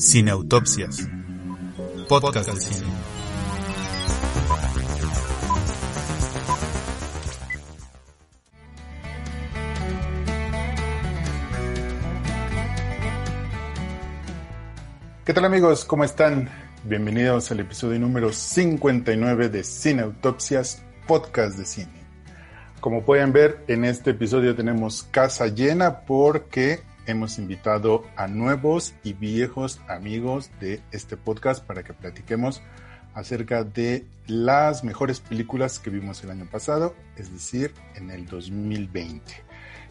[0.00, 1.06] Cineautopsias.
[2.08, 2.90] Podcast de cine.
[15.26, 15.84] ¿Qué tal amigos?
[15.84, 16.48] ¿Cómo están?
[16.84, 22.00] Bienvenidos al episodio número 59 de Cineautopsias, podcast de cine.
[22.80, 29.12] Como pueden ver, en este episodio tenemos casa llena porque hemos invitado a nuevos y
[29.12, 32.62] viejos amigos de este podcast para que platiquemos
[33.14, 39.20] acerca de las mejores películas que vimos el año pasado, es decir, en el 2020.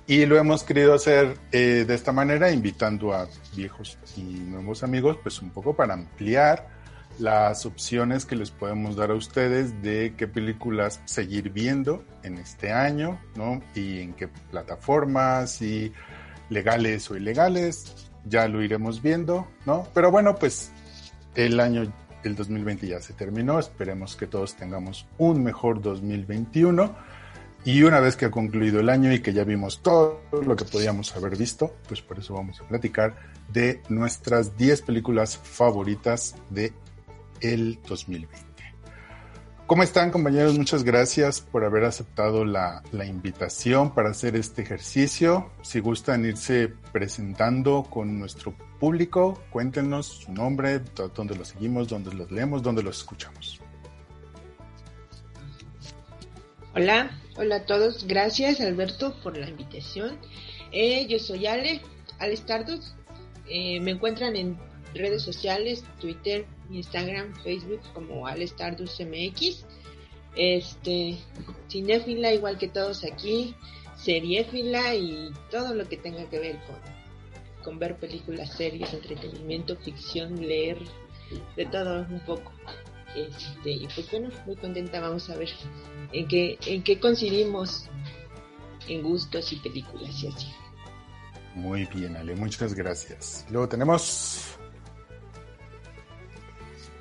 [0.08, 5.18] Y lo hemos querido hacer eh, de esta manera, invitando a viejos y nuevos amigos,
[5.22, 6.68] pues un poco para ampliar
[7.20, 12.72] las opciones que les podemos dar a ustedes de qué películas seguir viendo en este
[12.72, 13.62] año, ¿no?
[13.76, 15.92] Y en qué plataformas y
[16.50, 19.88] legales o ilegales, ya lo iremos viendo, ¿no?
[19.94, 20.72] Pero bueno, pues
[21.36, 21.92] el año,
[22.24, 26.96] el 2020 ya se terminó, esperemos que todos tengamos un mejor 2021.
[27.66, 30.64] Y una vez que ha concluido el año y que ya vimos todo lo que
[30.64, 33.18] podíamos haber visto, pues por eso vamos a platicar
[33.52, 36.72] de nuestras 10 películas favoritas de
[37.42, 38.49] el 2020.
[39.70, 40.58] ¿Cómo están compañeros?
[40.58, 45.52] Muchas gracias por haber aceptado la, invitación para hacer este ejercicio.
[45.62, 50.82] Si gustan irse presentando con nuestro público, cuéntenos su nombre,
[51.14, 53.62] dónde los seguimos, dónde los leemos, dónde los escuchamos.
[56.74, 58.08] Hola, hola a todos.
[58.08, 60.18] Gracias Alberto por la invitación.
[60.72, 61.80] Eh, yo soy Ale,
[62.18, 62.96] Ale Stardust.
[63.48, 64.58] Eh, me encuentran en
[64.96, 69.66] redes sociales, Twitter, Instagram, Facebook como Ale Stardust MX.
[70.36, 71.18] Este,
[71.70, 73.56] cinéfila igual que todos aquí,
[73.96, 76.76] seriéfila y todo lo que tenga que ver con,
[77.64, 80.78] con ver películas, series, entretenimiento, ficción, leer,
[81.56, 82.52] de todo un poco.
[83.16, 85.50] Este, y pues bueno, muy contenta, vamos a ver
[86.12, 87.90] en qué, en qué coincidimos
[88.88, 90.48] en gustos y películas y así.
[91.56, 93.46] Muy bien, Ale, muchas gracias.
[93.50, 94.59] Luego tenemos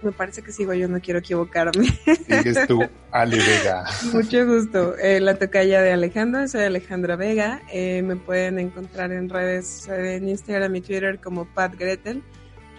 [0.03, 1.86] me parece que sigo yo, no quiero equivocarme.
[2.26, 3.84] Sigues tú, Ale Vega.
[4.12, 4.97] Mucho gusto.
[4.97, 7.62] Eh, la tocaya de Alejandro, soy Alejandra Vega.
[7.72, 12.22] Eh, me pueden encontrar en redes, en Instagram y Twitter como Pat Gretel,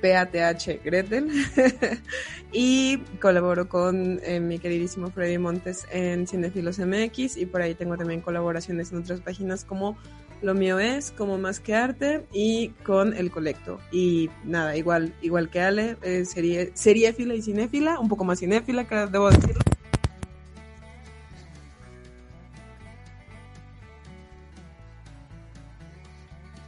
[0.01, 1.29] P-A-T-H Gretel.
[2.51, 7.97] y colaboro con eh, mi queridísimo Freddy Montes en Cinefilos MX y por ahí tengo
[7.97, 9.97] también colaboraciones en otras páginas como
[10.41, 13.79] lo mío es como más que arte y con el colecto.
[13.91, 18.87] Y nada, igual, igual que Ale, eh, sería seriéfila y cinéfila, un poco más cinéfila,
[18.87, 19.61] que debo decirlo.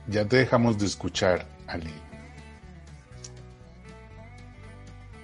[0.07, 1.91] Ya te dejamos de escuchar, Ale.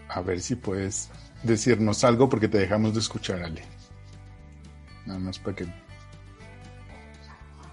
[0.07, 1.09] A ver si puedes
[1.43, 3.63] decirnos algo porque te dejamos de escuchar, Ale.
[5.05, 5.67] Nada más para que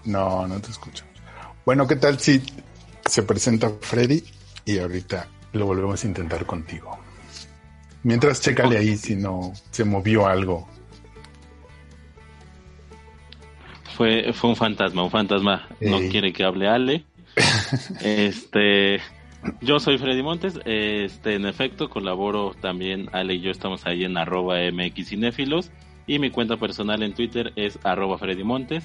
[0.05, 1.13] no, no te escuchamos.
[1.65, 2.41] Bueno, ¿qué tal si
[3.05, 4.23] se presenta Freddy
[4.65, 6.99] y ahorita lo volvemos a intentar contigo?
[8.03, 10.67] Mientras, chécale ahí si no se movió algo.
[13.97, 15.67] Fue, fue un fantasma, un fantasma.
[15.81, 17.05] No quiere que hable Ale.
[18.01, 19.01] este,
[19.61, 20.59] yo soy Freddy Montes.
[20.65, 23.09] Este, en efecto, colaboro también.
[23.11, 25.71] Ale y yo estamos ahí en arroba mxinéfilos.
[26.05, 28.83] Y mi cuenta personal en Twitter es arroba Freddy Montes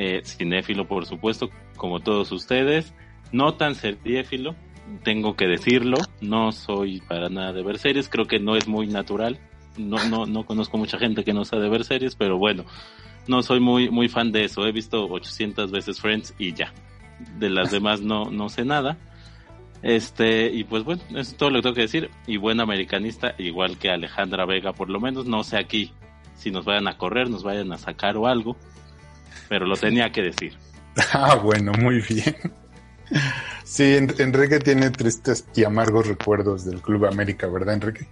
[0.00, 2.94] eh, cinéfilo por supuesto, como todos ustedes,
[3.32, 4.54] no tan seriéfilo,
[5.02, 8.86] tengo que decirlo, no soy para nada de ver series, creo que no es muy
[8.86, 9.40] natural,
[9.76, 12.64] no, no, no conozco mucha gente que no sabe de ver series, pero bueno,
[13.26, 16.72] no soy muy, muy fan de eso, he visto 800 veces Friends y ya,
[17.36, 18.96] de las demás no, no sé nada.
[19.82, 22.10] Este, y pues bueno, eso es todo lo que tengo que decir.
[22.26, 25.92] Y buen americanista, igual que Alejandra Vega, por lo menos, no sé aquí
[26.34, 28.56] si nos vayan a correr, nos vayan a sacar o algo
[29.48, 30.54] pero lo tenía que decir.
[31.12, 32.34] Ah, bueno, muy bien.
[33.62, 38.08] Sí, Enrique tiene tristes y amargos recuerdos del Club América, ¿verdad, Enrique?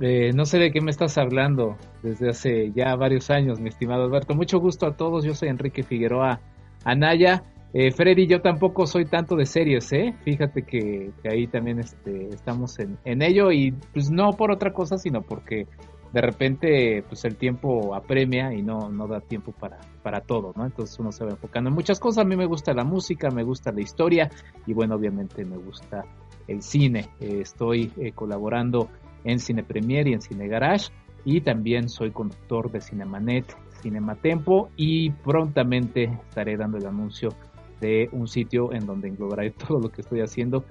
[0.00, 4.04] Eh, no sé de qué me estás hablando desde hace ya varios años, mi estimado
[4.04, 4.34] Alberto.
[4.34, 6.40] Mucho gusto a todos, yo soy Enrique Figueroa
[6.84, 7.44] Anaya.
[7.72, 10.14] Eh, Freddy, yo tampoco soy tanto de series, ¿eh?
[10.24, 14.98] Fíjate que, ahí también este, estamos en, en ello y pues no por otra cosa,
[14.98, 15.66] sino porque
[16.14, 20.64] de repente pues el tiempo apremia y no, no da tiempo para, para todo, ¿no?
[20.64, 22.24] Entonces uno se va enfocando en muchas cosas.
[22.24, 24.30] A mí me gusta la música, me gusta la historia
[24.64, 26.04] y bueno, obviamente me gusta
[26.46, 27.08] el cine.
[27.18, 28.88] Eh, estoy eh, colaborando
[29.24, 30.92] en Cine Premier y en Cine Garage
[31.24, 33.52] y también soy conductor de Cinemanet,
[33.82, 37.30] Cinematempo y prontamente estaré dando el anuncio
[37.80, 40.64] de un sitio en donde englobaré todo lo que estoy haciendo,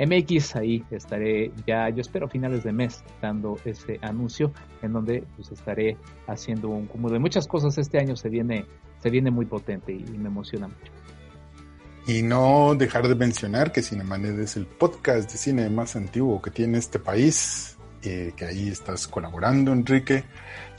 [0.00, 0.56] enriquefigueroa.mx.
[0.56, 4.52] Ahí estaré ya, yo espero finales de mes, dando ese anuncio
[4.82, 7.76] en donde pues estaré haciendo un cúmulo de muchas cosas.
[7.78, 8.64] Este año se viene,
[9.02, 10.92] se viene muy potente y, me emociona mucho.
[12.06, 16.50] Y no dejar de mencionar que Cinemanet es el podcast de cine más antiguo que
[16.50, 20.24] tiene este país, eh, que ahí estás colaborando, Enrique.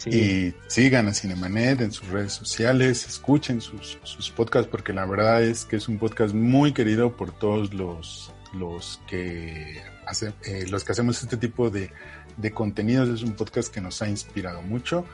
[0.07, 5.43] Y sigan a Cinemanet en sus redes sociales, escuchen sus, sus podcasts, porque la verdad
[5.43, 10.83] es que es un podcast muy querido por todos los, los, que, hace, eh, los
[10.83, 11.91] que hacemos este tipo de,
[12.37, 13.09] de contenidos.
[13.09, 15.05] Es un podcast que nos ha inspirado mucho.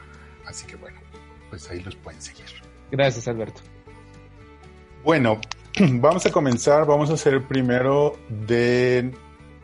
[0.45, 0.99] Así que bueno,
[1.49, 2.45] pues ahí los pueden seguir.
[2.91, 3.61] Gracias, Alberto.
[5.03, 5.39] Bueno,
[5.79, 6.85] vamos a comenzar.
[6.85, 9.11] Vamos a hacer primero de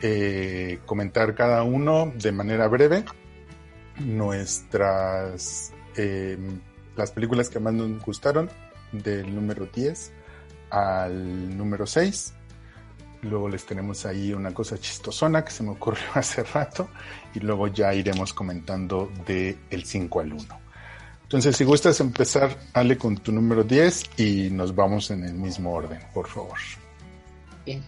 [0.02, 3.06] eh, comentar cada uno de manera breve
[4.00, 6.38] nuestras eh,
[6.96, 8.50] las películas que más nos gustaron
[8.92, 10.12] del número 10
[10.70, 12.34] al número 6
[13.24, 16.90] luego les tenemos ahí una cosa chistosona que se me ocurrió hace rato
[17.34, 20.64] y luego ya iremos comentando de el 5 al 1
[21.24, 25.74] entonces si gustas empezar Ale con tu número 10 y nos vamos en el mismo
[25.74, 26.58] orden por favor.
[27.66, 27.82] Bien.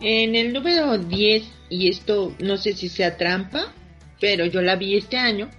[0.00, 3.72] En el número 10 y esto no sé si sea trampa
[4.20, 5.50] pero yo la vi este año.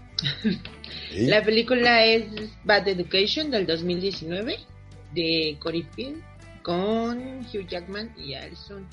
[1.15, 2.25] La película es
[2.63, 4.57] Bad Education del 2019
[5.13, 6.21] de Cory Finn
[6.65, 8.88] con Hugh Jackman y Alison.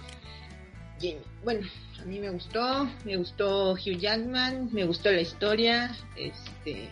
[1.43, 1.67] Bueno,
[2.01, 6.89] a mí me gustó, me gustó Hugh Jackman, me gustó la historia, este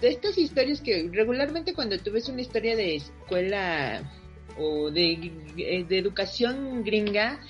[0.00, 4.10] de estas historias que regularmente cuando tú ves una historia de escuela
[4.58, 7.40] o de, de educación gringa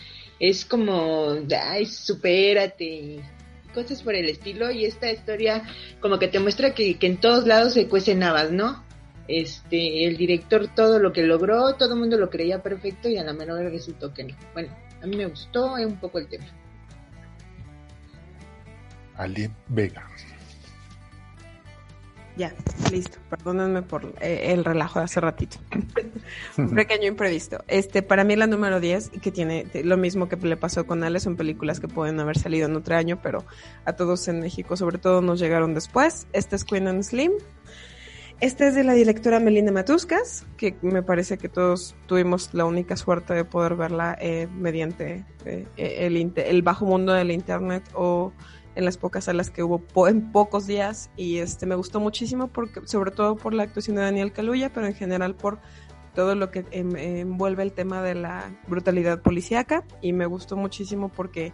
[0.40, 3.20] es como, ay, supérate,
[3.74, 5.64] cosas por el estilo y esta historia
[6.00, 8.84] como que te muestra que, en todos lados se cuecen habas, ¿no?
[9.28, 13.24] Este, el director todo lo que logró, todo el mundo lo creía perfecto y a
[13.24, 14.34] la menor resultó que no.
[14.52, 16.46] Bueno, a mí me gustó un poco el tema.
[19.16, 20.08] Ali Vega.
[22.34, 22.54] Ya,
[22.90, 23.18] listo.
[23.28, 25.58] Perdónenme por eh, el relajo de hace ratito.
[26.56, 27.62] Un pequeño imprevisto.
[27.68, 31.20] Este, para mí la número 10, que tiene lo mismo que le pasó con Ale,
[31.20, 33.44] son películas que pueden haber salido en otro año, pero
[33.84, 36.26] a todos en México sobre todo nos llegaron después.
[36.32, 37.32] Este es Queen and Slim.
[38.42, 42.96] Este es de la directora Melina Matuscas, que me parece que todos tuvimos la única
[42.96, 48.32] suerte de poder verla eh, mediante eh, el, el bajo mundo del internet o
[48.74, 51.08] en las pocas salas que hubo en pocos días.
[51.16, 54.88] Y este me gustó muchísimo porque sobre todo por la actuación de Daniel Caluya, pero
[54.88, 55.60] en general por
[56.12, 59.84] todo lo que em, envuelve el tema de la brutalidad policíaca.
[60.00, 61.52] Y me gustó muchísimo porque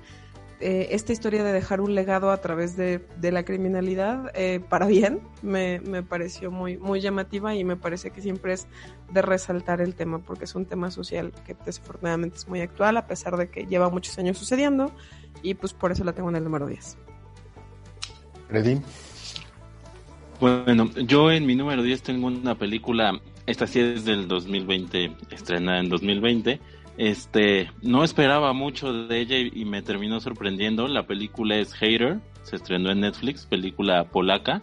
[0.60, 5.20] eh, esta historia de dejar un legado a través de, la criminalidad eh, para bien
[5.42, 8.66] me, me, pareció muy, muy llamativa y me parece que siempre es
[9.12, 13.06] de resaltar el tema porque es un tema social que desafortunadamente es muy actual a
[13.06, 14.92] pesar de que lleva muchos años sucediendo
[15.42, 16.98] y pues por eso la tengo en el número 10.
[18.48, 18.80] Freddy.
[20.40, 25.80] Bueno, yo en mi número 10 tengo una película, esta sí es del 2020, estrenada
[25.80, 26.60] en 2020.
[26.98, 30.88] Este, no esperaba mucho de ella y, me terminó sorprendiendo.
[30.88, 34.62] La película es Hater, se estrenó en Netflix, película polaca.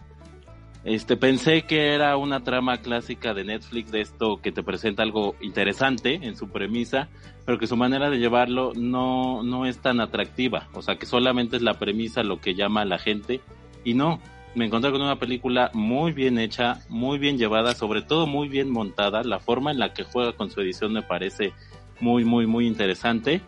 [0.84, 5.34] Este, pensé que era una trama clásica de Netflix de esto que te presenta algo
[5.40, 7.08] interesante en su premisa,
[7.46, 10.68] pero que su manera de llevarlo no, no es tan atractiva.
[10.74, 13.40] O sea, que solamente es la premisa lo que llama a la gente
[13.82, 14.20] y no,
[14.54, 18.70] me encontré con una película muy bien hecha, muy bien llevada, sobre todo muy bien
[18.70, 19.22] montada.
[19.22, 21.54] La forma en la que juega con su edición me parece
[22.00, 23.40] muy, muy, muy interesante.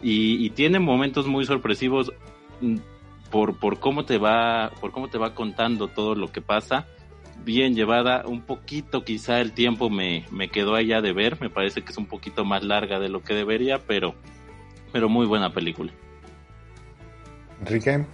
[0.00, 2.12] Y, tiene momentos muy sorpresivos
[2.60, 2.76] mm,
[3.30, 6.86] por, por cómo te va, por cómo te va contando todo lo que pasa.
[7.44, 11.82] Bien llevada, un poquito quizá el tiempo me, me quedó allá de ver, me parece
[11.82, 14.14] que es un poquito más larga de lo que debería, pero,
[14.92, 15.92] pero muy buena película.
[17.60, 18.04] Enrique.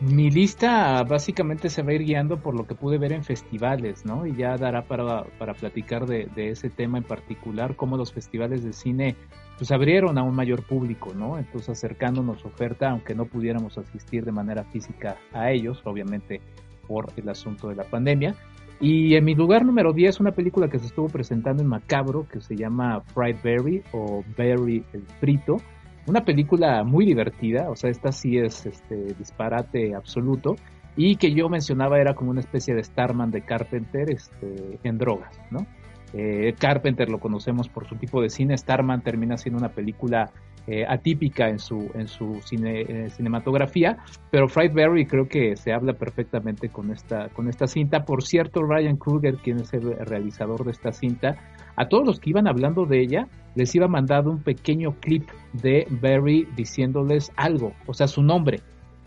[0.00, 4.06] Mi lista básicamente se va a ir guiando por lo que pude ver en festivales,
[4.06, 4.24] ¿no?
[4.24, 8.72] Y ya dará para, para platicar de, ese tema en particular, cómo los festivales de
[8.72, 9.14] cine
[9.58, 11.38] pues abrieron a un mayor público, ¿no?
[11.38, 16.40] Entonces acercándonos oferta, aunque no pudiéramos asistir de manera física a ellos, obviamente
[16.88, 18.34] por el asunto de la pandemia.
[18.80, 22.40] Y en mi lugar número 10, una película que se estuvo presentando en Macabro, que
[22.40, 25.58] se llama Fried Berry o Berry el Frito,
[26.06, 30.56] una película muy divertida, o sea, esta sí es este disparate absoluto
[30.96, 35.40] y que yo mencionaba era como una especie de Starman de Carpenter este, en drogas,
[35.50, 35.66] ¿no?
[36.12, 38.56] Eh, Carpenter lo conocemos por su tipo de cine.
[38.56, 40.32] Starman termina siendo una película
[40.66, 43.98] eh, atípica en su, en su cine, eh, cinematografía,
[44.30, 48.04] pero Berry creo que se habla perfectamente con esta, con esta cinta.
[48.04, 51.36] Por cierto, Ryan Kruger, quien es el realizador de esta cinta,
[51.76, 55.86] a todos los que iban hablando de ella, les iba mandando un pequeño clip de
[55.90, 58.60] Berry diciéndoles algo, o sea, su nombre.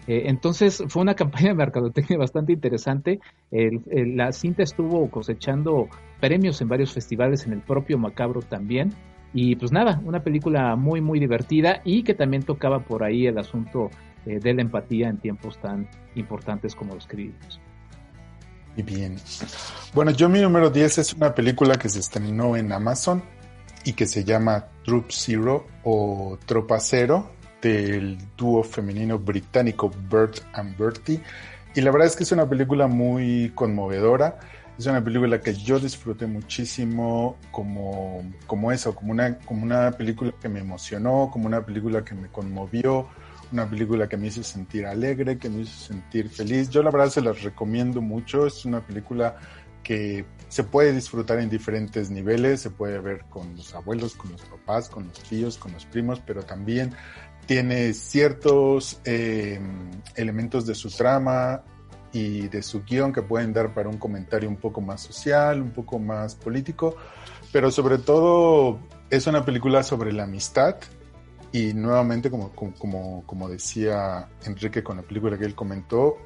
[0.08, 3.20] Eh, entonces fue una campaña de mercadotecnia bastante interesante.
[3.52, 5.88] la cinta estuvo cosechando
[6.20, 8.94] premios en varios festivales, en el propio Macabro también.
[9.34, 13.38] Y pues nada, una película muy, muy divertida y que también tocaba por ahí el
[13.40, 13.90] asunto
[14.26, 17.60] eh, de la empatía en tiempos tan importantes como los que vivimos.
[18.78, 19.18] Y bien.
[19.94, 23.24] Bueno, yo mi número 10 es una película que se estrenó en Amazon
[23.84, 27.32] y que se llama Troop Zero o Tropa Cero
[27.64, 31.22] del dúo femenino británico Bert and Bertie.
[31.74, 34.38] Y la verdad es que es una película muy conmovedora.
[34.78, 40.34] Es una película que yo disfruté muchísimo como, como eso, como una, como una película
[40.42, 43.08] que me emocionó, como una película que me conmovió,
[43.52, 46.70] una película que me hizo sentir alegre, que me hizo sentir feliz.
[46.70, 48.46] Yo la verdad se las recomiendo mucho.
[48.46, 49.38] Es una película
[49.84, 54.42] que se puede disfrutar en diferentes niveles, se puede ver con los abuelos, con los
[54.42, 56.94] papás, con los tíos, con los primos, pero también
[57.46, 59.60] tiene ciertos eh,
[60.16, 61.64] elementos de su trama
[62.12, 65.72] y de su guion que pueden dar para un comentario un poco más social, un
[65.72, 66.96] poco más político,
[67.52, 70.76] pero sobre todo es una película sobre la amistad
[71.52, 76.18] y nuevamente, como, como, como decía Enrique con la película que él comentó,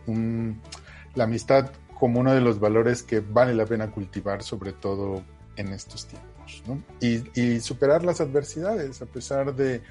[1.15, 5.23] la amistad como uno de los valores que vale la pena cultivar, sobre todo
[5.55, 6.81] en estos tiempos, ¿no?
[7.01, 9.81] y, y superar las adversidades, a pesar de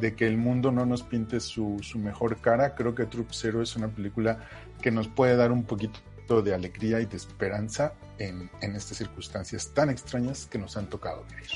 [0.00, 3.62] de que el mundo no nos pinte su, su mejor cara, creo que Troop Zero
[3.62, 4.48] es una película
[4.80, 6.00] que nos puede dar un poquito
[6.42, 11.24] de alegría y de esperanza en, en estas circunstancias tan extrañas que nos han tocado
[11.30, 11.50] vivir.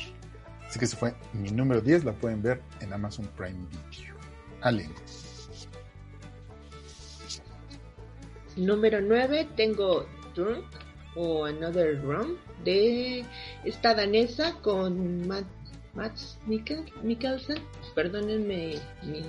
[0.68, 4.14] Así que ese fue mi número 10, la pueden ver en Amazon Prime Video.
[4.60, 4.88] Ale.
[8.56, 10.64] Número 9 tengo Drunk
[11.14, 13.24] o Another Room de
[13.64, 15.46] esta danesa con Matt
[15.94, 17.58] Max Mikkelsen,
[17.94, 19.22] perdónenme mi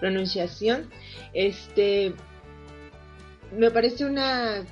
[0.00, 0.90] pronunciación,
[1.32, 2.14] este
[3.56, 4.64] me parece una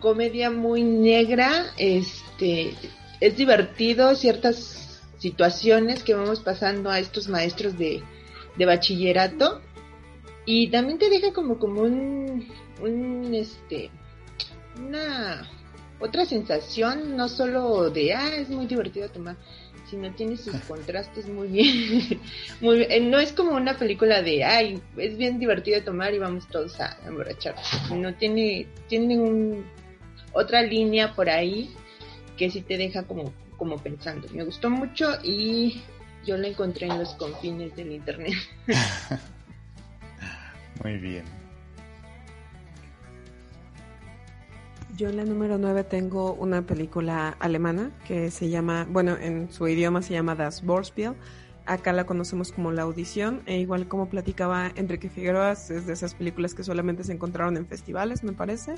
[0.00, 2.74] comedia muy negra, este
[3.20, 8.02] es divertido ciertas situaciones que vamos pasando a estos maestros de,
[8.56, 9.60] de bachillerato
[10.46, 12.48] y también te deja como como un,
[12.80, 13.90] un este
[14.76, 15.48] una
[16.00, 19.36] otra sensación no solo de ah es muy divertido tomar
[19.90, 22.20] sino tiene sus contrastes muy bien.
[22.60, 26.46] muy eh, No es como una película de, ay, es bien divertido tomar y vamos
[26.48, 27.54] todos a emborrachar.
[27.94, 29.64] No tiene, tiene un,
[30.32, 31.70] otra línea por ahí
[32.36, 34.28] que sí te deja como, como pensando.
[34.32, 35.82] Me gustó mucho y
[36.24, 38.34] yo la encontré en los confines del internet.
[40.84, 41.24] muy bien.
[44.98, 49.68] Yo en la número 9 tengo una película alemana que se llama, bueno, en su
[49.68, 51.14] idioma se llama Das Vorspiel.
[51.66, 56.16] Acá la conocemos como La Audición, e igual como platicaba Enrique Figueroa, es de esas
[56.16, 58.74] películas que solamente se encontraron en festivales, me parece.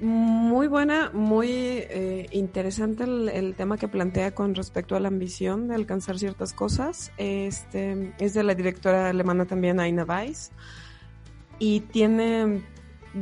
[0.00, 5.76] Muy buena, muy eh, interesante el, tema que plantea con respecto a la ambición de
[5.76, 7.12] alcanzar ciertas cosas.
[7.18, 10.50] Este es de la directora alemana también Aina Weiss
[11.60, 12.64] y tiene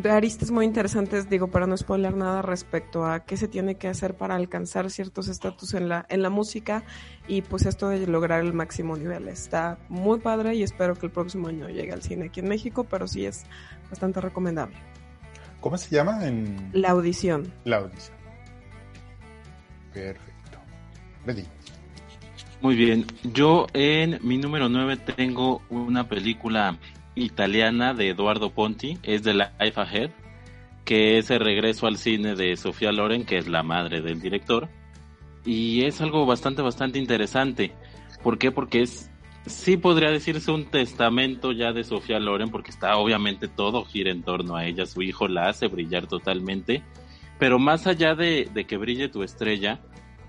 [0.09, 4.16] aristas muy interesantes, digo, para no spoiler nada respecto a qué se tiene que hacer
[4.16, 6.85] para alcanzar ciertos estatus en la, en la música
[7.28, 9.28] y pues esto de lograr el máximo nivel.
[9.28, 12.85] Está muy padre y espero que el próximo año llegue al cine aquí en México,
[12.85, 13.45] pero sí es
[13.88, 14.76] bastante recomendable.
[15.61, 16.26] ¿Cómo se llama?
[16.26, 16.71] En...
[16.73, 17.52] La audición.
[17.64, 18.16] La audición.
[19.93, 20.59] Perfecto.
[21.25, 21.45] Ready.
[22.61, 23.07] Muy bien.
[23.33, 26.78] Yo en mi número 9 tengo una película
[27.16, 30.11] italiana de Eduardo Ponti, es de Life Ahead,
[30.85, 34.68] que es el regreso al cine de Sofía Loren, que es la madre del director.
[35.44, 37.73] Y es algo bastante, bastante interesante.
[38.23, 38.52] ¿Por qué?
[38.52, 39.11] Porque es,
[39.46, 44.23] sí podría decirse un testamento ya de Sofía Loren, porque está obviamente todo gira en
[44.23, 46.85] torno a ella, su hijo la hace brillar totalmente.
[47.38, 49.80] Pero más allá de, de que brille tu estrella,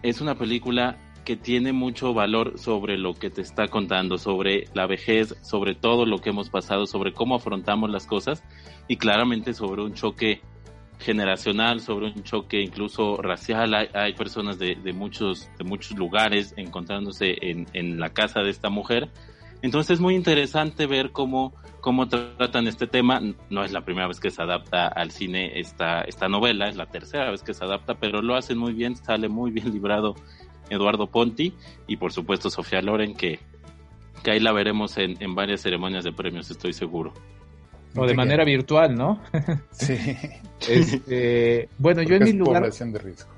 [0.02, 4.88] es una película que tiene mucho valor sobre lo que te está contando, sobre la
[4.88, 8.46] vejez, sobre todo lo que hemos pasado, sobre cómo afrontamos las cosas
[8.88, 10.40] y claramente sobre un choque
[11.00, 13.74] generacional, sobre un choque incluso racial.
[13.94, 19.10] Hay, personas de, muchos, de muchos lugares encontrándose en, en, la casa de esta mujer,
[19.62, 23.20] Entonces es muy interesante ver cómo, cómo tratan este tema.
[23.50, 26.86] No es la primera vez que se adapta al cine esta, esta novela, es la
[26.86, 30.16] tercera vez que se adapta, pero lo hacen muy bien, sale muy bien librado
[30.70, 31.54] Eduardo Ponti
[31.88, 33.40] y por supuesto Sofía Loren, que,
[34.24, 37.14] que ahí la veremos en, en varias ceremonias de premios, estoy seguro.
[37.96, 39.22] O de manera virtual, ¿no?
[39.72, 39.98] Sí.
[40.68, 42.62] Este, bueno, yo en mi lugar...
[42.62, 43.30] Población de riesgo.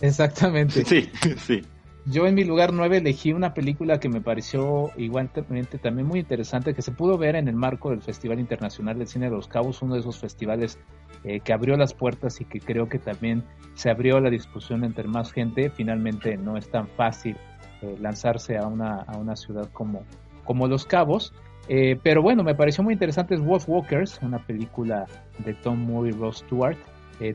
[0.00, 0.84] Exactamente.
[0.84, 1.62] Sí, sí.
[2.06, 6.74] Yo en mi lugar 9 elegí una película que me pareció igualmente también muy interesante,
[6.74, 9.80] que se pudo ver en el marco del Festival Internacional del Cine de los Cabos,
[9.80, 10.78] uno de esos festivales
[11.24, 13.42] eh, que abrió las puertas y que creo que también
[13.72, 15.70] se abrió la discusión entre más gente.
[15.70, 17.38] Finalmente no es tan fácil
[17.80, 20.04] eh, lanzarse a una, a una ciudad como,
[20.44, 21.32] como Los Cabos.
[21.68, 25.06] Eh, pero bueno, me pareció muy interesante es Wolf Walkers, una película
[25.38, 26.76] de Tom Moore y Ross Stewart.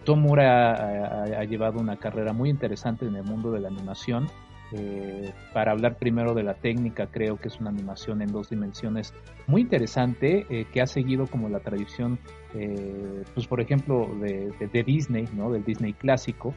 [0.03, 4.27] Tom Moore ha, llevado una carrera muy interesante en el mundo de la animación.
[4.71, 9.13] Eh, para hablar primero de la técnica, creo que es una animación en dos dimensiones
[9.47, 12.19] muy interesante eh, que ha seguido como la tradición,
[12.53, 15.51] eh, pues por ejemplo, de, Disney, ¿no?
[15.51, 16.53] Del Disney clásico.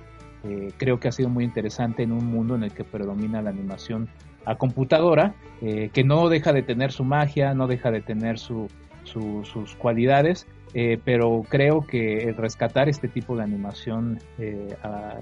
[0.76, 4.08] creo que ha sido muy interesante en un mundo en el que predomina la animación
[4.44, 8.68] a computadora, que no deja de tener su magia, no deja de tener su,
[9.04, 10.48] sus cualidades,
[11.04, 14.18] pero creo que rescatar este tipo de animación
[14.82, 15.16] a,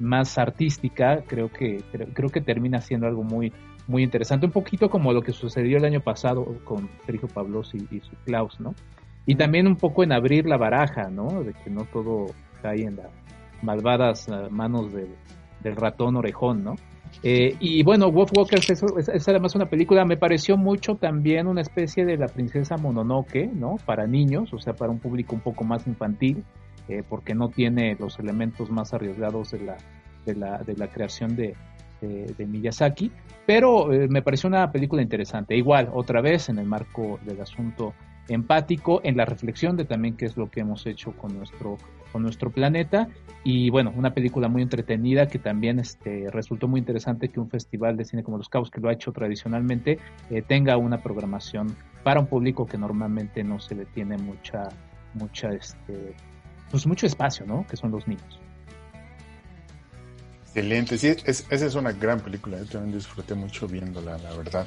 [0.00, 3.52] más artística, creo que, creo, que termina siendo algo muy,
[3.86, 8.00] muy interesante, un poquito como lo que sucedió el año pasado con Sergio Pablos y,
[8.00, 8.74] su Klaus, ¿no?
[9.26, 11.42] Y también un poco en abrir la baraja, ¿no?
[11.44, 12.26] De que no todo
[12.62, 13.10] cae en las
[13.62, 16.74] malvadas eh, manos del ratón orejón, ¿no?
[17.22, 21.60] Eh, y bueno, Wolf Walkers es, es, además una película, me pareció mucho también una
[21.60, 23.76] especie de la princesa Mononoke, ¿no?
[23.84, 26.44] Para niños, o sea, para un público un poco más infantil.
[26.90, 29.76] Eh, porque no tiene los elementos más arriesgados de la,
[30.26, 31.54] de la, de la creación de,
[32.00, 33.12] de, Miyazaki,
[33.46, 35.56] pero eh, me pareció una película interesante.
[35.56, 37.94] Igual, otra vez, en el marco del asunto
[38.26, 41.78] empático, en la reflexión de también qué es lo que hemos hecho con nuestro,
[42.10, 43.06] con nuestro planeta.
[43.44, 47.96] Y bueno, una película muy entretenida que también este, resultó muy interesante que un festival
[47.96, 52.18] de cine como Los Cabos, que lo ha hecho tradicionalmente, eh, tenga una programación para
[52.18, 54.68] un público que normalmente no se le tiene mucha,
[55.14, 56.14] mucha este,
[56.70, 57.66] pues mucho espacio, ¿no?
[57.68, 58.40] Que son los niños.
[60.46, 64.66] Excelente, sí, esa es una gran película, yo también disfruté mucho viéndola, la verdad.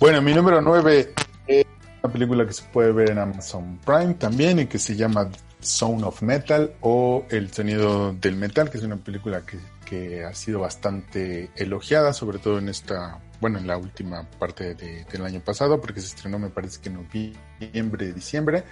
[0.00, 1.12] Bueno, mi número 9
[1.46, 1.66] es
[2.02, 5.30] una película que se puede ver en Amazon Prime también y que se llama
[5.60, 10.34] Sound of Metal o El sonido del metal, que es una película que, que ha
[10.34, 15.40] sido bastante elogiada, sobre todo en esta, bueno, en la última parte de, del año
[15.40, 18.64] pasado, porque se estrenó me parece que en noviembre, diciembre.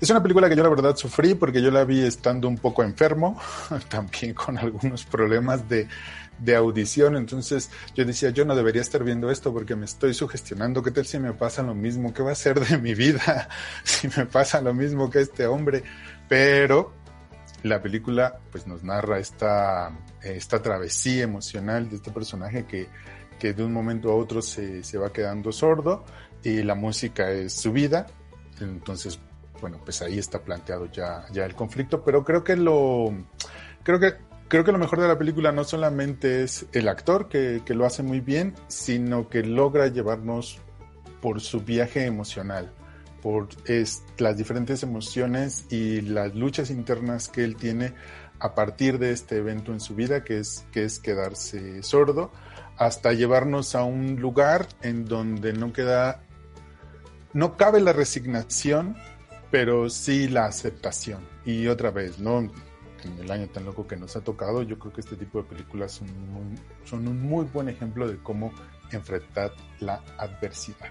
[0.00, 2.84] Es una película que yo la verdad sufrí porque yo la vi estando un poco
[2.84, 3.40] enfermo,
[3.88, 5.88] también con algunos problemas de,
[6.38, 10.82] de audición, entonces yo decía, yo no debería estar viendo esto porque me estoy sugestionando,
[10.82, 12.14] ¿qué tal si me pasa lo mismo?
[12.14, 13.48] ¿Qué va a ser de mi vida
[13.82, 15.82] si me pasa lo mismo que este hombre?
[16.28, 16.92] Pero
[17.64, 19.90] la película pues nos narra esta,
[20.22, 22.86] esta travesía emocional de este personaje que,
[23.38, 26.04] que de un momento a otro se, se va quedando sordo
[26.44, 28.06] y la música es su vida,
[28.60, 29.18] entonces
[29.60, 33.12] bueno, pues ahí está planteado ya, ya el conflicto, pero creo que lo,
[33.82, 34.14] creo que,
[34.48, 37.86] creo que lo mejor de la película no solamente es el actor, que, que lo
[37.86, 40.58] hace muy bien, sino que logra llevarnos
[41.20, 42.72] por su viaje emocional,
[43.22, 47.94] por es, las diferentes emociones y las luchas internas que él tiene
[48.40, 52.30] a partir de este evento en su vida, que es, que es quedarse sordo,
[52.76, 56.22] hasta llevarnos a un lugar en donde no queda,
[57.32, 58.96] no cabe la resignación,
[59.50, 61.26] pero sí la aceptación.
[61.44, 62.38] Y otra vez, ¿no?
[62.38, 65.48] En el año tan loco que nos ha tocado, yo creo que este tipo de
[65.48, 66.08] películas son,
[66.84, 68.52] son un muy buen ejemplo de cómo
[68.90, 70.90] enfrentar la adversidad.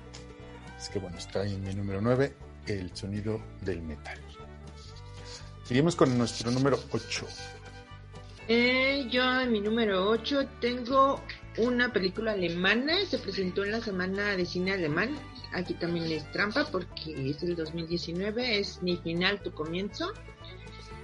[0.78, 2.34] Es que bueno, está ahí en mi número 9,
[2.67, 4.20] el sonido del metal.
[5.63, 7.28] Seguimos con nuestro número 8.
[8.48, 11.22] Eh, yo en mi número 8 tengo
[11.58, 15.10] una película alemana, se presentó en la semana de cine alemán,
[15.54, 20.14] aquí también es trampa porque es el 2019, es ni final tu comienzo.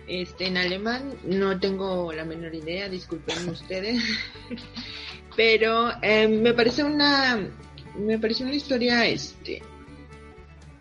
[0.08, 4.04] Este, en alemán no tengo la menor idea, disculpen ustedes,
[5.38, 7.50] pero eh, me parece una,
[7.98, 9.62] me parece una historia, este,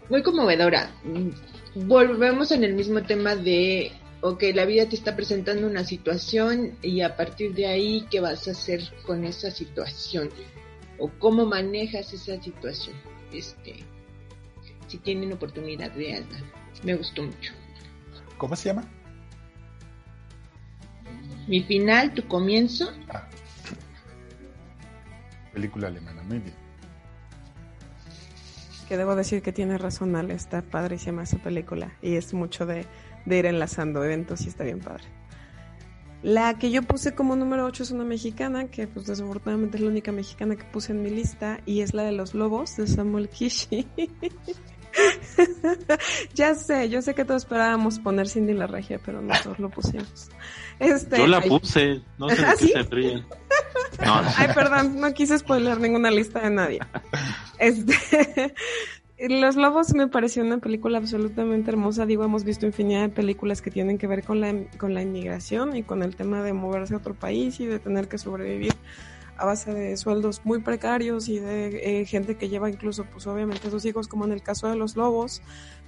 [0.09, 0.91] muy conmovedora.
[1.75, 7.03] Volvemos en el mismo tema de, ok, la vida te está presentando una situación y
[7.03, 10.31] a partir de ahí, ¿qué vas a hacer con esa situación?
[10.99, 13.85] O cómo manejas esa situación este,
[14.89, 16.25] si tienen oportunidad, de
[16.83, 17.53] Me gustó mucho.
[18.39, 18.85] ¿Cómo se llama?
[21.47, 22.93] Mi final, tu comienzo.
[23.09, 23.29] Ah.
[25.53, 26.55] Película alemana, muy bien.
[28.89, 32.87] Que debo decir que tiene razón, Ale, está padrísima esa película y es mucho de,
[33.25, 35.05] de ir enlazando eventos y está bien padre.
[36.23, 39.91] La que yo puse como número 8 es una mexicana, que pues desafortunadamente es la
[39.91, 43.29] única mexicana que puse en mi lista, y es la de los lobos de Samuel
[43.29, 43.87] Kishi.
[46.35, 50.29] ya sé, yo sé que todos esperábamos poner Cindy la regia, pero nosotros lo pusimos.
[50.79, 53.25] Este, yo la puse, no sé ¿Ah, se ríen.
[53.99, 56.81] Ay, perdón, no quise spoiler ninguna lista de nadie.
[57.59, 58.55] Este,
[59.29, 62.07] Los Lobos me pareció una película absolutamente hermosa.
[62.07, 65.77] Digo, hemos visto infinidad de películas que tienen que ver con la, con la inmigración
[65.77, 68.75] y con el tema de moverse a otro país y de tener que sobrevivir
[69.37, 73.69] a base de sueldos muy precarios y de eh, gente que lleva incluso, pues obviamente,
[73.69, 75.41] a sus hijos, como en el caso de Los Lobos.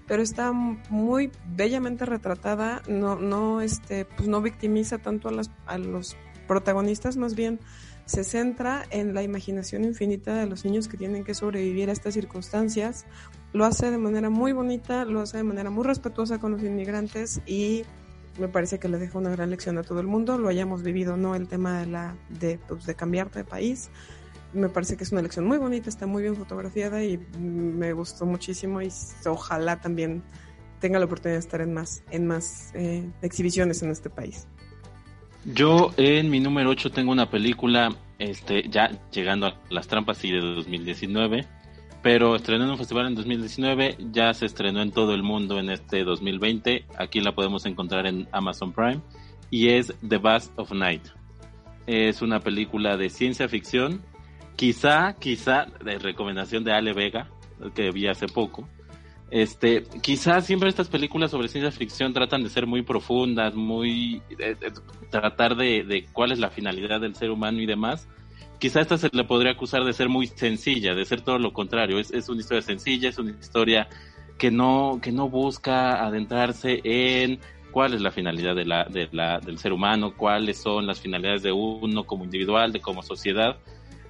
[0.06, 5.76] Pero está muy bellamente retratada, no, no, este, pues no victimiza tanto a, las, a
[5.78, 6.16] los
[6.46, 7.58] protagonistas, más bien
[8.06, 12.14] se centra en la imaginación infinita de los niños que tienen que sobrevivir a estas
[12.14, 13.06] circunstancias.
[13.52, 17.40] Lo hace de manera muy bonita, lo hace de manera muy respetuosa con los inmigrantes
[17.46, 17.84] y
[18.38, 21.16] me parece que le deja una gran lección a todo el mundo, lo hayamos vivido
[21.16, 23.90] no el tema de la de, pues, de cambiarte de país.
[24.52, 28.26] Me parece que es una lección muy bonita, está muy bien fotografiada y me gustó
[28.26, 28.92] muchísimo y
[29.26, 30.22] ojalá también
[30.78, 34.46] tenga la oportunidad de estar en más en más eh, exhibiciones en este país.
[35.44, 40.30] Yo en mi número 8 tengo una película, este, ya llegando a las trampas y
[40.30, 41.46] de 2019,
[42.02, 45.68] pero estrenó en un festival en 2019, ya se estrenó en todo el mundo en
[45.68, 49.02] este 2020, aquí la podemos encontrar en Amazon Prime,
[49.50, 51.02] y es The Bust of Night.
[51.86, 54.00] Es una película de ciencia ficción,
[54.56, 57.28] quizá, quizá, de recomendación de Ale Vega,
[57.74, 58.66] que vi hace poco,
[59.34, 64.22] este, quizás siempre estas películas sobre ciencia ficción tratan de ser muy profundas, muy
[65.10, 68.06] tratar de, cuál es la finalidad del ser humano y demás.
[68.60, 71.98] Quizás esta se le podría acusar de ser muy sencilla, de ser todo lo contrario.
[71.98, 73.88] Es, es una historia sencilla, es una historia
[74.38, 77.40] que no, que no busca adentrarse en
[77.72, 81.42] cuál es la finalidad de la, de la, del ser humano, cuáles son las finalidades
[81.42, 83.56] de uno como individual, de como sociedad.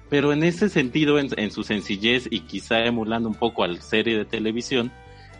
[0.07, 4.19] Pero en ese sentido, en, en su sencillez y quizá emulando un poco al serie
[4.19, 4.91] de televisión,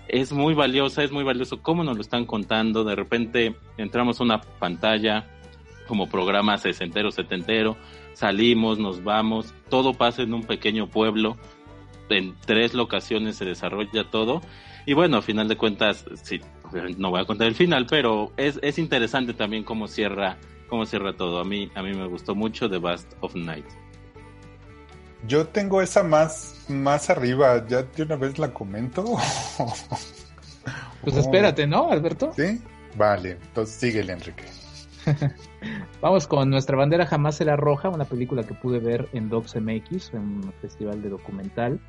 [0.08, 2.84] es muy valiosa, es muy valioso cómo nos lo están contando.
[2.84, 5.28] De repente entramos a una pantalla
[5.88, 7.78] como programa sesentero, setentero,
[8.14, 11.38] salimos, nos vamos, todo pasa en un pequeño pueblo,
[12.10, 14.42] en tres locaciones se desarrolla todo.
[14.86, 16.42] Y bueno, a final de cuentas, sí,
[16.98, 20.38] no voy a contar el final, pero es, es interesante también cómo cierra,
[20.70, 21.40] cómo cierra todo.
[21.40, 23.66] A mí, a mí me gustó mucho The Bust of Night.
[25.28, 29.04] Yo tengo esa más, más arriba, ya de una vez la comento.
[31.02, 32.32] pues espérate, ¿no, Alberto?
[32.36, 32.62] Sí,
[32.96, 34.44] vale, entonces síguele, Enrique.
[36.02, 40.14] Vamos con Nuestra bandera jamás será roja, una película que pude ver en Docs MX,
[40.14, 41.80] en un festival de documental.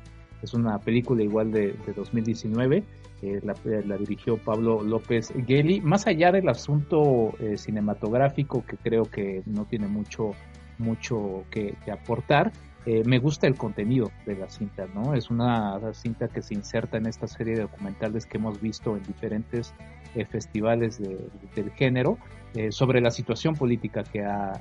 [0.41, 2.83] Es una película igual de, 2019.
[3.23, 5.81] Eh, la, dirigió Pablo López Geli.
[5.81, 10.33] Más allá del asunto eh, cinematográfico, que creo que no tiene mucho,
[10.77, 12.51] mucho que aportar,
[12.89, 15.13] eh, me gusta el contenido de la cinta, ¿no?
[15.13, 19.03] Es una cinta que se inserta en esta serie de documentales que hemos visto en
[19.03, 19.73] diferentes
[20.15, 22.17] eh, festivales del género
[22.55, 24.53] eh, sobre la situación política que ha,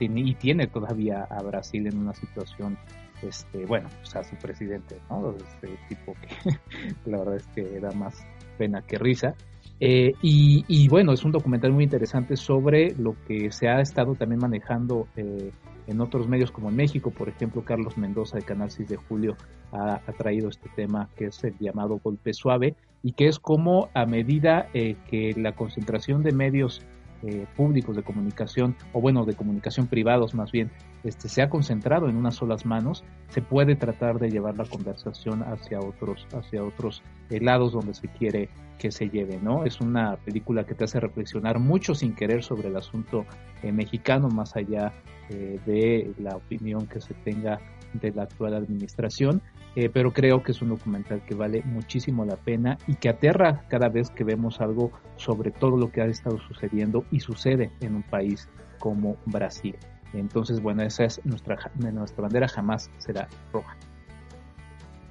[0.00, 2.76] y tiene todavía a Brasil en una situación,
[3.22, 5.32] este, bueno, o sea, su presidente, ¿no?
[5.36, 6.58] Este tipo que
[7.08, 8.26] la verdad es que da más
[8.58, 9.36] pena que risa.
[9.78, 14.40] y, y, bueno, es un documental muy interesante sobre lo que se ha estado también
[14.40, 15.52] manejando eh,
[15.92, 19.36] en otros medios como en México, por ejemplo, Carlos Mendoza de Canal 6 de Julio
[19.70, 24.04] ha, traído este tema que es el llamado golpe suave y que es como a
[24.06, 26.82] medida eh, que la concentración de medios
[27.22, 30.70] eh, públicos de comunicación, o bueno, de comunicación privados más bien,
[31.04, 35.42] este, se ha concentrado en unas solas manos, se puede tratar de llevar la conversación
[35.42, 39.64] hacia otros, hacia otros lados donde se quiere que se lleve, ¿no?
[39.64, 43.24] Es una película que te hace reflexionar mucho sin querer sobre el asunto
[43.62, 44.92] eh, mexicano, más allá
[45.30, 47.60] eh, de la opinión que se tenga
[47.94, 49.42] de la actual administración,
[49.74, 53.64] eh, pero creo que es un documental que vale muchísimo la pena y que aterra
[53.68, 57.96] cada vez que vemos algo sobre todo lo que ha estado sucediendo y sucede en
[57.96, 59.76] un país como Brasil.
[60.12, 63.76] Entonces, bueno, esa es nuestra, nuestra bandera, jamás será roja.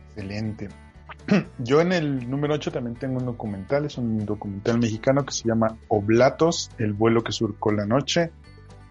[0.10, 0.70] Excelente.
[1.60, 5.48] Yo en el número 8 también tengo un documental, es un documental mexicano que se
[5.48, 8.32] llama Oblatos, el vuelo que surcó la noche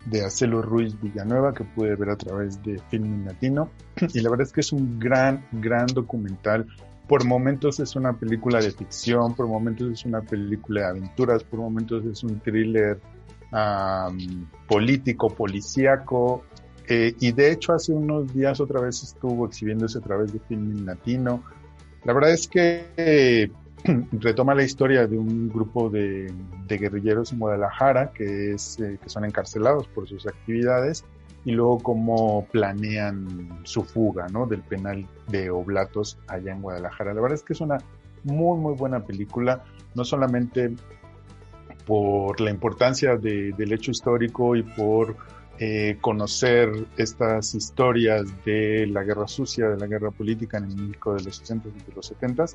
[0.06, 3.70] de Acelo Ruiz Villanueva que pude ver a través de Film Latino
[4.14, 6.66] y la verdad es que es un gran, gran documental.
[7.06, 11.60] Por momentos es una película de ficción, por momentos es una película de aventuras, por
[11.60, 13.00] momentos es un thriller
[14.68, 16.44] político, policíaco.
[16.88, 20.84] Eh, y de hecho hace unos días otra vez estuvo exhibiéndose a través de Film
[20.84, 21.42] Latino.
[22.04, 23.50] La verdad es que eh,
[24.12, 26.32] retoma la historia de un grupo de,
[26.68, 31.04] guerrilleros en Guadalajara que, es, eh, que son encarcelados por sus actividades
[31.44, 34.46] y luego cómo planean su fuga ¿no?
[34.46, 37.14] del penal de Oblatos allá en Guadalajara.
[37.14, 37.78] La verdad es que es una
[38.24, 39.64] muy, muy buena película,
[39.94, 40.74] no solamente
[41.86, 45.16] por la importancia del hecho histórico y por
[45.62, 51.12] eh, conocer estas historias de la guerra sucia, de la guerra política en el México
[51.12, 52.46] de los 60 y de los 70,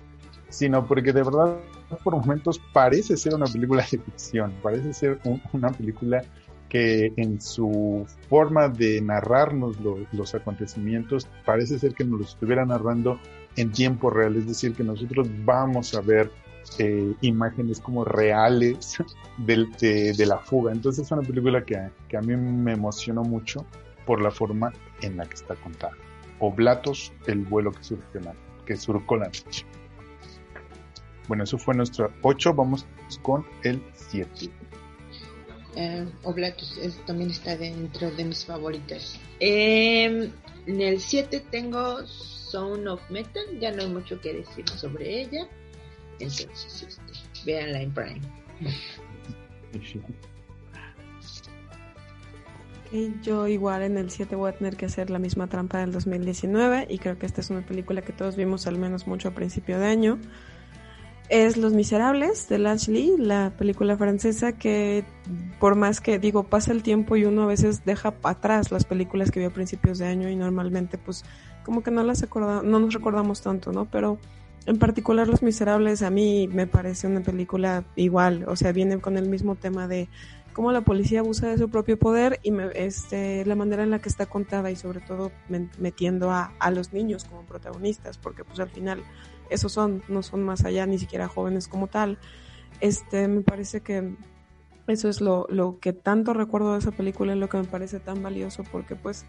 [0.49, 1.55] sino porque de verdad
[2.03, 5.19] por momentos parece ser una película de ficción, parece ser
[5.53, 6.23] una película
[6.67, 9.77] que en su forma de narrarnos
[10.11, 13.19] los acontecimientos parece ser que nos lo estuviera narrando
[13.55, 16.31] en tiempo real, es decir, que nosotros vamos a ver
[16.79, 18.97] eh, imágenes como reales
[19.37, 20.71] de, la fuga.
[20.71, 23.65] Entonces es una película que, a mí me emocionó mucho
[24.05, 25.93] por la forma en la que está contada.
[26.39, 28.35] Oblatos, el vuelo que surgió la,
[28.75, 29.65] surcó la noche.
[31.27, 32.85] Bueno, eso fue nuestro 8, vamos
[33.21, 34.49] con el 7.
[35.75, 39.19] Eh, Oblatos también está dentro de mis favoritas.
[39.39, 40.31] Em,
[40.67, 45.47] en el 7 tengo Sound of Metal, ya no hay mucho que decir sobre ella.
[46.19, 48.21] Entonces, este, véanla en Prime.
[53.21, 56.87] yo igual en el 7 voy a tener que hacer la misma trampa del 2019
[56.89, 59.79] y creo que esta es una película que todos vimos al menos mucho a principio
[59.79, 60.19] de año.
[61.27, 65.03] Es Los Miserables de Lee, la película francesa que
[65.59, 69.31] por más que digo pasa el tiempo y uno a veces deja atrás las películas
[69.31, 71.25] que vio a principios de año y normalmente pues
[71.63, 73.85] como que no las acorda no nos recordamos tanto, ¿no?
[73.89, 74.19] Pero
[74.65, 79.17] en particular Los Miserables a mí me parece una película igual, o sea, viene con
[79.17, 80.09] el mismo tema de
[80.53, 84.09] cómo la policía abusa de su propio poder y este, la manera en la que
[84.09, 85.31] está contada y sobre todo
[85.77, 89.03] metiendo a, a, los niños como protagonistas, porque pues al final
[89.49, 92.17] esos son, no son más allá ni siquiera jóvenes como tal.
[92.79, 94.15] Este, me parece que
[94.87, 97.99] eso es lo, lo que tanto recuerdo de esa película y lo que me parece
[97.99, 99.25] tan valioso porque pues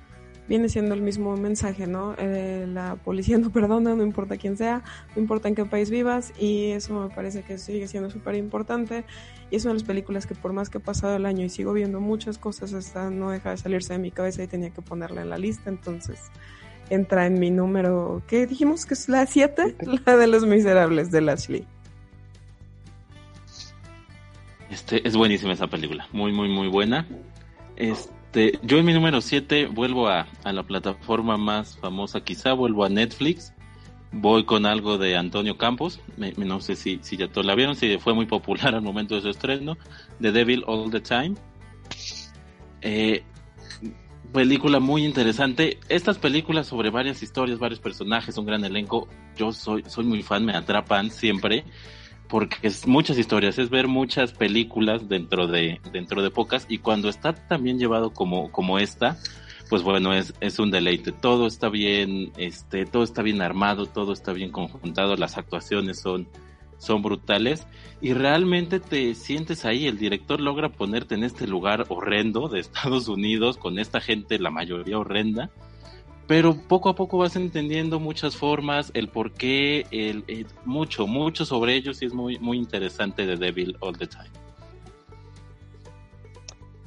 [0.48, 2.14] viene siendo el mismo mensaje, ¿no?
[2.18, 4.82] Eh, la policía no perdona, no importa quién sea,
[5.14, 9.04] no importa en qué país vivas, y eso me parece que sigue siendo súper importante.
[9.50, 11.48] Y es una de las películas que por más que ha pasado el año y
[11.48, 14.82] sigo viendo muchas cosas, esta no deja de salirse de mi cabeza y tenía que
[14.82, 16.20] ponerla en la lista, entonces
[16.90, 19.76] entra en mi número, ¿qué dijimos que es la 7?
[20.06, 21.66] La de los miserables de Lashley.
[24.70, 27.06] Este, es buenísima esa película, muy, muy, muy buena.
[27.76, 32.84] Este, este, yo en mi número 7 vuelvo a, la plataforma más famosa quizá, vuelvo
[32.84, 33.54] a Netflix.
[34.12, 36.00] Voy con algo de Antonio Campos,
[36.36, 39.30] no sé si, ya todos la vieron, si fue muy popular al momento de su
[39.30, 39.78] estreno,
[40.20, 41.34] The Devil All the Time.
[42.82, 43.24] Eh,
[44.32, 45.78] película muy interesante.
[45.88, 50.44] Estas películas sobre varias historias, varios personajes, un gran elenco, yo soy, soy muy fan,
[50.44, 51.64] me atrapan siempre
[52.28, 57.08] porque es muchas historias, es ver muchas películas dentro de, dentro de pocas, y cuando
[57.08, 59.18] está también llevado como, como esta,
[59.68, 61.12] pues bueno, es, es un deleite.
[61.12, 66.28] Todo está bien, este, todo está bien armado, todo está bien conjuntado, las actuaciones son,
[66.78, 67.66] son brutales,
[68.00, 73.08] y realmente te sientes ahí, el director logra ponerte en este lugar horrendo de Estados
[73.08, 75.50] Unidos, con esta gente, la mayoría horrenda,
[76.26, 81.74] pero poco a poco vas entendiendo muchas formas, el por qué, el, mucho, mucho sobre
[81.74, 84.30] ellos y es muy, muy interesante de Devil All the Time.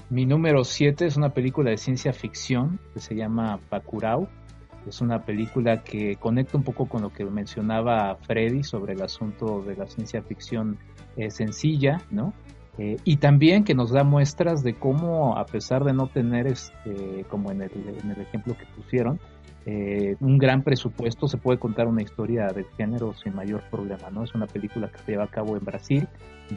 [0.10, 4.28] Mi número 7 es una película de ciencia ficción que se llama Pakurao.
[4.88, 9.62] Es una película que conecta un poco con lo que mencionaba Freddy sobre el asunto
[9.62, 10.80] de la ciencia ficción
[11.16, 12.34] eh, sencilla, ¿no?
[12.80, 17.26] Eh, y también que nos da muestras de cómo, a pesar de no tener, este,
[17.30, 17.72] como en el,
[18.22, 19.20] ejemplo que pusieron,
[19.66, 24.24] eh, un gran presupuesto, se puede contar una historia de género sin mayor problema, ¿no?
[24.24, 26.08] Es una película que se lleva a cabo en Brasil,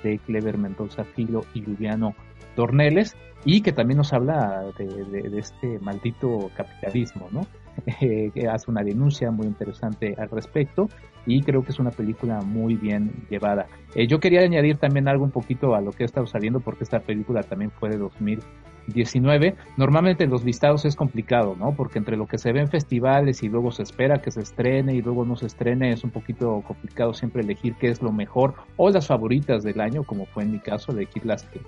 [0.05, 2.15] de Clever Mendoza Filo y Juliano
[2.55, 7.49] Dorneles, y que también nos habla de, este maldito capitalismo, ¿no?
[8.01, 10.89] Eh, hace una denuncia muy interesante al respecto
[11.27, 13.67] y creo que es una película muy bien llevada.
[13.95, 16.85] Eh, yo quería añadir también algo un poquito a lo que ha estado saliendo porque
[16.85, 19.55] esta película también fue de 2019.
[19.77, 21.75] Normalmente los listados es complicado, ¿no?
[21.75, 24.95] Porque entre lo que se ve en festivales y luego se espera que se estrene
[24.95, 28.55] y luego no se estrene es un poquito complicado siempre elegir qué es lo mejor
[28.77, 31.61] o las favoritas del año, como fue en mi caso, elegir las que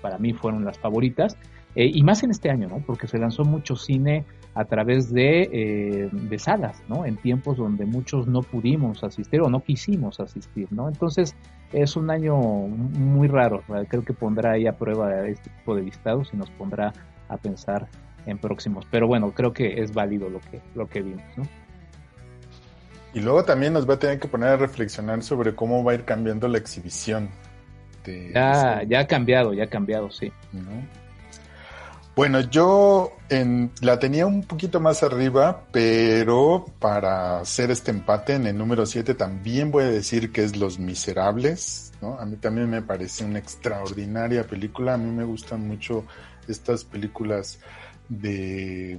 [0.00, 1.38] para mí fueron las favoritas.
[1.74, 2.78] Eh, y más en este año, ¿no?
[2.86, 7.04] Porque se lanzó mucho cine a través de, eh, de salas, ¿no?
[7.04, 10.88] En tiempos donde muchos no pudimos asistir o no quisimos asistir, ¿no?
[10.88, 11.34] Entonces
[11.72, 16.30] es un año muy raro, creo que pondrá ahí a prueba este tipo de listados
[16.32, 16.92] y nos pondrá
[17.28, 17.88] a pensar
[18.26, 18.86] en próximos.
[18.90, 21.44] Pero bueno, creo que es válido lo que, lo que vimos, ¿no?
[23.12, 25.94] Y luego también nos va a tener que poner a reflexionar sobre cómo va a
[25.94, 27.30] ir cambiando la exhibición.
[28.04, 30.32] ya, ya ha cambiado, ya ha cambiado, sí.
[32.16, 38.46] Bueno, yo en, la tenía un poquito más arriba, pero para hacer este empate en
[38.46, 42.16] el número 7 también voy a decir que es Los Miserables, ¿no?
[42.20, 46.04] A mí también me parece una extraordinaria película, a mí me gustan mucho
[46.46, 47.58] estas películas
[48.08, 48.96] de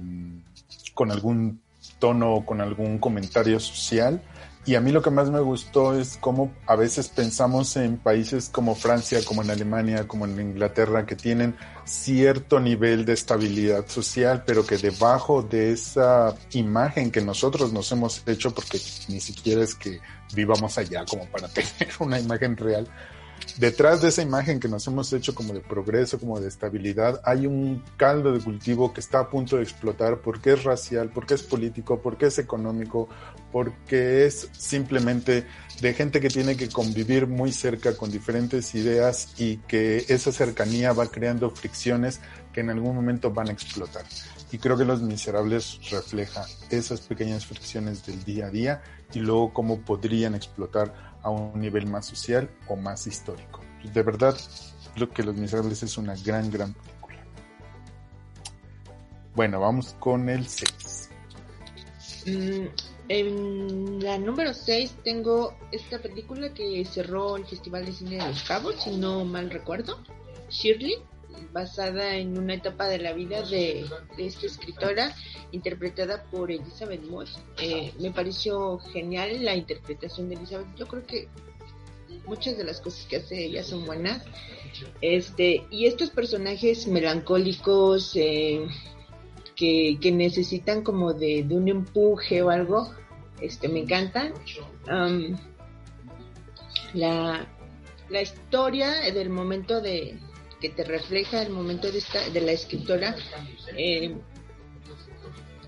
[0.92, 1.62] con algún
[1.98, 4.20] tono o con algún comentario social
[4.66, 8.48] y a mí lo que más me gustó es cómo a veces pensamos en países
[8.48, 14.42] como Francia, como en Alemania, como en Inglaterra, que tienen cierto nivel de estabilidad social,
[14.44, 19.76] pero que debajo de esa imagen que nosotros nos hemos hecho, porque ni siquiera es
[19.76, 20.00] que
[20.34, 22.88] vivamos allá como para tener una imagen real,
[23.58, 27.46] detrás de esa imagen que nos hemos hecho como de progreso, como de estabilidad, hay
[27.46, 31.42] un caldo de cultivo que está a punto de explotar porque es racial, porque es
[31.42, 33.08] político, porque es económico,
[33.52, 35.46] porque es simplemente
[35.80, 40.92] de gente que tiene que convivir muy cerca con diferentes ideas y que esa cercanía
[40.92, 42.20] va creando fricciones
[42.52, 44.04] que en algún momento van a explotar.
[44.52, 49.52] Y creo que Los Miserables refleja esas pequeñas fricciones del día a día y luego
[49.52, 53.60] cómo podrían explotar a un nivel más social o más histórico.
[53.82, 54.36] De verdad,
[54.94, 57.26] creo que Los Miserables es una gran, gran película.
[59.34, 61.10] Bueno, vamos con el 6.
[62.26, 62.66] Mm,
[63.08, 68.44] en la número 6 tengo esta película que cerró el Festival de Cine de los
[68.44, 69.98] Cabos, si no mal recuerdo,
[70.48, 70.94] Shirley
[71.52, 73.86] basada en una etapa de la vida de,
[74.18, 75.14] esta escritora
[75.52, 77.38] interpretada por Elizabeth Moss.
[77.58, 80.66] Eh, me pareció genial la interpretación de Elizabeth.
[80.76, 81.28] Yo creo que
[82.26, 84.24] muchas de las cosas que hace ella son buenas.
[85.00, 88.66] Este, y estos personajes melancólicos eh,
[89.54, 92.92] que, necesitan como de, un empuje o algo,
[93.40, 94.34] este, me encantan.
[96.92, 97.46] la,
[98.08, 100.18] la historia del momento de,
[100.60, 103.14] que te refleja el momento de, esta, de la escritora.
[103.76, 104.16] Eh,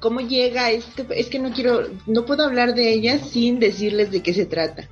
[0.00, 4.22] cómo llega este, es que no quiero, no puedo hablar de ella sin decirles de
[4.22, 4.88] qué se trata.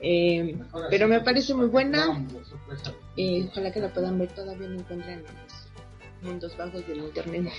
[0.00, 0.56] Eh,
[0.90, 2.24] pero me parece muy buena.
[3.16, 7.52] Eh, ojalá que la puedan ver, todavía no encuentran en los mundos bajos del internet.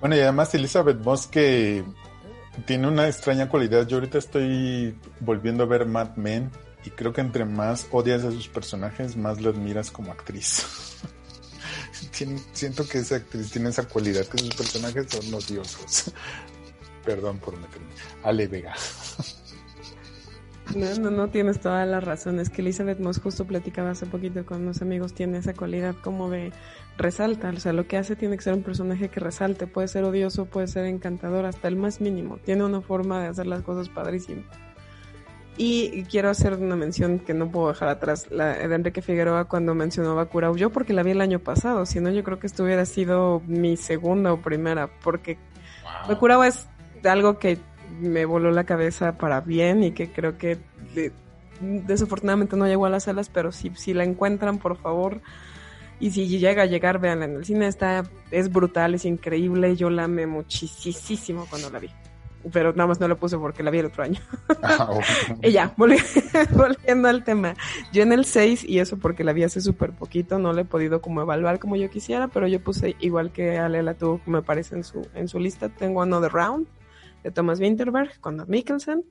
[0.00, 1.84] Bueno, y además Elizabeth Bosque
[2.66, 3.86] tiene una extraña cualidad.
[3.86, 6.50] Yo ahorita estoy volviendo a ver Mad Men
[6.84, 10.64] y creo que entre más odias a sus personajes, más lo admiras como actriz.
[12.52, 16.12] siento que esa actriz tiene esa cualidad, que sus personajes son odiosos.
[17.04, 17.88] Perdón por meterme.
[18.22, 18.74] Ale Vega.
[20.74, 22.40] No, no, no tienes toda la razón.
[22.40, 26.30] Es que Elizabeth Moss justo platicaba hace poquito con unos amigos, tiene esa cualidad como
[26.30, 26.52] de
[26.96, 27.50] resalta.
[27.50, 29.66] O sea, lo que hace tiene que ser un personaje que resalte.
[29.66, 32.38] Puede ser odioso, puede ser encantador, hasta el más mínimo.
[32.38, 34.46] Tiene una forma de hacer las cosas padrísimas.
[35.56, 39.74] Y quiero hacer una mención que no puedo dejar atrás, la de Enrique Figueroa cuando
[39.74, 40.56] mencionó Bacurau.
[40.56, 43.40] Yo porque la vi el año pasado, si no yo creo que esto hubiera sido
[43.46, 45.38] mi segunda o primera, porque
[46.08, 46.42] wow.
[46.42, 46.66] es
[47.04, 47.58] algo que
[48.00, 50.58] me voló la cabeza para bien y que creo que
[51.60, 55.20] desafortunadamente no llegó a las salas, pero si, si la encuentran, por favor,
[56.00, 59.88] y si llega a llegar, véanla en el cine, está, es brutal, es increíble, yo
[59.88, 61.90] la amé muchísimo cuando la vi
[62.52, 64.20] pero nada más no lo puse porque la vi el otro año.
[64.66, 64.88] Ah,
[65.42, 67.54] y ya, volviendo al tema.
[67.92, 70.64] Yo en el 6, y eso porque la vi hace súper poquito, no le he
[70.64, 74.40] podido como evaluar como yo quisiera, pero yo puse igual que Ale la tuvo, me
[74.40, 76.66] parece en su, en su lista, tengo Another Round
[77.22, 79.04] de Thomas Winterberg con Matt Mikkelsen.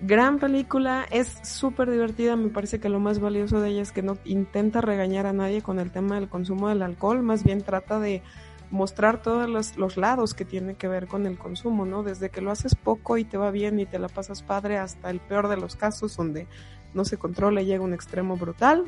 [0.00, 4.02] Gran película, es súper divertida, me parece que lo más valioso de ella es que
[4.02, 7.98] no intenta regañar a nadie con el tema del consumo del alcohol, más bien trata
[7.98, 8.22] de
[8.70, 12.02] mostrar todos los, lados que tiene que ver con el consumo, ¿no?
[12.02, 15.10] Desde que lo haces poco y te va bien y te la pasas padre hasta
[15.10, 16.46] el peor de los casos donde
[16.94, 18.84] no se controla y llega un extremo brutal.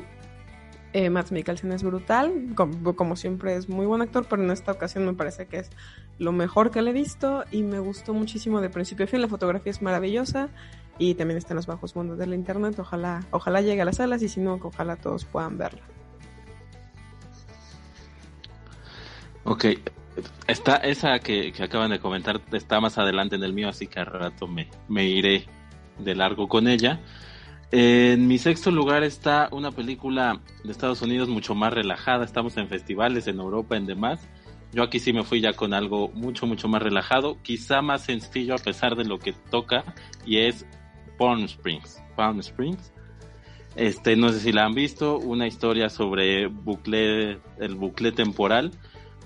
[0.93, 5.05] Eh, Matt Mikkelsen es brutal, como, siempre es muy buen actor, pero en esta ocasión
[5.05, 5.69] me parece que es
[6.17, 9.21] lo mejor que le he visto y me gustó muchísimo de principio a fin.
[9.21, 10.49] La fotografía es maravillosa
[10.97, 12.77] y también está en los bajos mundos de la internet.
[12.77, 15.81] Ojalá, ojalá llegue a las salas y si no, ojalá todos puedan verla.
[19.43, 19.65] Ok,
[20.47, 24.05] está esa que, acaban de comentar está más adelante en el mío, así que al
[24.05, 25.45] rato me, me iré
[25.97, 26.99] de largo con ella.
[27.71, 32.25] En mi sexto lugar está una película de Estados Unidos mucho más relajada.
[32.25, 34.27] Estamos en festivales en Europa, en demás.
[34.73, 38.55] Yo aquí sí me fui ya con algo mucho, mucho más relajado, quizá más sencillo
[38.55, 39.83] a pesar de lo que toca,
[40.25, 40.65] y es
[41.17, 42.01] Palm Springs.
[42.15, 42.93] Palm Springs.
[43.75, 48.71] Este, no sé si la han visto, una historia sobre bucle, el bucle temporal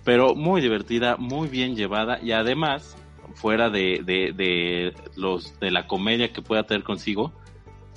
[0.05, 2.95] pero muy divertida, muy bien llevada y además,
[3.33, 7.33] fuera de, de, los de la comedia que pueda tener consigo,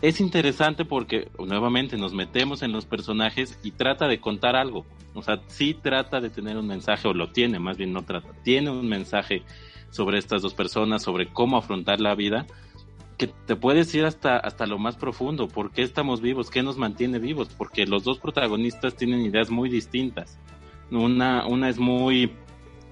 [0.01, 4.87] es interesante porque nuevamente nos metemos en los personajes y trata de contar algo.
[5.15, 8.33] O sea, sí trata de tener un mensaje, o lo tiene, más bien no trata,
[8.43, 9.43] tiene un mensaje
[9.91, 12.47] sobre estas dos personas, sobre cómo afrontar la vida,
[13.19, 15.49] que te puedes ir hasta, hasta lo más profundo.
[15.49, 16.49] ¿Por qué estamos vivos?
[16.49, 17.49] ¿Qué nos mantiene vivos?
[17.49, 20.39] Porque los dos protagonistas tienen ideas muy distintas.
[20.91, 22.33] Una, una es muy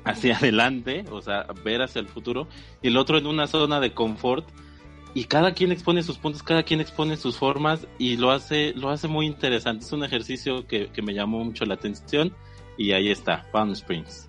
[0.04, 2.46] hacia adelante, o sea, ver hacia el futuro,
[2.82, 4.48] y el otro en una zona de confort
[5.16, 8.90] y cada quien expone sus puntos, cada quien expone sus formas y lo hace, lo
[8.90, 9.82] hace muy interesante.
[9.82, 12.34] Es un ejercicio que, me llamó mucho la atención
[12.76, 14.28] y ahí está, Palm Springs.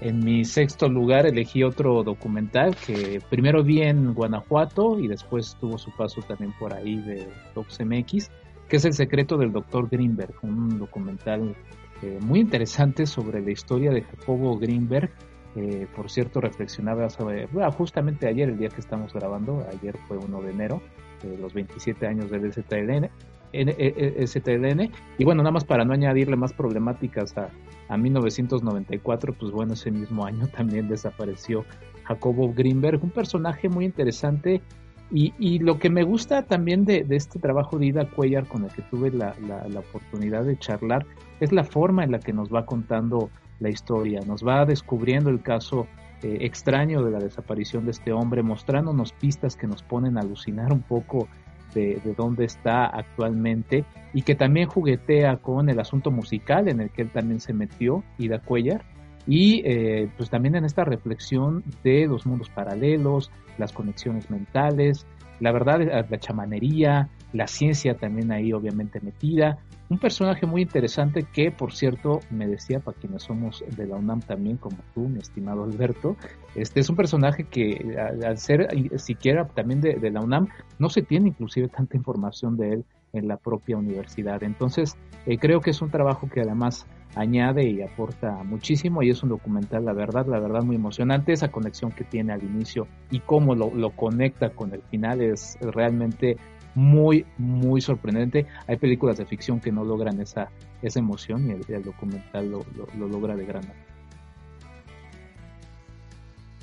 [0.00, 5.76] En mi sexto lugar elegí otro documental que primero vi en Guanajuato y después tuvo
[5.76, 8.30] su paso también por ahí de Fox MX,
[8.70, 11.56] que es El secreto del doctor Greenberg, un documental
[12.02, 15.10] eh, muy interesante sobre la historia de Jacobo Greenberg,
[15.56, 20.42] eh, por cierto, reflexionaba sobre, justamente ayer, el día que estamos grabando, ayer fue 1
[20.42, 20.80] de enero,
[21.24, 23.10] eh, los 27 años del STLN,
[23.52, 27.48] STLN, y bueno, nada más para no añadirle más problemáticas a,
[27.88, 31.64] a 1994, pues bueno, ese mismo año también desapareció
[32.04, 34.62] Jacobo Greenberg, un personaje muy interesante
[35.10, 38.64] y, y, lo que me gusta también de, de, este trabajo de Ida Cuellar con
[38.64, 41.06] el que tuve la, la, la, oportunidad de charlar
[41.40, 45.42] es la forma en la que nos va contando la historia, nos va descubriendo el
[45.42, 45.86] caso
[46.22, 50.70] eh, extraño de la desaparición de este hombre, mostrándonos pistas que nos ponen a alucinar
[50.70, 51.28] un poco
[51.74, 57.02] de, dónde está actualmente y que también juguetea con el asunto musical en el que
[57.02, 58.84] él también se metió, Ida Cuellar,
[59.26, 65.06] y eh, pues también en esta reflexión de los mundos paralelos, las conexiones mentales,
[65.40, 69.58] la verdad, la chamanería, la ciencia también ahí obviamente metida,
[69.90, 74.20] un personaje muy interesante que, por cierto, me decía para quienes somos de la UNAM
[74.20, 76.16] también, como tú, mi estimado Alberto,
[76.54, 78.68] este es un personaje que al ser
[79.00, 80.46] siquiera también de, la UNAM,
[80.78, 84.44] no se tiene inclusive tanta información de él en la propia universidad.
[84.44, 84.96] Entonces,
[85.26, 89.30] eh, creo que es un trabajo que además añade y aporta muchísimo y es un
[89.30, 91.32] documental, la verdad, la verdad muy emocionante.
[91.32, 95.58] Esa conexión que tiene al inicio y cómo lo, lo conecta con el final es
[95.60, 96.36] realmente
[96.74, 98.46] muy, muy sorprendente.
[98.66, 100.50] Hay películas de ficción que no logran esa,
[100.82, 102.64] esa emoción y el, documental lo,
[102.96, 103.86] lo, logra de gran manera.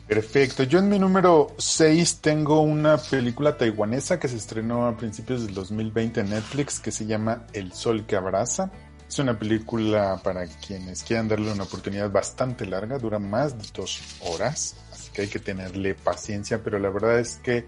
[0.08, 0.64] Perfecto.
[0.64, 5.54] Yo en mi número 6 tengo una película taiwanesa que se estrenó a principios del
[5.54, 8.72] 2020 en Netflix que se llama El Sol que Abraza.
[9.08, 14.02] Es una película para quienes quieran darle una oportunidad bastante larga, dura más de dos
[14.22, 17.66] horas, así que hay que tenerle paciencia, pero la verdad es que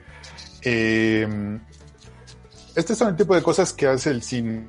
[0.61, 1.59] eh,
[2.75, 4.67] este son el tipo de cosas que hace el cine.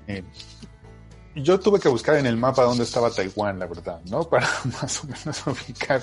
[1.36, 4.22] Yo tuve que buscar en el mapa dónde estaba Taiwán, la verdad, ¿no?
[4.28, 6.02] Para más o menos ubicar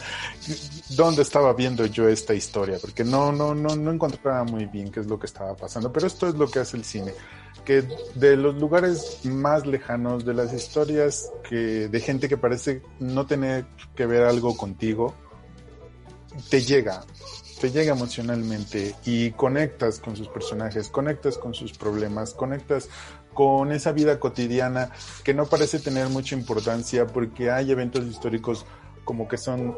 [0.91, 5.01] dónde estaba viendo yo esta historia, porque no, no, no, no encontraba muy bien qué
[5.01, 5.91] es lo que estaba pasando.
[5.91, 7.13] Pero esto es lo que hace el cine,
[7.67, 7.83] que
[8.15, 13.65] de los lugares más lejanos, de las historias que de gente que parece no tener
[13.93, 15.13] que ver algo contigo,
[16.49, 17.03] te llega,
[17.59, 22.87] te llega emocionalmente y conectas con sus personajes, conectas con sus problemas, conectas
[23.33, 24.89] con esa vida cotidiana
[25.25, 28.65] que no parece tener mucha importancia porque hay eventos históricos
[29.03, 29.75] como que son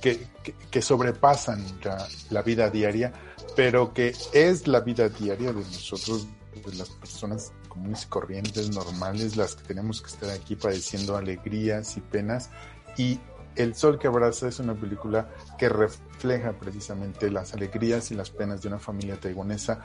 [0.00, 0.26] que,
[0.70, 3.12] que, sobrepasan la, la, vida diaria,
[3.56, 6.28] pero que es la vida diaria de nosotros,
[6.60, 11.96] de las personas comunes y corrientes, normales, las que tenemos que estar aquí padeciendo alegrías
[11.96, 12.50] y penas.
[12.96, 13.18] Y
[13.56, 15.28] el Sol que abraza es una película
[15.58, 19.84] que refleja precisamente las alegrías y las penas de una familia taiwanesa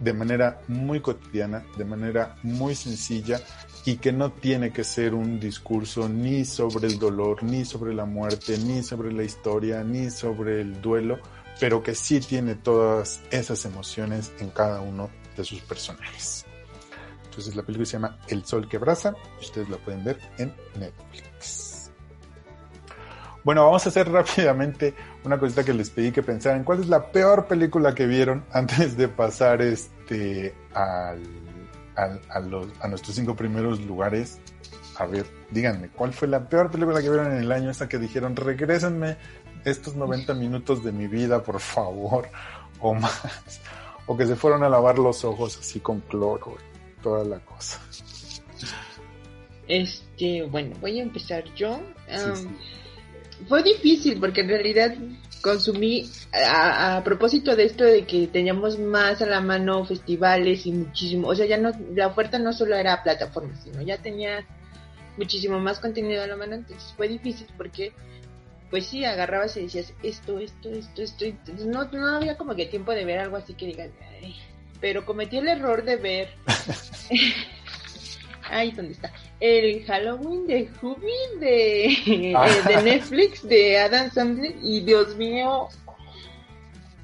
[0.00, 3.40] de manera muy cotidiana, de manera muy sencilla
[3.84, 8.04] y que no tiene que ser un discurso ni sobre el dolor, ni sobre la
[8.04, 11.18] muerte, ni sobre la historia, ni sobre el duelo,
[11.60, 16.44] pero que sí tiene todas esas emociones en cada uno de sus personajes.
[17.24, 20.54] Entonces la película se llama El Sol que abraza y ustedes la pueden ver en
[20.78, 21.90] Netflix.
[23.44, 26.62] Bueno, vamos a hacer rápidamente una cosita que les pedí que pensaran.
[26.62, 31.20] ¿Cuál es la peor película que vieron antes de pasar este al,
[32.28, 34.38] a, los, a nuestros cinco primeros lugares?
[34.96, 37.70] A ver, díganme, ¿cuál fue la peor película que vieron en el año?
[37.70, 39.16] Esa que dijeron, regrésenme
[39.64, 42.28] estos 90 minutos de mi vida, por favor,
[42.78, 43.60] o más.
[44.06, 46.56] O que se fueron a lavar los ojos así con cloro,
[47.02, 47.80] toda la cosa.
[49.68, 51.80] Este, bueno, voy a empezar yo
[53.48, 54.94] fue difícil porque en realidad
[55.40, 61.28] consumí a, propósito de esto de que teníamos más a la mano festivales y muchísimo,
[61.28, 64.46] o sea, ya no, la oferta no solo era plataformas, sino ya tenía
[65.16, 67.92] muchísimo más contenido a la mano, entonces fue difícil porque
[68.72, 71.26] pues sí, agarrabas y decías esto, esto, esto, esto.
[71.66, 73.90] No, no había como que tiempo de ver algo así que digas,
[74.80, 76.30] pero cometí el error de ver.
[78.50, 79.12] Ay, ¿dónde está?
[79.40, 82.48] El Halloween de Hubby de, ah.
[82.66, 85.68] de Netflix de Adam Sandler y Dios mío,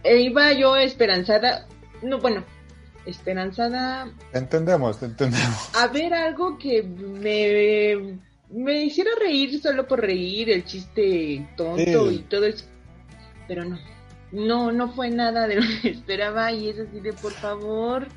[0.05, 1.67] iba yo esperanzada,
[2.01, 2.47] no, bueno,
[3.05, 4.11] esperanzada.
[4.33, 5.77] Entendemos, entendemos.
[5.77, 8.19] A ver algo que me,
[8.51, 12.65] me hiciera reír solo por reír, el chiste tonto y todo eso.
[13.47, 13.79] Pero no,
[14.33, 18.09] no, no fue nada de lo que esperaba y es así de por favor.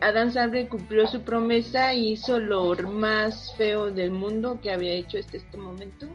[0.00, 5.18] Adam Sandler cumplió su promesa y hizo lo más feo del mundo que había hecho
[5.18, 6.06] hasta este momento.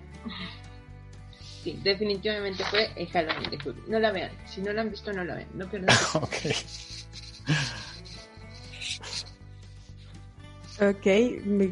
[1.64, 3.84] Sí, definitivamente fue el Halloween de Hulu.
[3.88, 4.32] No la vean.
[4.46, 5.50] Si no la han visto, no la vean.
[5.54, 5.96] No pierdan.
[6.16, 6.34] ok.
[10.82, 11.06] Ok,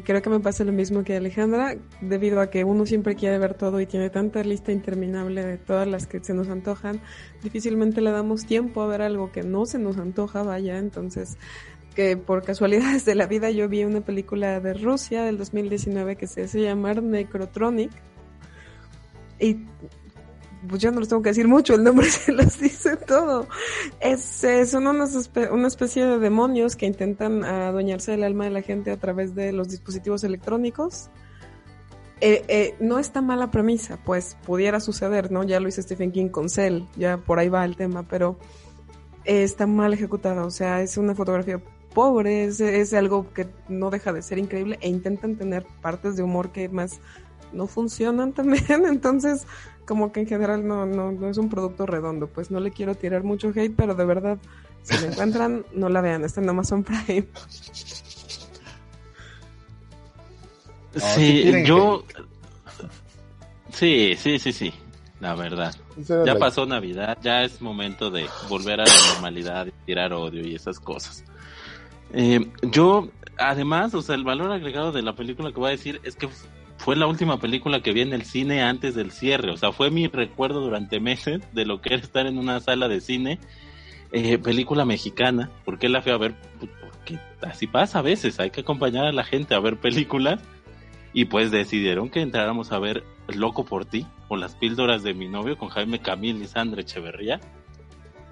[0.04, 3.54] creo que me pasa lo mismo que Alejandra, debido a que uno siempre quiere ver
[3.54, 7.00] todo y tiene tanta lista interminable de todas las que se nos antojan,
[7.42, 11.38] difícilmente le damos tiempo a ver algo que no se nos antoja, vaya, entonces
[11.96, 16.28] que por casualidades de la vida yo vi una película de Rusia del 2019 que
[16.28, 17.90] se hace llamar Necrotronic,
[19.40, 19.64] y
[20.68, 23.46] pues yo no les tengo que decir mucho, el nombre se los dice todo.
[24.00, 28.96] Es, son una especie de demonios que intentan adueñarse del alma de la gente a
[28.96, 31.10] través de los dispositivos electrónicos.
[32.22, 35.42] Eh, eh, no está mala premisa, pues pudiera suceder, ¿no?
[35.42, 38.38] Ya lo hizo Stephen King con Cell, ya por ahí va el tema, pero
[39.24, 41.62] está mal ejecutada, o sea, es una fotografía
[41.94, 46.22] pobre, es, es algo que no deja de ser increíble e intentan tener partes de
[46.22, 47.00] humor que más
[47.52, 49.46] no funcionan también, entonces
[49.90, 52.94] como que en general no, no, no es un producto redondo, pues no le quiero
[52.94, 54.38] tirar mucho hate, pero de verdad,
[54.84, 57.26] si la encuentran, no la vean, está en Amazon Prime.
[60.94, 62.04] Sí, yo...
[63.72, 64.72] Sí, sí, sí, sí,
[65.18, 65.74] la verdad.
[65.96, 70.54] Ya pasó Navidad, ya es momento de volver a la normalidad, y tirar odio y
[70.54, 71.24] esas cosas.
[72.12, 76.00] Eh, yo, además, o sea, el valor agregado de la película que voy a decir
[76.04, 76.28] es que
[76.80, 79.50] fue la última película que vi en el cine antes del cierre.
[79.50, 82.88] O sea, fue mi recuerdo durante meses de lo que era estar en una sala
[82.88, 83.38] de cine.
[84.12, 85.50] Eh, película mexicana.
[85.66, 86.34] ¿Por qué la fui a ver?
[86.58, 88.40] Pues porque así pasa a veces.
[88.40, 90.40] Hay que acompañar a la gente a ver películas.
[91.12, 95.28] Y pues decidieron que entráramos a ver Loco por ti o Las píldoras de mi
[95.28, 97.40] novio con Jaime Camil y Sandra Echeverría.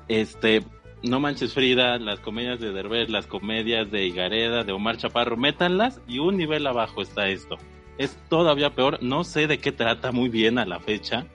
[0.09, 0.65] Este,
[1.03, 6.01] No Manches Frida, las comedias de Derbez, las comedias de Higareda, de Omar Chaparro, métanlas
[6.09, 7.59] y un nivel abajo está esto
[7.99, 9.03] es todavía peor.
[9.03, 11.27] No sé de qué trata muy bien a la fecha.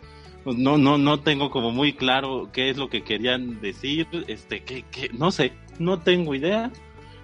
[0.45, 4.07] No, no, no tengo como muy claro qué es lo que querían decir.
[4.27, 6.71] Este, que, que, no sé, no tengo idea.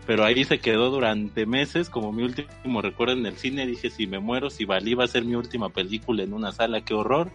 [0.05, 3.65] Pero ahí se quedó durante meses como mi último recuerdo en el cine.
[3.65, 6.81] Dije, si me muero, si Valí va a ser mi última película en una sala,
[6.81, 7.31] qué horror.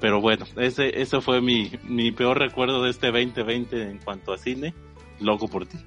[0.00, 4.38] Pero bueno, ese, ese fue mi, mi peor recuerdo de este 2020 en cuanto a
[4.38, 4.74] cine.
[5.20, 5.78] Loco por ti.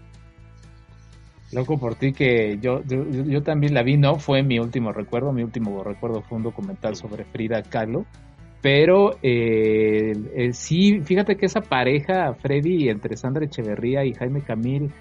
[1.53, 5.43] Loco por ti que yo, yo, también la vi, no fue mi último recuerdo, mi
[5.43, 8.05] último recuerdo fue un documental sobre Frida Kahlo,
[8.61, 14.91] pero eh, eh, sí, fíjate que esa pareja, Freddy, entre Sandra Echeverría y Jaime Camil,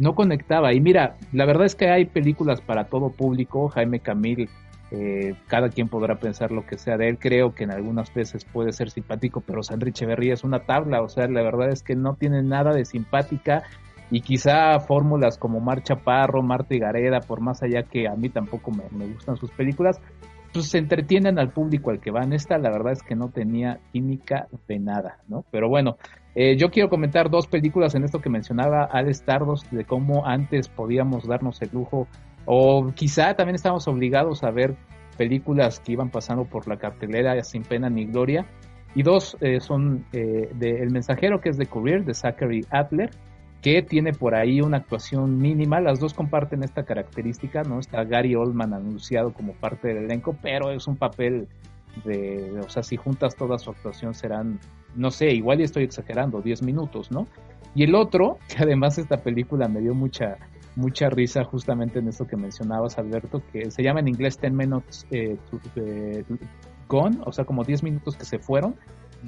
[0.00, 0.72] no conectaba.
[0.72, 4.48] Y mira, la verdad es que hay películas para todo público, Jaime Camil,
[4.90, 8.44] eh, cada quien podrá pensar lo que sea de él, creo que en algunas veces
[8.44, 11.94] puede ser simpático, pero Sandra Echeverría es una tabla, o sea, la verdad es que
[11.94, 13.62] no tiene nada de simpática
[14.10, 18.28] y quizá fórmulas como Marcha Parro, Marta y Gareda, por más allá que a mí
[18.28, 20.00] tampoco me, gustan sus películas,
[20.52, 22.32] pues se entretienen al público al que van.
[22.32, 25.44] Esta la verdad es que no tenía química de nada, ¿no?
[25.52, 25.96] Pero bueno,
[26.34, 30.68] eh, yo quiero comentar dos películas en esto que mencionaba Alex Tardos, de cómo antes
[30.68, 32.08] podíamos darnos el lujo,
[32.46, 34.74] o quizá también estábamos obligados a ver
[35.16, 38.46] películas que iban pasando por la cartelera sin pena ni gloria.
[38.92, 43.10] Y dos eh, son eh, de El Mensajero, que es de Courier, de Zachary Adler,
[43.62, 45.80] que tiene por ahí una actuación mínima.
[45.80, 47.78] Las dos comparten esta característica, ¿no?
[47.78, 51.46] Está Gary Oldman anunciado como parte del elenco, pero es un papel
[52.04, 54.60] de, o sea, si juntas toda su actuación serán,
[54.94, 57.26] no sé, igual estoy exagerando, 10 minutos, ¿no?
[57.74, 60.38] Y el otro, que además esta película me dio mucha,
[60.76, 65.06] mucha risa justamente en esto que mencionabas, Alberto, que se llama en inglés Ten Minutes
[65.10, 65.36] eh,
[65.76, 66.24] eh,
[66.88, 68.74] Gone, o sea, como 10 minutos que se fueron,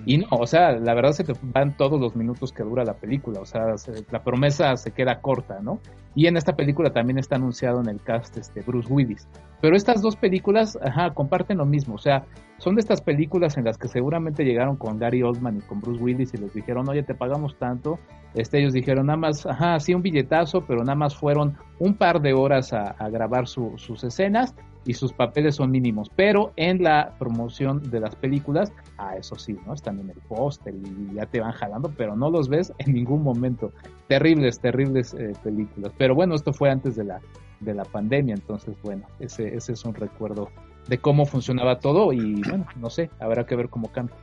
[0.06, 2.94] y no, o sea, la verdad se te van todos los minutos que dura la
[2.94, 3.74] película, o sea,
[4.10, 5.80] la promesa se queda corta, ¿no?
[6.14, 9.28] Y en esta película también está anunciado en el cast este Bruce Willis.
[9.60, 12.24] Pero estas dos películas, ajá, comparten lo mismo, o sea,
[12.58, 16.02] son de estas películas en las que seguramente llegaron con Gary Oldman y con Bruce
[16.02, 17.98] Willis y les dijeron, oye, te pagamos tanto.
[18.34, 22.20] Este, ellos dijeron, nada más, ajá, sí, un billetazo, pero nada más fueron un par
[22.20, 27.90] de horas a, grabar sus escenas y sus papeles son mínimos, pero en la promoción
[27.90, 29.74] de las películas, ah, eso sí, ¿no?
[29.74, 33.22] Están en el póster y ya te van jalando, pero no los ves en ningún
[33.22, 33.72] momento.
[34.08, 35.92] Terribles, terribles eh, películas.
[35.96, 37.20] Pero bueno, esto fue antes de la,
[37.60, 40.48] de la pandemia, entonces bueno, ese, ese es un recuerdo
[40.88, 44.16] de cómo funcionaba todo y bueno, no sé, habrá que ver cómo cambia.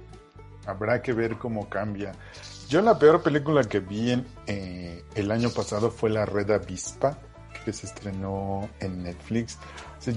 [0.65, 2.11] Habrá que ver cómo cambia.
[2.67, 7.17] Yo la peor película que vi en, eh, el año pasado fue La Red Avispa,
[7.63, 9.57] que se estrenó en Netflix.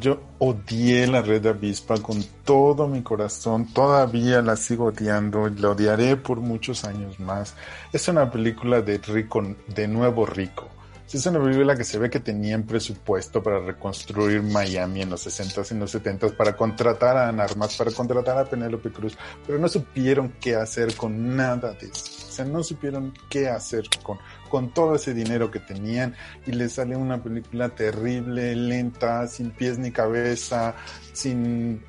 [0.01, 6.17] yo odié La Red Avispa con todo mi corazón, todavía la sigo odiando, la odiaré
[6.17, 7.55] por muchos años más.
[7.93, 10.69] Es una película de rico, de nuevo rico
[11.15, 15.71] es una película que se ve que tenían presupuesto para reconstruir Miami en los 60s
[15.71, 17.47] y en los 70s, para contratar a Ana
[17.77, 22.29] para contratar a Penélope Cruz, pero no supieron qué hacer con nada de eso.
[22.29, 26.15] O sea, no supieron qué hacer con, con todo ese dinero que tenían
[26.47, 30.75] y les sale una película terrible, lenta, sin pies ni cabeza,
[31.13, 31.83] sin,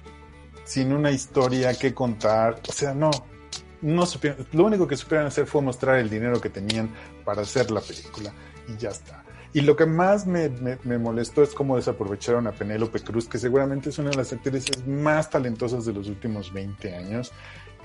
[0.65, 2.61] sin una historia que contar.
[2.67, 3.09] O sea, no,
[3.81, 6.89] no supieron, lo único que supieron hacer fue mostrar el dinero que tenían
[7.23, 8.33] para hacer la película
[8.67, 9.23] y ya está.
[9.53, 13.89] Y lo que más me, me, molestó es cómo desaprovecharon a Penélope Cruz, que seguramente
[13.89, 17.31] es una de las actrices más talentosas de los últimos 20 años.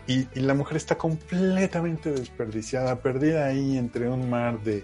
[0.06, 4.82] Y, la mujer está completamente desperdiciada, perdida ahí entre un mar de,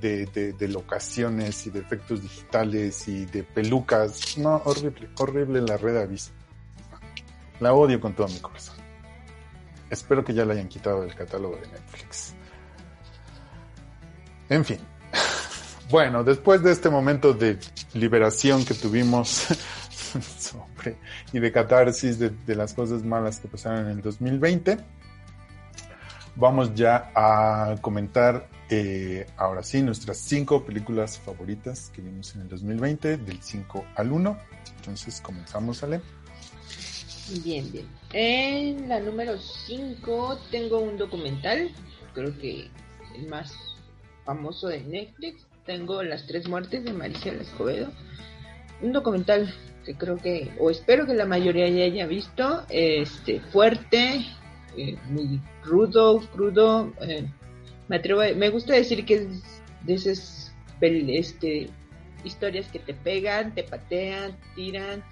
[0.00, 4.38] de, de, locaciones y de efectos digitales y de pelucas.
[4.38, 6.32] No, horrible, horrible la red aviso.
[7.60, 8.76] La odio con todo mi corazón.
[9.90, 12.34] Espero que ya la hayan quitado del catálogo de Netflix.
[14.48, 14.78] En fin,
[15.90, 17.58] bueno, después de este momento de
[17.92, 19.46] liberación que tuvimos
[21.32, 24.78] y de catarsis de, las cosas malas que pasaron en el 2020,
[26.36, 32.48] vamos ya a comentar eh, ahora sí nuestras cinco películas favoritas que vimos en el
[32.48, 34.38] 2020, del 5 al 1.
[34.78, 36.00] Entonces comenzamos, Ale.
[37.44, 37.86] Bien, bien.
[38.12, 41.70] En la número 5 tengo un documental,
[42.14, 42.70] creo que
[43.16, 43.54] el más
[44.24, 47.90] famoso de Netflix, tengo Las Tres Muertes de Maricela Escobedo.
[48.82, 49.52] Un documental
[49.84, 54.26] que creo que, o espero que la mayoría ya haya visto, este, fuerte,
[54.76, 56.92] eh, muy rudo, crudo.
[57.02, 57.26] Eh,
[57.88, 59.42] me atrevo, me gusta decir que es
[59.82, 61.70] de esas este,
[62.24, 65.02] historias que te pegan, te patean, tiran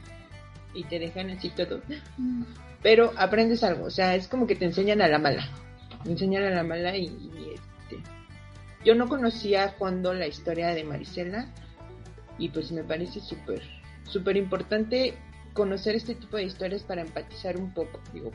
[0.74, 1.80] y te dejan así todo.
[2.82, 5.48] Pero aprendes algo, o sea, es como que te enseñan a la mala.
[6.04, 7.08] enseñan a la mala y
[8.84, 11.46] yo no conocía a fondo la historia de Marisela
[12.38, 13.62] y pues me parece súper,
[14.04, 15.14] súper importante
[15.52, 18.00] conocer este tipo de historias para empatizar un poco.
[18.12, 18.30] Digo,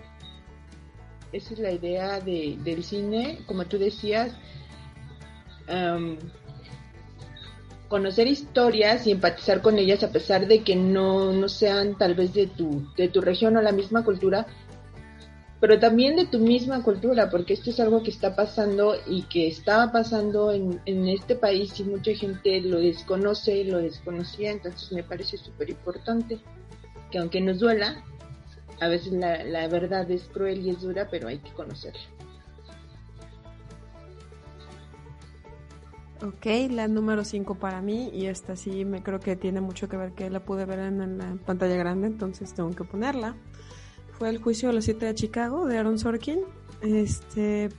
[1.32, 4.34] esa es la idea de, del cine, como tú decías,
[7.90, 12.34] conocer historias y empatizar con ellas a pesar de que no, no sean tal vez
[12.34, 14.48] de tu, de tu región o la misma cultura,
[15.60, 19.48] pero también de tu misma cultura, porque esto es algo que está pasando y que
[19.48, 25.04] estaba pasando en, en este país y mucha gente lo desconoce, lo desconocía, entonces me
[25.04, 26.40] parece súper importante
[27.12, 28.04] que aunque nos duela,
[28.80, 32.02] a veces la, la verdad es cruel y es dura, pero hay que conocerla.
[36.24, 39.98] Ok, la número 5 para mí y esta sí me creo que tiene mucho que
[39.98, 43.36] ver que la pude ver en la pantalla grande, entonces tengo que ponerla
[44.18, 46.40] fue el juicio de los siete de Chicago de Aaron Sorkin.
[46.82, 47.70] Este,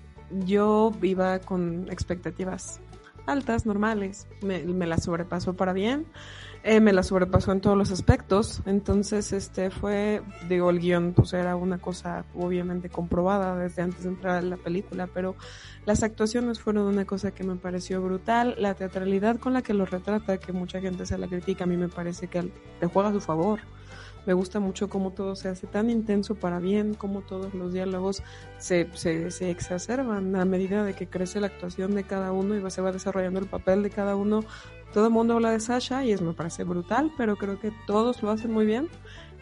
[0.45, 2.81] yo iba con expectativas
[3.27, 4.27] altas, normales.
[4.43, 6.07] Me, la sobrepasó para bien.
[6.65, 8.63] Eh, me la sobrepasó en todos los aspectos.
[8.67, 14.11] Entonces, este fue, digo, el guion, pues era una cosa obviamente comprobada desde antes de
[14.11, 15.37] entrar a la película, pero
[15.87, 18.55] las actuaciones fueron una cosa que me pareció brutal.
[18.59, 21.77] La teatralidad con la que lo retrata, que mucha gente se la critica, a mí
[21.77, 23.61] me parece que le juega a su favor.
[24.29, 28.23] Me gusta mucho cómo todo se hace tan intenso para bien, cómo todos los diálogos
[28.59, 32.71] se, se, se exacerban a medida de que crece la actuación de cada uno y
[32.71, 34.45] se va desarrollando el papel de cada uno.
[34.93, 38.23] Todo el mundo habla de Sasha y es, me parece brutal, pero creo que todos
[38.23, 38.91] lo hacen muy bien.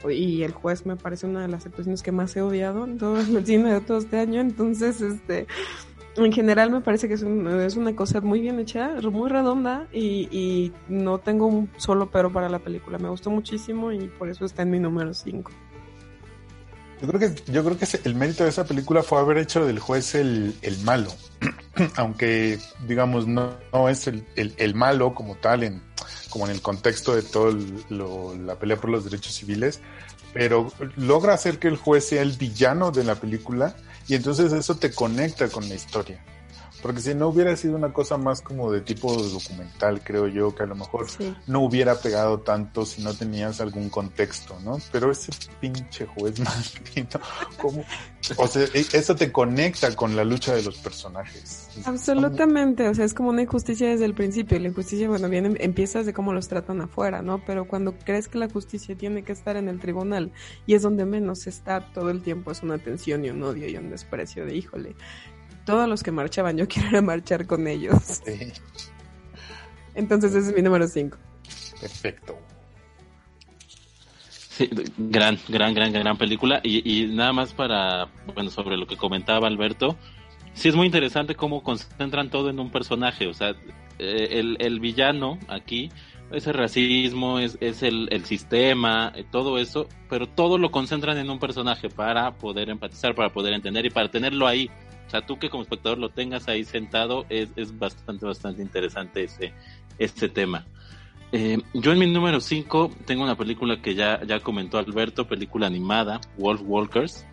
[0.09, 3.19] Y el juez me parece una de las actuaciones que más he odiado en todo
[3.19, 4.41] el cine de todo este año.
[4.41, 5.49] Entonces, este,
[6.25, 10.73] en general me parece que es, es una cosa muy bien hecha, muy redonda y,
[10.89, 12.99] no tengo un solo pero para la película.
[12.99, 15.51] Me gustó muchísimo y por eso está en mi número 5.
[17.03, 19.79] Yo creo que, yo creo que el mérito de esa película fue haber hecho del
[19.79, 20.55] juez el,
[20.85, 21.11] malo.
[21.97, 25.83] Aunque, digamos, no, no es el, el, malo como tal, en,
[26.31, 27.55] como en el contexto de toda
[27.91, 29.81] la pelea por los derechos civiles,
[30.33, 33.77] pero logra hacer que el juez sea el villano de la película
[34.09, 36.23] y entonces eso te conecta con la historia.
[36.87, 40.63] Porque si no hubiera sido una cosa más como de tipo documental, creo yo, que
[40.63, 41.09] a lo mejor
[41.49, 44.79] no hubiera pegado tanto si no tenías algún contexto, ¿no?
[44.93, 46.39] Pero ese pinche juez
[46.95, 47.19] maldito,
[47.61, 47.85] ¿cómo?
[48.37, 51.71] O sea, e, eso te conecta con la lucha de los personajes.
[51.85, 56.07] Absolutamente, o sea, es como una injusticia desde el principio, la injusticia, bueno, viene, empiezas
[56.07, 57.43] de cómo los tratan afuera, ¿no?
[57.45, 60.31] Pero cuando crees que la justicia tiene que estar en el tribunal
[60.67, 63.77] y es donde menos está todo el tiempo, es una tensión y un odio y
[63.77, 64.95] un desprecio de, híjole,
[65.67, 68.23] todos los que marchaban, yo quiero ir a marchar con ellos.
[69.95, 71.19] Entonces ese es mi número 5.
[71.81, 72.39] Perfecto.
[74.31, 76.61] Sí, gran, gran, gran, gran película.
[76.63, 79.97] Y, y, nada más para, bueno, sobre lo que comentaba Alberto,
[80.55, 83.27] sí es muy interesante cómo concentran todo en un personaje.
[83.27, 83.51] O sea,
[83.99, 85.91] eh, el, el villano aquí
[86.31, 91.31] ese racismo, es, es el, el, sistema, eh, todo eso, pero todo lo concentran en
[91.31, 94.71] un personaje para poder empatizar, para poder entender y para tenerlo ahí.
[95.07, 99.25] O sea, tú que como espectador lo tengas ahí sentado, es, es bastante, bastante interesante
[99.25, 99.53] ese,
[99.99, 100.67] este tema.
[101.33, 105.67] Eh, yo en mi número 5 tengo una película que ya, ya comentó Alberto, película
[105.67, 107.27] animada, Wolf Walkers.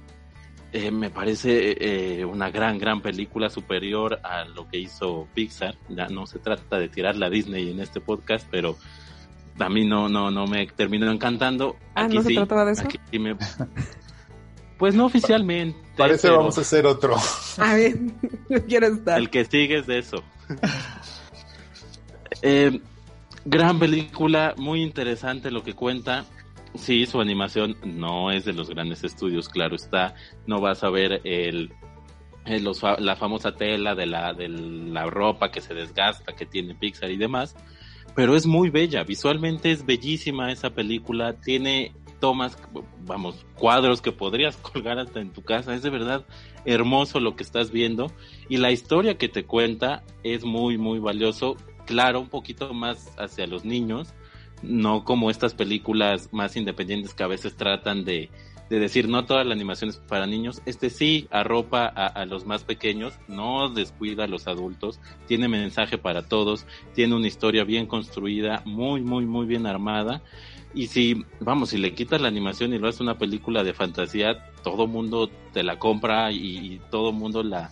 [0.71, 5.77] Eh, me parece eh, una gran, gran película superior a lo que hizo Pixar.
[5.89, 8.75] Ya no se trata de tirar la Disney en este podcast, pero
[9.59, 11.75] a mí no, no, no me terminó encantando.
[11.93, 12.87] Ah, ¿no se trataba de eso?
[14.77, 15.77] Pues no oficialmente.
[15.97, 17.15] Parece vamos a hacer otro.
[17.57, 17.97] A ver,
[18.67, 19.19] quiero estar.
[19.19, 20.23] El que sigue es de eso.
[22.45, 22.81] Eh,
[23.45, 26.25] gran película, muy interesante lo que cuenta.
[26.75, 30.15] Sí, su animación no es de los grandes estudios, claro está.
[30.45, 31.71] No vas a ver el,
[32.99, 37.17] la famosa tela de la, de la ropa que se desgasta, que tiene Pixar y
[37.17, 37.55] demás.
[38.15, 41.33] Pero es muy bella, visualmente es bellísima esa película.
[41.33, 41.93] Tiene
[42.23, 42.57] tomas,
[43.05, 45.75] vamos, cuadros que podrías colgar hasta en tu casa.
[45.75, 46.25] Es de verdad
[46.63, 48.13] hermoso lo que estás viendo.
[48.47, 51.57] Y la historia que te cuenta es muy, muy valioso.
[51.85, 54.13] Claro, un poquito más hacia los niños
[54.61, 58.29] no como estas películas más independientes que a veces tratan de,
[58.69, 62.45] de decir no toda la animación es para niños, este sí arropa a, a, los
[62.45, 67.87] más pequeños, no descuida a los adultos, tiene mensaje para todos, tiene una historia bien
[67.87, 70.21] construida, muy, muy, muy bien armada.
[70.73, 74.51] Y si, vamos, si le quitas la animación y lo haces una película de fantasía,
[74.63, 77.69] todo mundo te la compra y, y todo mundo la,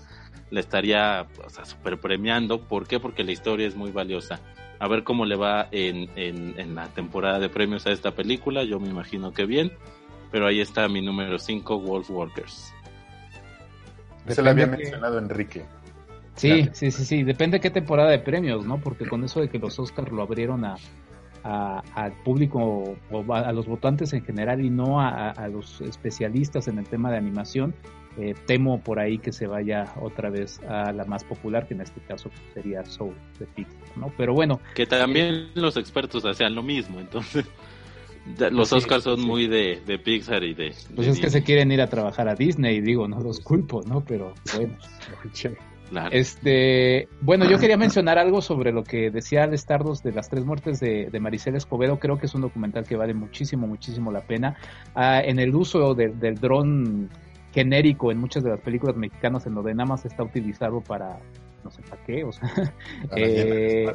[0.51, 2.61] la estaría o sea, super premiando.
[2.61, 2.99] ¿Por qué?
[2.99, 4.39] Porque la historia es muy valiosa
[4.81, 8.63] a ver cómo le va en, en, la temporada de premios a esta película.
[8.63, 9.71] Yo me imagino que bien.
[10.31, 12.73] Pero ahí está mi número 5, Wolf Walkers.
[14.27, 15.65] Se lo había mencionado Enrique.
[16.33, 17.21] Sí, sí, sí, sí.
[17.21, 18.79] Depende de qué temporada de premios, ¿no?
[18.79, 20.77] Porque con eso de que los Oscars lo abrieron a,
[21.43, 26.77] al público o a, los votantes en general y no a, a, los especialistas en
[26.77, 27.73] el tema de animación,
[28.17, 31.81] eh, temo por ahí que se vaya otra vez a la más popular, que en
[31.81, 34.11] este caso sería Soul de Pixar, ¿no?
[34.17, 34.59] Pero bueno.
[34.75, 37.45] Que también los expertos hacían lo mismo, entonces.
[38.51, 40.75] Los Oscars son muy de, de, Pixar y de.
[40.95, 44.05] Pues es que se quieren ir a trabajar a Disney, digo, no los culpo, ¿no?
[44.05, 44.77] Pero bueno.
[46.11, 50.79] Este, bueno, yo quería mencionar algo sobre lo que decía Tardos de las tres muertes
[50.79, 51.99] de, de Maricela Escobedo.
[51.99, 54.57] Creo que es un documental que vale muchísimo, muchísimo la pena.
[54.95, 57.09] Ah, en el uso de, del dron
[57.53, 61.19] genérico en muchas de las películas mexicanas en donde nada más está utilizado para
[61.63, 62.49] no sé para qué, o sea,
[63.15, 63.91] eh,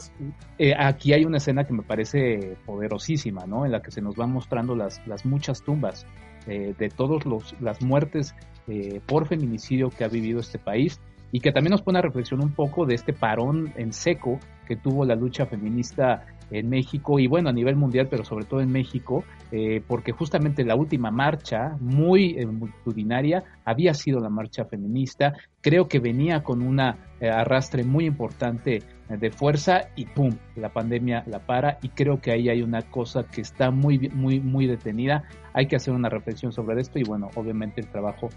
[0.59, 3.65] eh, aquí hay una escena que me parece poderosísima, ¿no?
[3.67, 6.07] En la que se nos van mostrando las, las muchas tumbas
[6.47, 7.25] eh, de todas
[7.61, 8.37] las muertes
[8.69, 11.01] eh, por feminicidio que ha vivido este país
[11.33, 14.77] y que también nos pone a reflexión un poco de este parón en seco que
[14.77, 18.71] tuvo la lucha feminista en México y bueno, a nivel mundial, pero sobre todo en
[18.71, 25.35] México, eh, porque justamente la última marcha, muy eh, multitudinaria, había sido la marcha feminista,
[25.67, 30.69] creo que venía con un eh, arrastre muy importante eh, de fuerza y pum, la
[30.69, 34.69] pandemia la para y creo que ahí hay una cosa que está muy, muy, muy
[34.69, 38.29] detenida, hay que hacer una reflexión sobre esto y bueno, obviamente el trabajo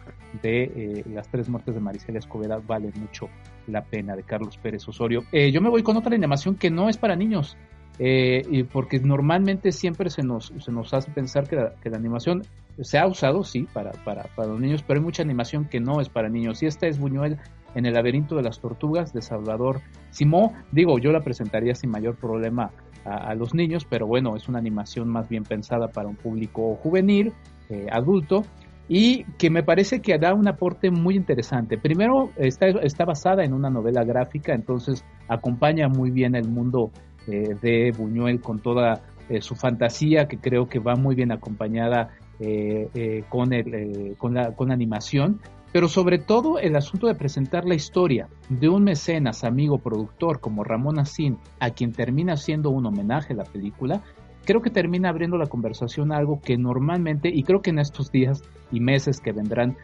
[0.42, 3.30] de eh, las tres muertes de Maricela Escobedo vale mucho
[3.68, 5.24] la pena de Carlos Pérez Osorio.
[5.32, 7.58] yo me voy con otra animación que no es para niños,
[8.00, 12.44] eh, y porque normalmente siempre se nos, se nos hace pensar que la, animación
[12.82, 16.00] se ha usado, sí, para, para, para, los niños, pero hay mucha animación que no
[16.00, 16.64] es para niños.
[16.64, 17.38] Y esta es Buñuel
[17.76, 19.82] en el laberinto de las tortugas de Salvador
[20.12, 20.54] Simó.
[20.72, 22.72] Digo, yo la presentaría sin mayor problema
[23.04, 26.76] a, a los niños, pero bueno, es una animación más bien pensada para un público
[26.76, 27.34] juvenil,
[27.70, 28.46] eh, adulto,
[28.90, 31.78] y que me parece que da un aporte muy interesante.
[31.78, 36.90] Primero, está, está basada en una novela gráfica, entonces acompaña muy bien el mundo
[37.30, 42.10] eh, de Buñuel con toda eh, su fantasía, que creo que va muy bien acompañada
[42.40, 45.40] eh, con, el, con, la, con animación.
[45.72, 50.64] pero sobre todo el asunto de presentar la historia de un mecenas, amigo, productor como
[50.64, 54.02] Ramón Asín, a quien termina siendo un homenaje la película,
[54.46, 58.12] creo que termina abriendo la conversación a algo que normalmente, y creo que en estos
[58.12, 59.76] días y meses que vendrán,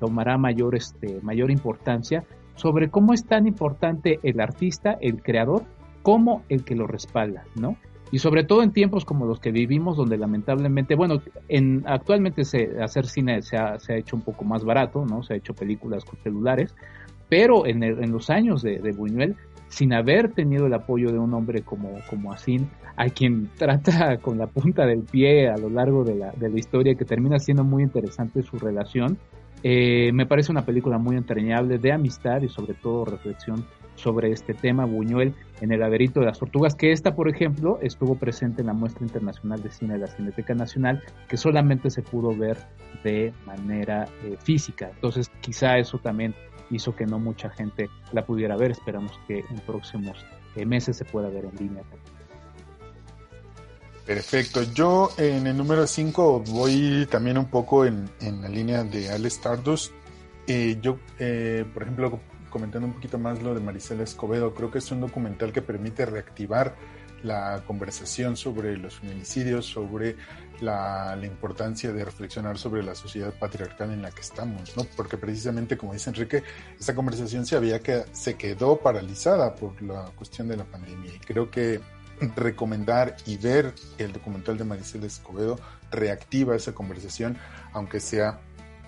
[0.00, 2.24] tomará mayor, este, mayor importancia,
[2.56, 5.62] sobre cómo es tan importante el artista, el creador,
[6.02, 7.76] como el que lo respalda, ¿no?
[8.10, 12.82] Y sobre todo en tiempos como los que vivimos, donde lamentablemente, bueno, en, actualmente se,
[12.82, 15.22] hacer cine se ha, se ha hecho un poco más barato, ¿no?
[15.22, 16.74] Se ha hecho películas con celulares,
[17.30, 19.36] pero en, en los años de, de, Buñuel,
[19.68, 24.36] sin haber tenido el apoyo de un hombre como, como Asín, a quien trata con
[24.36, 27.64] la punta del pie a lo largo de la, de la historia, que termina siendo
[27.64, 29.16] muy interesante su relación,
[29.62, 33.64] eh, me parece una película muy entrañable de amistad y sobre todo reflexión
[34.02, 38.16] sobre este tema Buñuel en el laberinto de las tortugas, que esta, por ejemplo, estuvo
[38.16, 42.36] presente en la muestra internacional de cine de la Cineteca Nacional, que solamente se pudo
[42.36, 42.58] ver
[43.04, 44.90] de manera eh, física.
[44.94, 46.34] Entonces, quizá eso también
[46.70, 48.72] hizo que no mucha gente la pudiera ver.
[48.72, 50.24] Esperamos que en próximos
[50.56, 51.82] eh, meses se pueda ver en línea
[54.06, 54.64] Perfecto.
[54.74, 59.34] Yo en el número 5 voy también un poco en, en la línea de Alex
[59.34, 59.92] Stardust.
[60.46, 62.20] Eh, yo, eh, por ejemplo,
[62.52, 66.06] comentando un poquito más lo de Maricela Escobedo, creo que es un documental que permite
[66.06, 66.76] reactivar
[67.22, 70.16] la conversación sobre los feminicidios, sobre
[70.60, 74.84] la, importancia de reflexionar sobre la sociedad patriarcal en la que estamos, ¿no?
[74.96, 76.42] Porque precisamente, como dice Enrique,
[76.78, 81.18] esa conversación se había que se quedó paralizada por la cuestión de la pandemia y
[81.18, 81.80] creo que
[82.36, 85.58] recomendar y ver el documental de Maricela Escobedo
[85.90, 87.36] reactiva esa conversación,
[87.72, 88.40] aunque sea,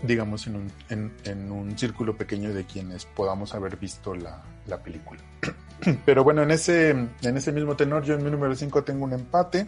[0.06, 4.82] digamos, en un, en, en un círculo pequeño de quienes podamos haber visto la, la
[4.82, 5.20] película.
[6.04, 9.12] Pero bueno, en ese, en ese mismo tenor, yo en mi número 5 tengo un
[9.12, 9.66] empate.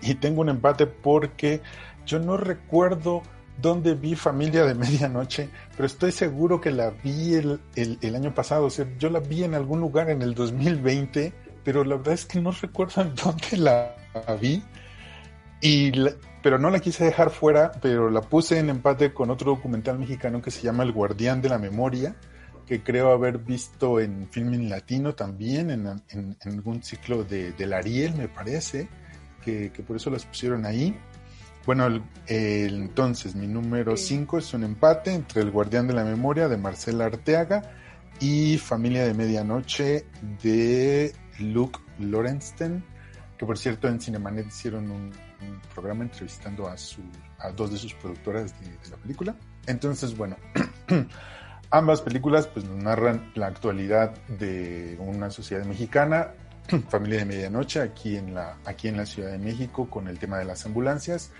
[0.00, 1.60] Y tengo un empate porque
[2.06, 3.22] yo no recuerdo
[3.60, 8.32] dónde vi Familia de Medianoche, pero estoy seguro que la vi el, el, el año
[8.32, 8.66] pasado.
[8.66, 11.32] O sea, yo la vi en algún lugar en el 2020
[11.68, 13.94] pero la verdad es que no recuerdo dónde la
[14.40, 14.62] vi.
[15.60, 19.52] Y la, pero no la quise dejar fuera, pero la puse en empate con otro
[19.52, 22.16] documental mexicano que se llama El Guardián de la Memoria,
[22.66, 27.72] que creo haber visto en Filming Latino también, en, en, en algún ciclo de, del
[27.72, 28.88] Ariel, me parece,
[29.44, 30.96] que, que, por eso las pusieron ahí.
[31.66, 36.04] Bueno, el, el, entonces mi número 5 es un empate entre El Guardián de la
[36.04, 37.62] Memoria de Marcela Arteaga
[38.20, 40.04] y Familia de Medianoche
[40.42, 42.84] de Luke Lorensten,
[43.36, 47.00] que por cierto en Cinemanet hicieron un, un programa entrevistando a, su,
[47.38, 49.36] a, dos de sus productoras de, de la película.
[49.66, 50.36] Entonces, bueno,
[51.70, 56.28] ambas películas pues nos narran la actualidad de una sociedad mexicana,
[56.88, 60.38] familia de medianoche, aquí en, la, aquí en la Ciudad de México con el tema
[60.38, 61.32] de las ambulancias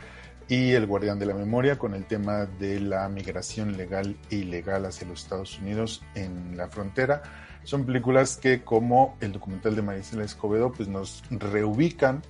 [0.49, 4.87] y El Guardián de la Memoria con el tema de la migración legal e ilegal
[4.87, 7.23] hacia los Estados Unidos en la frontera
[7.69, 12.23] son películas que, como el documental de Maricela Escobedo, pues nos reubican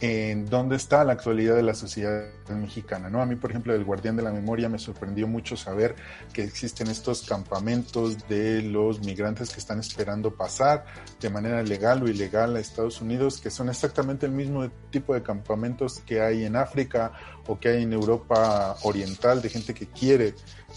[0.00, 3.20] en dónde está la actualidad de la sociedad mexicana, ¿no?
[3.20, 5.94] A mí, por ejemplo, del Guardián de la Memoria me sorprendió mucho saber
[6.32, 10.86] que existen estos campamentos de los migrantes que están esperando pasar
[11.20, 15.22] de manera legal o ilegal a Estados Unidos, que son exactamente el mismo tipo de
[15.22, 17.12] campamentos que hay en África
[17.46, 20.34] o que hay en Europa Oriental, de gente que quiere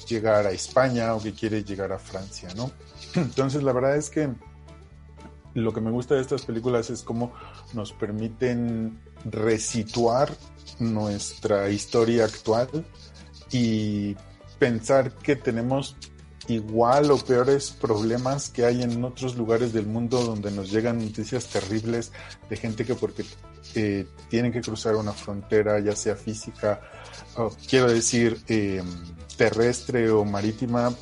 [0.07, 2.71] llegar a España o que quiere llegar a Francia, ¿no?
[3.15, 4.29] Entonces, la verdad es que
[5.53, 7.33] lo que me gusta de estas películas es cómo
[7.73, 10.33] nos permiten resituar
[10.79, 12.69] nuestra historia actual
[13.51, 14.15] y
[14.59, 15.95] pensar que tenemos
[16.47, 21.47] igual o peores problemas que hay en otros lugares del mundo donde nos llegan noticias
[21.47, 22.11] terribles
[22.49, 23.23] de gente que porque
[23.75, 26.81] eh, tienen que cruzar una frontera, ya sea física,
[27.69, 28.83] quiero decir, eh,
[29.37, 30.93] terrestre o marítima,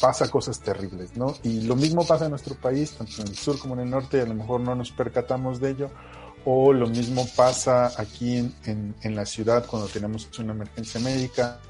[0.00, 1.34] pasa cosas terribles, ¿no?
[1.42, 4.18] Y lo mismo pasa en nuestro país, tanto en el sur como en el norte,
[4.18, 5.90] y a lo mejor no nos percatamos de ello,
[6.50, 11.60] o lo mismo pasa aquí en, en, la ciudad cuando tenemos una emergencia médica,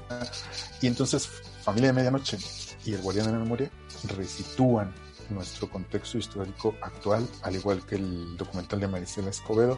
[0.81, 1.27] y entonces
[1.61, 2.37] Familia de Medianoche
[2.85, 3.69] y El Guardián de la Memoria
[4.15, 4.93] resitúan
[5.29, 9.77] nuestro contexto histórico actual, al igual que el documental de Maricela Escobedo,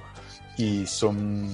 [0.55, 1.49] y son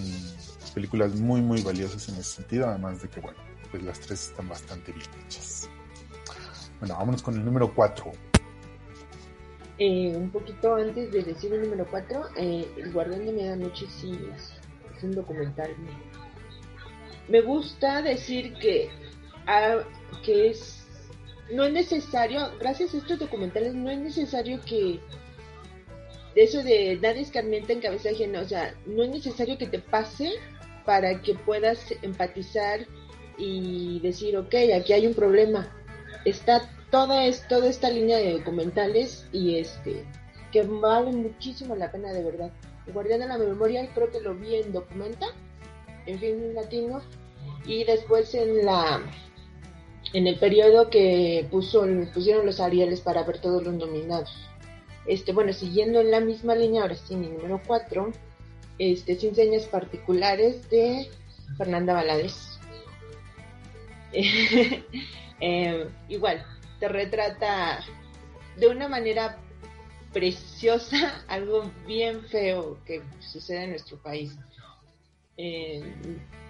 [0.73, 3.39] películas muy, muy valiosas en ese sentido, además de que, bueno,
[3.71, 5.69] pues las tres están bastante bien hechas.
[6.81, 8.11] Bueno, vámonos con el número 4.
[9.79, 14.17] Eh, un poquito antes de decir el número 4, eh, El Guardián de Medianoche sí
[14.35, 15.69] es, un documental.
[17.27, 18.89] Me gusta decir que,
[19.45, 19.83] ah,
[20.23, 20.87] que es
[21.51, 24.99] no es necesario, gracias a estos documentales, no es necesario que
[26.35, 30.33] eso de nadie escarmienta en cabeza ajena, o sea, no es necesario que te pase
[30.85, 32.85] para que puedas empatizar
[33.37, 35.73] y decir, ok, aquí hay un problema.
[36.25, 40.05] Está toda, es, toda esta línea de documentales y este
[40.51, 42.51] que vale muchísimo la pena de verdad.
[42.85, 45.27] El Guardián de la Memoria creo que lo vi en Documenta,
[46.05, 47.01] en film latino,
[47.65, 49.01] y después en la
[50.13, 54.33] en el periodo que puso, pusieron los Arieles para ver todos los nominados.
[55.05, 58.11] Este, bueno, siguiendo en la misma línea, ahora sí, mi número 4,
[58.79, 61.09] este, sin señas particulares de
[61.57, 62.59] Fernanda Valadez.
[65.39, 66.43] Eh, igual,
[66.79, 67.79] te retrata
[68.57, 69.37] de una manera
[70.13, 74.35] preciosa algo bien feo que sucede en nuestro país.
[75.37, 75.83] Eh,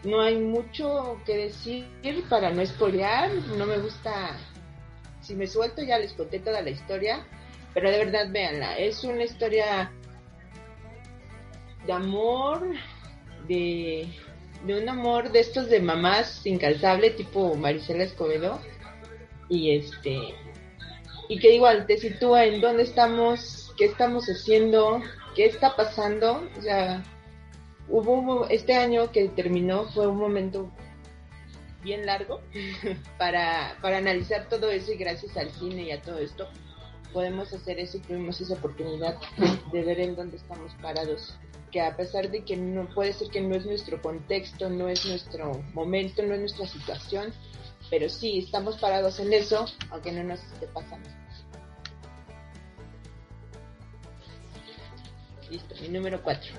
[0.04, 1.86] no hay mucho que decir
[2.30, 4.38] para no spoilear, no me gusta,
[5.22, 7.26] si me suelto ya les conté toda la historia,
[7.74, 9.92] pero de verdad véanla, es una historia
[11.86, 12.62] de amor,
[13.48, 14.08] de,
[14.66, 18.62] de un amor de estos de mamás incalzable tipo Marisela Escobedo
[19.50, 20.36] y este
[21.30, 25.02] y que igual te sitúa en dónde estamos, qué estamos haciendo,
[25.36, 27.04] qué está pasando, o sea,
[27.90, 30.72] hubo este año que terminó fue un momento
[31.84, 32.42] bien largo
[33.18, 36.48] para, para analizar todo eso y gracias al cine y a todo esto
[37.14, 39.18] podemos hacer eso y tuvimos esa oportunidad
[39.72, 41.36] de ver en dónde estamos parados.
[41.72, 45.06] Que a pesar de que no puede ser que no es nuestro contexto, no es
[45.06, 47.34] nuestro momento, no es nuestra situación,
[47.90, 51.10] pero sí estamos parados en eso, aunque no nos esté pasando.
[55.50, 56.52] Listo, mi número 4.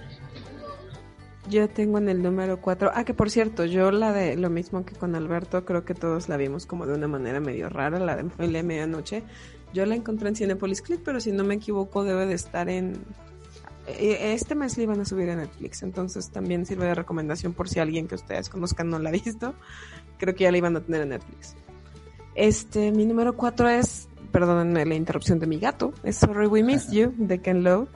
[1.48, 2.90] Yo tengo en el número 4.
[2.94, 6.28] Ah, que por cierto, yo la de lo mismo que con Alberto, creo que todos
[6.28, 9.22] la vimos como de una manera medio rara, la de la Medianoche.
[9.72, 12.98] Yo la encontré en Cinepolis Click, pero si no me equivoco, debe de estar en.
[13.86, 17.70] Eh, este mes la iban a subir a Netflix, entonces también sirve de recomendación por
[17.70, 19.54] si alguien que ustedes conozcan no la ha visto.
[20.18, 21.54] Creo que ya la iban a tener en Netflix.
[22.34, 26.92] Este, mi número 4 es, perdón la interrupción de mi gato, es Sorry We Missed
[26.92, 27.88] You de Ken Lowe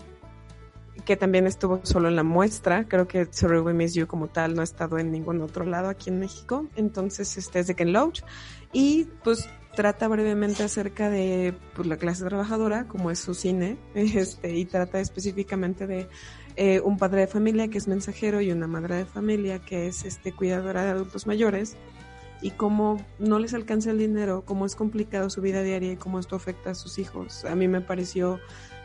[1.04, 2.86] que también estuvo solo en la muestra.
[2.86, 5.88] Creo que Sorry We Miss You como tal no ha estado en ningún otro lado
[5.88, 6.66] aquí en México.
[6.76, 8.22] Entonces, este es de Ken Loach.
[8.72, 14.56] Y pues trata brevemente acerca de pues, la clase trabajadora, como es su cine, este,
[14.56, 16.08] y trata específicamente de
[16.56, 20.04] eh, un padre de familia que es mensajero y una madre de familia que es
[20.04, 21.76] este cuidadora de adultos mayores
[22.42, 26.18] y cómo no les alcanza el dinero, cómo es complicado su vida diaria y cómo
[26.18, 27.44] esto afecta a sus hijos.
[27.44, 28.40] A mí me pareció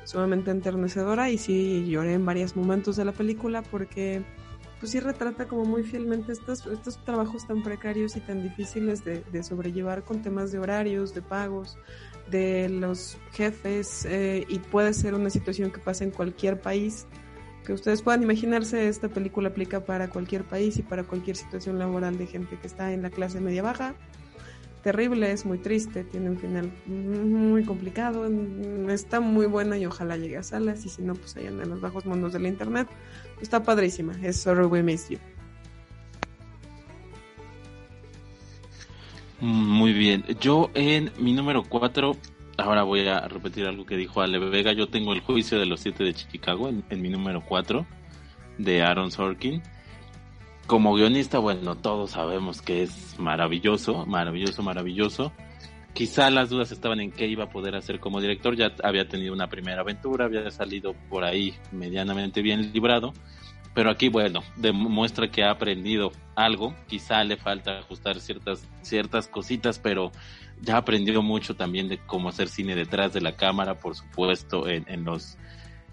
[0.05, 4.23] sumamente enternecedora y sí lloré en varios momentos de la película porque
[4.79, 9.43] pues sí retrata como muy fielmente estos, estos trabajos tan precarios y tan difíciles de,
[9.43, 11.77] sobrellevar con temas de horarios, de pagos,
[12.29, 17.07] de los jefes eh, y puede ser una situación que pasa en cualquier país.
[17.68, 22.18] Que ustedes puedan imaginarse, esta película aplica para cualquier país y para cualquier situación laboral
[22.18, 23.93] de gente que está en la clase media baja
[24.84, 28.26] terrible, es muy triste, tiene un final muy complicado,
[28.89, 31.82] está muy buena y ojalá llegue a salas y si no, pues allá en los
[31.82, 32.88] bajos mundos del internet.
[33.41, 35.18] Está padrísima, es Sorry We Miss You.
[39.41, 42.15] Muy bien, yo en mi número 4,
[42.57, 45.79] ahora voy a repetir algo que dijo Ale Vega, yo tengo el juicio de los
[45.79, 47.85] siete de Chicago en, mi número 4
[48.57, 49.61] de Aaron Sorkin
[50.67, 55.31] como guionista, bueno, todos sabemos que es maravilloso, maravilloso, maravilloso.
[55.93, 58.55] Quizá las dudas estaban en qué iba a poder hacer como director.
[58.57, 63.13] Ya había tenido una primera aventura, había salido por ahí medianamente bien librado.
[63.73, 66.75] Pero aquí, bueno, demuestra que ha aprendido algo.
[66.87, 70.11] Quizá le falta ajustar ciertas, ciertas cositas, pero
[70.61, 74.85] ya aprendió mucho también de cómo hacer cine detrás de la cámara, por supuesto, en,
[74.87, 75.37] en los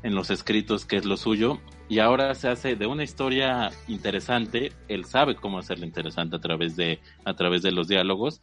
[0.05, 4.71] en los escritos, que es lo suyo, y ahora se hace de una historia interesante,
[4.87, 8.43] él sabe cómo hacerla interesante a través de, a través de los diálogos,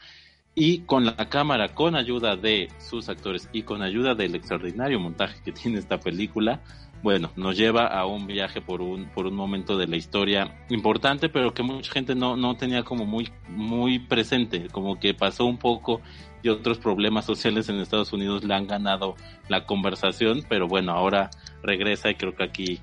[0.56, 5.40] y con la cámara, con ayuda de sus actores y con ayuda del extraordinario montaje
[5.46, 6.62] que tiene esta película,
[7.04, 11.30] bueno, nos lleva a un viaje por un, por un momento de la historia importante,
[11.30, 15.58] pero que mucha gente no, no tenía como muy, muy presente, como que pasó un
[15.58, 16.02] poco
[16.44, 19.16] y otros problemas sociales en Estados Unidos le han ganado
[19.48, 21.30] la conversación, pero bueno, ahora
[21.64, 22.82] regresa y creo que aquí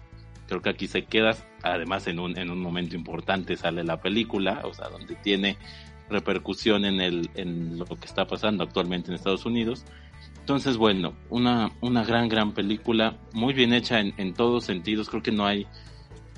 [0.48, 4.62] creo que aquí se queda, además en un, en un momento importante sale la película,
[4.64, 5.58] o sea, donde tiene
[6.08, 9.84] repercusión en, el, en lo que está pasando actualmente en Estados Unidos.
[10.48, 15.22] Entonces, bueno, una, una gran, gran película, muy bien hecha en, en todos sentidos, creo
[15.22, 15.66] que no hay...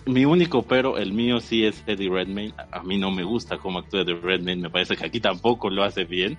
[0.05, 3.79] Mi único pero, el mío sí es Eddie Redmayne, a mí no me gusta cómo
[3.79, 6.37] actúa Eddie Redmayne, me parece que aquí tampoco lo hace bien,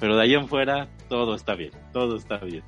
[0.00, 2.62] pero de ahí en fuera todo está bien, todo está bien.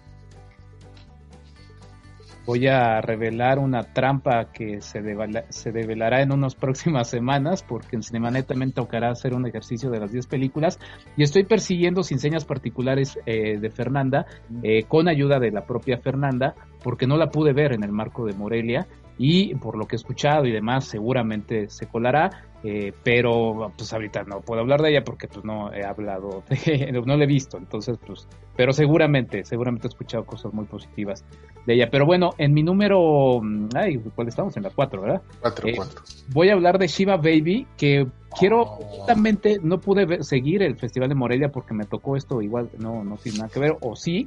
[2.47, 5.03] Voy a revelar una trampa que se,
[5.49, 10.01] se develará en unas próximas semanas, porque en Cinemanet también tocará hacer un ejercicio de
[10.01, 10.79] las 10 películas,
[11.17, 14.27] y estoy persiguiendo sin señas particulares eh, de Fernanda,
[14.63, 18.27] eh, con ayuda de la propia Fernanda, porque no la pude ver en el marco
[18.27, 18.87] de Morelia,
[19.17, 22.31] y por lo que he escuchado y demás, seguramente se colará.
[22.67, 26.45] Eh, pero pues ahorita no puedo hablar de ella porque pues no he hablado,
[27.05, 31.27] no la he visto, entonces pues, pero seguramente, seguramente he escuchado cosas muy positivas
[31.67, 31.89] de ella.
[31.91, 34.57] Pero bueno, en mi número, mm, ay, ¿cuál estamos?
[34.57, 35.23] En la 4, ¿verdad?
[35.43, 36.01] 4, 4.
[36.01, 38.07] Eh, voy a hablar de Shiva Baby, que
[38.39, 38.83] quiero, oh.
[38.83, 43.19] justamente no pude seguir el Festival de Morelia porque me tocó esto, igual no, no
[43.19, 44.27] tiene nada que ver, o sí,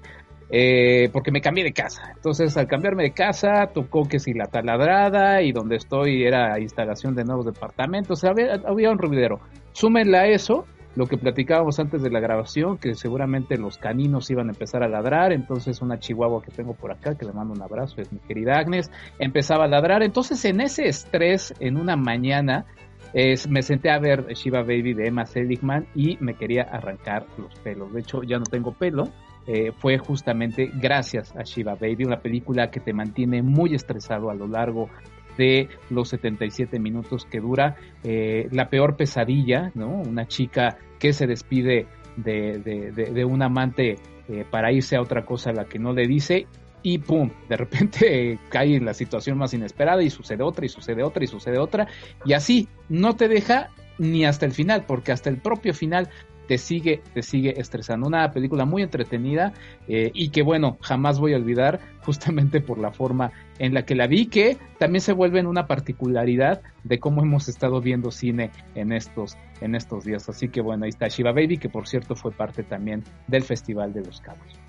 [0.50, 2.12] eh, porque me cambié de casa.
[2.16, 7.16] Entonces, al cambiarme de casa, tocó que si la taladrada y donde estoy era instalación
[7.16, 9.40] de nuevos departamentos, había, había un ruidero.
[9.74, 14.48] Súmenla a eso, lo que platicábamos antes de la grabación, que seguramente los caninos iban
[14.48, 17.62] a empezar a ladrar, entonces una chihuahua que tengo por acá, que le mando un
[17.62, 18.90] abrazo, es mi querida Agnes,
[19.20, 20.02] empezaba a ladrar.
[20.02, 22.66] Entonces, en ese estrés, en una mañana,
[23.50, 27.94] me senté a ver Shiva Baby de Emma Seligman y me quería arrancar los pelos.
[27.94, 29.10] De hecho, ya no tengo pelo,
[29.48, 34.36] eh, fue justamente gracias a Shiva Baby, una película que te mantiene muy estresado a
[34.36, 34.90] lo largo
[35.38, 37.78] de los 77 minutos que dura.
[38.04, 39.88] Eh, la peor pesadilla, ¿no?
[39.88, 41.88] Una chica que se despide
[42.18, 43.96] de, un amante
[44.28, 46.48] eh, para irse a otra cosa a la que no le dice
[46.84, 51.04] y pum, de repente cae en la situación más inesperada y sucede otra y sucede
[51.04, 51.88] otra y sucede otra
[52.26, 53.70] y así no te deja
[54.00, 56.10] ni hasta el final, porque hasta el propio final
[56.48, 58.08] te sigue, te sigue estresando.
[58.08, 59.54] Una película muy entretenida
[59.88, 63.96] eh, y que bueno, jamás voy a olvidar justamente por la forma en la que
[63.96, 68.52] la vi, que también se vuelve en una particularidad de cómo hemos estado viendo cine
[68.76, 70.30] en estos, en estos días.
[70.30, 73.94] Así que bueno, ahí está Shiva Baby, que por cierto fue parte también del Festival
[73.94, 74.60] de los Cabos.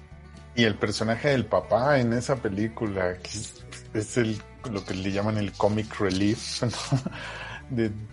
[0.54, 4.38] Y el personaje del papá en esa película, que es, el,
[4.72, 6.62] lo que le llaman el comic relief,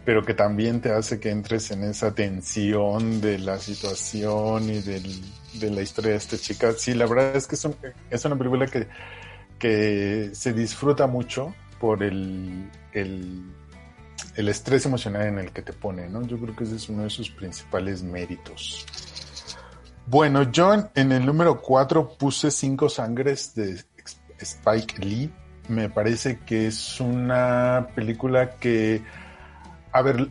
[0.04, 5.72] pero que también te hace que entres en esa tensión de la situación y de
[5.72, 6.74] la historia de esta chica.
[6.78, 8.88] Sí, la verdad es que es, una película que,
[9.58, 13.44] que se disfruta mucho por el, el,
[14.36, 16.26] el, estrés emocional en el que te pone, ¿no?
[16.26, 18.86] Yo creo que ese es uno de sus principales méritos.
[20.08, 23.84] Bueno, yo en, el número 4 puse Cinco Sangres de
[24.38, 25.34] Spike Lee.
[25.68, 29.02] Me parece que es una película que
[29.96, 30.28] a ver,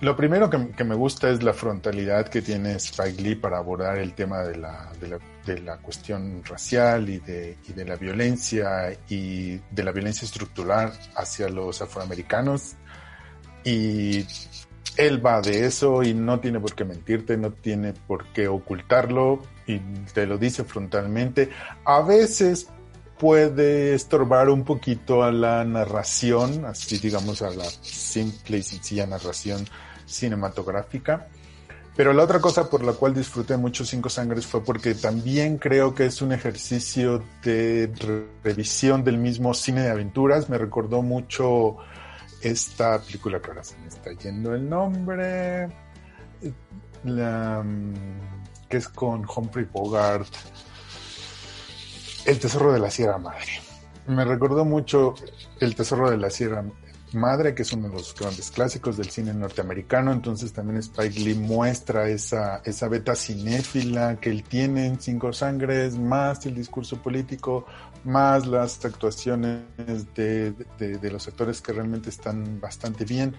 [0.00, 4.14] lo primero que, me gusta es la frontalidad que tiene Spike Lee para abordar el
[4.14, 4.90] tema de la,
[5.46, 10.92] de la, cuestión racial y de, y de, la violencia y de la violencia estructural
[11.14, 12.74] hacia los afroamericanos.
[13.62, 14.26] Y
[14.96, 19.40] él va de eso y no tiene por qué mentirte, no tiene por qué ocultarlo
[19.68, 19.78] y
[20.12, 21.50] te lo dice frontalmente.
[21.84, 22.66] A veces
[23.18, 29.66] puede estorbar un poquito a la narración, así digamos a la simple y sencilla narración
[30.06, 31.28] cinematográfica.
[31.96, 35.94] Pero la otra cosa por la cual disfruté mucho Cinco Sangres fue porque también creo
[35.94, 37.90] que es un ejercicio de
[38.44, 40.50] revisión del mismo cine de aventuras.
[40.50, 41.78] Me recordó mucho
[42.42, 45.68] esta película que ahora se me está yendo el nombre,
[47.04, 47.94] la, mm,
[48.68, 50.28] que es con Humphrey Bogart
[52.26, 53.60] el Tesoro de la Sierra Madre.
[54.08, 55.14] Me recordó mucho
[55.60, 56.64] El Tesoro de la Sierra
[57.12, 60.12] Madre, que es uno de los grandes clásicos del cine norteamericano.
[60.12, 65.96] Entonces también Spike Lee muestra esa, esa beta cinéfila que él tiene en Cinco Sangres,
[65.98, 67.64] más el discurso político,
[68.04, 69.62] más las actuaciones
[70.14, 73.36] de, de los actores que realmente están bastante bien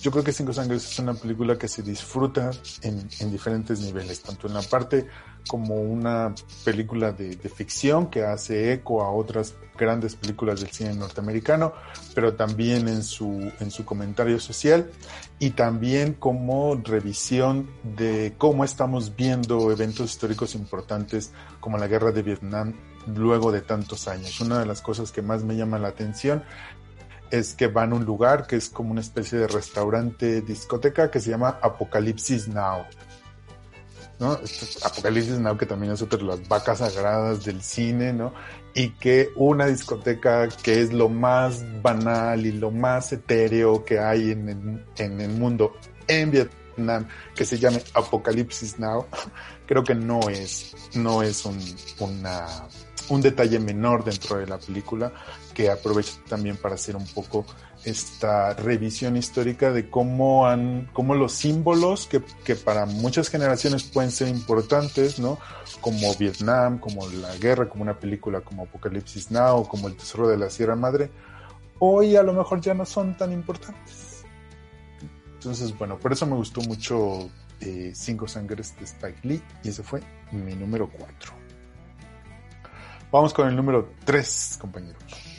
[0.00, 2.50] yo creo que Cinco Sangres es una película que se disfruta
[2.82, 5.06] en, en diferentes niveles, tanto en la parte
[5.48, 6.34] como una
[6.64, 11.72] película de, ficción que hace eco a otras grandes películas del cine norteamericano,
[12.14, 14.90] pero también en su, en su comentario social
[15.38, 22.22] y también como revisión de cómo estamos viendo eventos históricos importantes como la guerra de
[22.22, 22.74] Vietnam
[23.06, 24.40] luego de tantos años.
[24.40, 26.44] Una de las cosas que más me llama la atención
[27.30, 31.18] es que van a un lugar que es como una especie de restaurante discoteca que
[31.18, 32.84] se llama Apocalipsis Now.
[34.84, 38.32] Apocalipsis Now, que también es otra de las vacas sagradas del cine, ¿no?
[38.74, 44.30] Y que una discoteca que es lo más banal y lo más etéreo que hay
[44.30, 45.74] en el, en el mundo
[46.06, 49.06] en Vietnam, que se llame Apocalipsis Now,
[49.66, 51.58] creo que no es, no es un,
[53.08, 55.12] un detalle menor dentro de la película
[55.54, 57.44] que aprovecha también para hacer un poco
[57.84, 64.10] esta revisión histórica de cómo han, cómo los símbolos que, que, para muchas generaciones pueden
[64.10, 65.38] ser importantes, ¿no?
[65.80, 70.36] Como Vietnam, como la guerra, como una película como Apocalipsis Now, como El Tesoro de
[70.36, 71.10] la Sierra Madre,
[71.78, 74.24] hoy a lo mejor ya no son tan importantes.
[75.34, 77.28] Entonces, bueno, por eso me gustó mucho
[77.60, 80.00] eh, Cinco Sangres de Spike Lee y ese fue
[80.30, 81.32] mi número 4.
[83.10, 85.31] Vamos con el número 3, compañeros.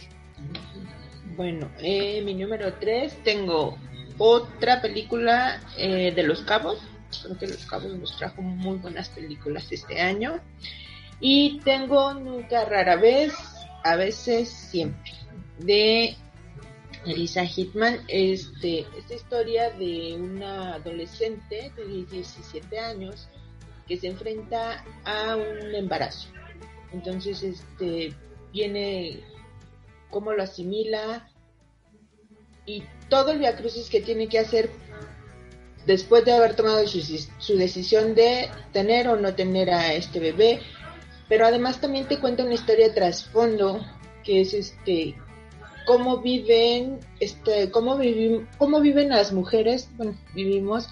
[1.35, 3.75] Bueno, eh, mi número 3 tengo
[4.19, 6.79] otra película eh, de Los Cabos.
[7.23, 10.39] Creo que Los Cabos nos trajo muy buenas películas este año.
[11.19, 13.33] Y tengo Nunca Rara Vez,
[13.83, 15.11] a veces siempre,
[15.57, 16.15] de
[17.05, 18.01] Elisa Hitman.
[18.07, 23.27] Este, esta historia de una adolescente de 17 años
[23.87, 26.29] que se enfrenta a un embarazo.
[26.91, 28.13] Entonces, este,
[28.51, 29.32] viene
[30.13, 31.27] cómo lo asimila
[32.65, 34.69] y todo el viacrucis que tiene que hacer
[35.85, 40.61] después de haber tomado su, decisión de tener o no tener a este bebé.
[41.27, 43.81] Pero además también te cuenta una historia de trasfondo
[44.23, 45.15] que es este
[45.85, 50.87] cómo viven este cómo vivim, cómo viven las mujeres bueno vivimos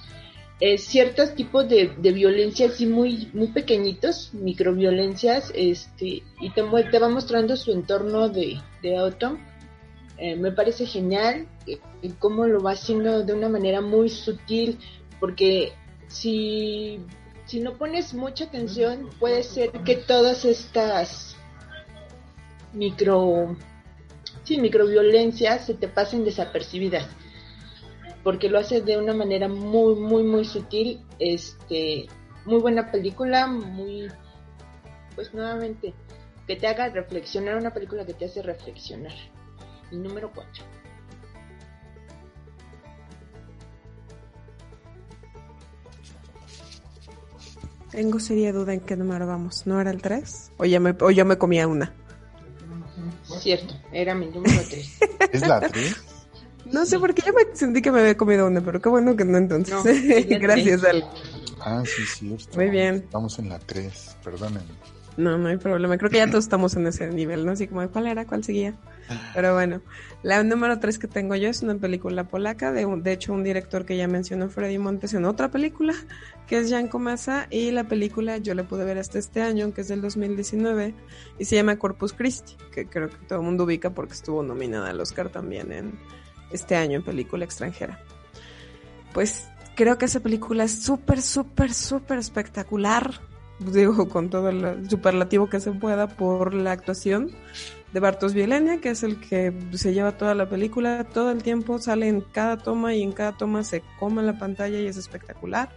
[0.64, 6.62] eh, ciertos tipos de, de violencia así muy muy pequeñitos microviolencias este y te,
[6.92, 9.40] te va mostrando su entorno de, de auto.
[10.20, 11.80] Eh, me parece genial eh,
[12.20, 14.78] cómo lo va haciendo de una manera muy sutil
[15.20, 15.74] porque
[16.08, 17.00] si
[17.46, 21.36] si no pones mucha atención puede ser que todas estas
[22.72, 23.58] micro
[24.44, 27.08] sí microviolencias se te pasen desapercibidas
[28.24, 31.02] porque lo hace de una manera muy, muy, muy sutil.
[31.20, 32.08] Este,
[32.46, 34.08] muy buena película, muy,
[35.16, 35.94] pues nuevamente,
[36.48, 39.14] que te haga reflexionar, una película que te hace reflexionar.
[39.92, 40.64] Y número 4.
[47.92, 49.68] Tengo seria duda en qué número vamos.
[49.68, 50.54] ¿No era el 3?
[50.58, 51.94] ¿O, ya me, o yo me comía una?
[53.40, 55.00] Cierto, era mi número 3.
[55.34, 56.01] ¿Es la 3?
[56.72, 59.16] No sé por qué yo me sentí que me había comido una, pero qué bueno
[59.16, 59.74] que no entonces.
[59.74, 59.84] No,
[60.40, 61.06] Gracias, Ale.
[61.60, 62.58] Ah, sí, cierto.
[62.58, 62.96] Muy bien.
[62.96, 64.62] Estamos en la 3, perdónenme.
[65.18, 65.98] No, no hay problema.
[65.98, 67.52] Creo que ya todos estamos en ese nivel, ¿no?
[67.52, 68.26] Así como, ¿cuál era?
[68.26, 68.76] ¿Cuál seguía?
[69.36, 69.82] Pero bueno,
[70.24, 73.86] la número 3 que tengo yo es una película polaca, de, de hecho un director
[73.86, 75.94] que ya mencionó Freddy Montes en otra película,
[76.48, 79.82] que es Jan Komasa, y la película yo la pude ver hasta este año, que
[79.82, 80.96] es del 2019,
[81.38, 84.90] y se llama Corpus Christi, que creo que todo el mundo ubica porque estuvo nominada
[84.90, 86.00] al Oscar también en,
[86.54, 88.00] este año en película extranjera.
[89.14, 93.12] Pues creo que esa película es súper, súper, súper espectacular.
[93.60, 97.32] Digo, con todo el superlativo que se pueda por la actuación
[97.94, 101.04] de Bartos Vielenia, que es el que se lleva toda la película.
[101.04, 104.80] Todo el tiempo sale en cada toma y en cada toma se come la pantalla
[104.80, 105.70] y es espectacular.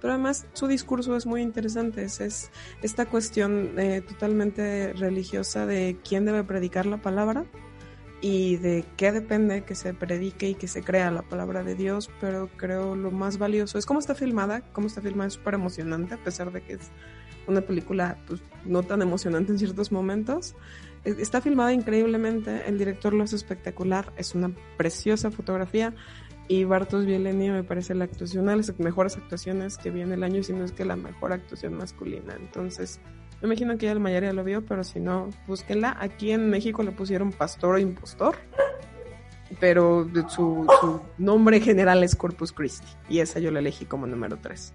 [0.00, 2.02] Pero además su discurso es muy interesante.
[2.04, 2.50] Es,
[2.82, 7.44] esta cuestión eh, totalmente religiosa de quién debe predicar la palabra
[8.22, 12.08] y de qué depende que se predique y que se crea la palabra de Dios,
[12.20, 16.14] pero creo lo más valioso es cómo está filmada, cómo está filmada es súper emocionante,
[16.14, 16.92] a pesar de que es
[17.48, 20.54] una película pues, no tan emocionante en ciertos momentos.
[21.04, 25.92] Está filmada increíblemente, el director lo hace espectacular, es una preciosa fotografía
[26.46, 30.44] y Bartos Vieleni me parece la actuación, de las mejores actuaciones que viene el año,
[30.44, 32.36] si no es que la mejor actuación masculina.
[32.38, 33.00] Entonces,
[33.42, 35.96] me imagino que ya la mayoría lo vio, pero si no, búsquenla.
[35.98, 38.36] Aquí en México le pusieron Pastor o Impostor,
[39.58, 44.72] pero su, nombre general es Corpus Christi, y esa yo la elegí como número 3.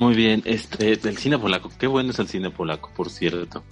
[0.00, 3.64] Muy bien, este, del cine polaco, qué bueno es el cine polaco, por cierto.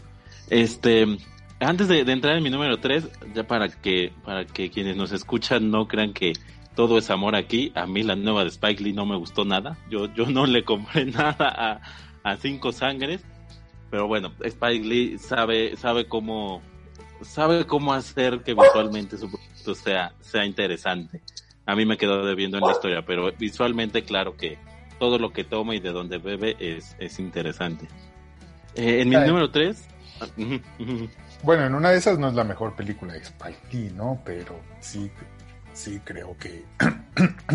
[0.48, 1.18] Este,
[1.58, 5.12] antes de, de entrar en mi número 3, ya para que, para que quienes nos
[5.12, 6.32] escuchan no crean que
[6.80, 7.72] todo es amor aquí.
[7.74, 9.76] A mí la nueva de Spike Lee no me gustó nada.
[9.90, 11.82] Yo, yo no le compré nada
[12.24, 13.20] a, Cinco Sangres.
[13.90, 16.62] Pero bueno, Spike Lee sabe, sabe cómo,
[17.20, 21.20] sabe cómo hacer que visualmente su producto sea, sea interesante.
[21.66, 24.56] A mí me quedó debiendo en la historia, pero visualmente claro que
[24.98, 27.88] todo lo que toma y de donde bebe es, es interesante.
[28.74, 29.86] Eh, en mi número 3...
[31.42, 34.20] Bueno, en una de esas no es la mejor película de Spike Lee, ¿no?
[34.24, 35.10] Pero sí,
[35.80, 36.64] sí creo que,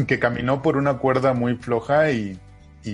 [0.08, 2.40] que caminó por una cuerda muy floja y,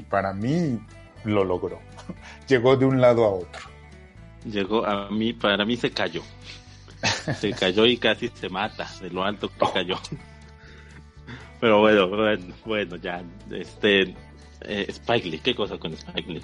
[0.09, 0.79] para mí
[1.23, 1.79] lo logró.
[2.47, 3.61] Llegó de un lado a otro.
[4.45, 6.21] Llegó a mí, para mí se cayó.
[7.39, 9.97] Se cayó y casi se mata de lo alto que cayó.
[11.59, 13.23] Pero bueno, bueno, bueno ya.
[13.51, 14.15] Este,
[14.61, 16.43] eh, Spike Lee, ¿qué cosa con Spike Lee?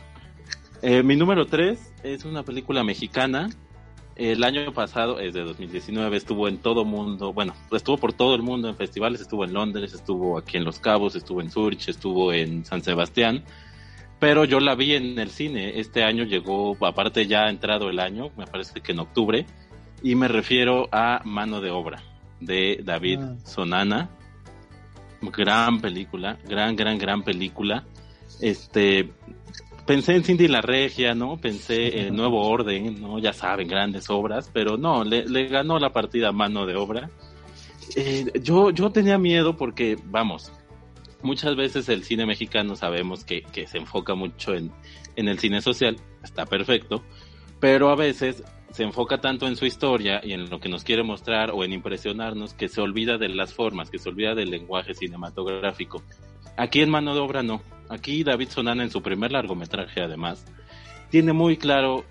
[0.82, 3.50] Eh, mi número 3 es una película mexicana
[4.18, 8.42] El año pasado, es de 2019, estuvo en todo mundo, bueno, estuvo por todo el
[8.42, 12.34] mundo en festivales, estuvo en Londres, estuvo aquí en Los Cabos, estuvo en Zurich, estuvo
[12.34, 13.44] en San Sebastián,
[14.20, 15.80] pero yo la vi en el cine.
[15.80, 19.46] Este año llegó, aparte ya ha entrado el año, me parece que en octubre,
[20.02, 22.02] y me refiero a Mano de Obra
[22.40, 23.36] de David ah.
[23.44, 24.10] Sonana.
[25.22, 27.84] Gran película, gran, gran, gran película.
[28.40, 29.12] Este,
[29.88, 31.38] pensé en Cindy la Regia, ¿no?
[31.38, 33.18] Pensé en Nuevo Orden, ¿no?
[33.18, 37.10] Ya saben, grandes obras, pero no, le, ganó la partida mano de obra.
[37.96, 40.52] Eh, yo, yo tenía miedo porque, vamos,
[41.24, 44.72] muchas veces el cine mexicano sabemos que, que se enfoca mucho en,
[45.16, 47.04] en el cine social, está perfecto,
[47.60, 51.02] pero a veces se enfoca tanto en su historia y en lo que nos quiere
[51.02, 54.94] mostrar o en impresionarnos que se olvida de las formas, que se olvida del lenguaje
[54.94, 56.04] cinematográfico.
[56.58, 57.62] Aquí en Mano de Obra no.
[57.90, 60.46] Aquí David Sonana en su primer largometraje además
[61.10, 62.04] tiene muy claro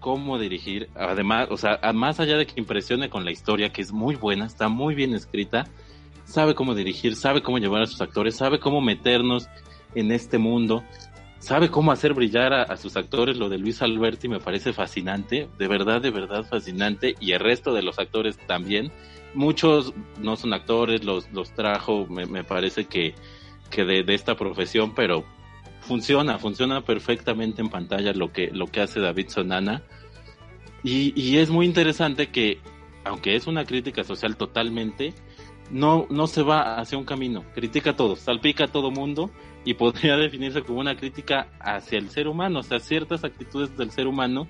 [0.00, 3.92] cómo dirigir, además, o sea, más allá de que impresione con la historia, que es
[3.92, 5.66] muy buena, está muy bien escrita,
[6.24, 9.48] sabe cómo dirigir, sabe cómo llevar a sus actores, sabe cómo meternos
[9.94, 10.84] en este mundo,
[11.38, 13.36] sabe cómo hacer brillar a, sus actores.
[13.36, 17.72] Lo de Luis Alberti me parece fascinante, de verdad, de verdad fascinante, y el resto
[17.72, 18.92] de los actores también.
[19.34, 23.14] Muchos no son actores, los, los trajo, me, parece que,
[23.66, 25.24] que de, esta profesión, pero
[25.80, 29.82] funciona, funciona perfectamente en pantalla lo que, lo que hace David Sonana.
[30.82, 32.60] Y, y es muy interesante que,
[33.04, 35.14] aunque es una crítica social totalmente,
[35.70, 39.30] no, no se va hacia un camino, critica a todos, salpica a todo mundo
[39.64, 43.90] y podría definirse como una crítica hacia el ser humano, o sea, ciertas actitudes del
[43.90, 44.46] ser humano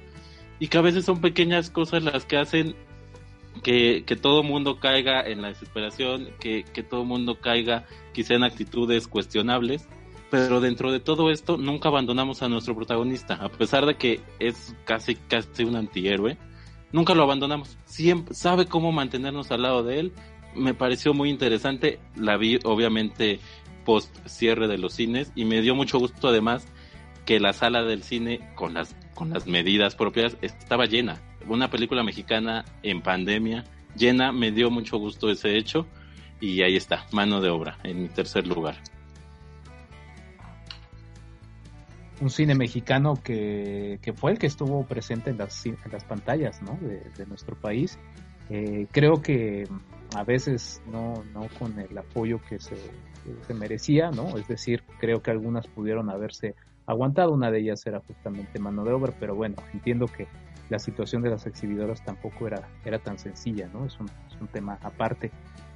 [0.59, 2.77] y que a veces son pequeñas cosas las que hacen
[3.63, 8.45] que, que todo mundo caiga en la desesperación, que, que todo mundo caiga quizá en
[8.45, 9.89] actitudes cuestionables,
[10.31, 14.75] pero dentro de todo esto nunca abandonamos a nuestro protagonista, a pesar de que es
[14.85, 16.37] casi casi un antihéroe,
[16.93, 20.13] nunca lo abandonamos, siempre sabe cómo mantenernos al lado de él,
[20.55, 23.41] me pareció muy interesante, la vi obviamente
[23.85, 26.67] post cierre de los cines y me dio mucho gusto además
[27.25, 31.21] que la sala del cine con las con las medidas propias estaba llena.
[31.49, 33.65] Una película mexicana en pandemia
[33.97, 35.87] llena, me dio mucho gusto ese hecho
[36.41, 38.77] y ahí está, mano de obra en mi tercer lugar.
[42.21, 46.79] Un cine mexicano que, fue el que estuvo presente en las, en las pantallas ¿no?
[46.81, 47.99] de, nuestro país.
[48.49, 49.69] Eh, creo que
[50.15, 52.77] a veces no, no con el apoyo que se,
[53.47, 54.39] se merecía, ¿no?
[54.39, 56.55] Es decir, creo que algunas pudieron haberse
[56.87, 60.27] aguantado, una de ellas era justamente mano de obra, pero bueno, entiendo que
[60.69, 63.85] la situación de las exhibidoras tampoco era, era tan sencilla, ¿no?
[63.85, 65.31] Es un, es un tema aparte.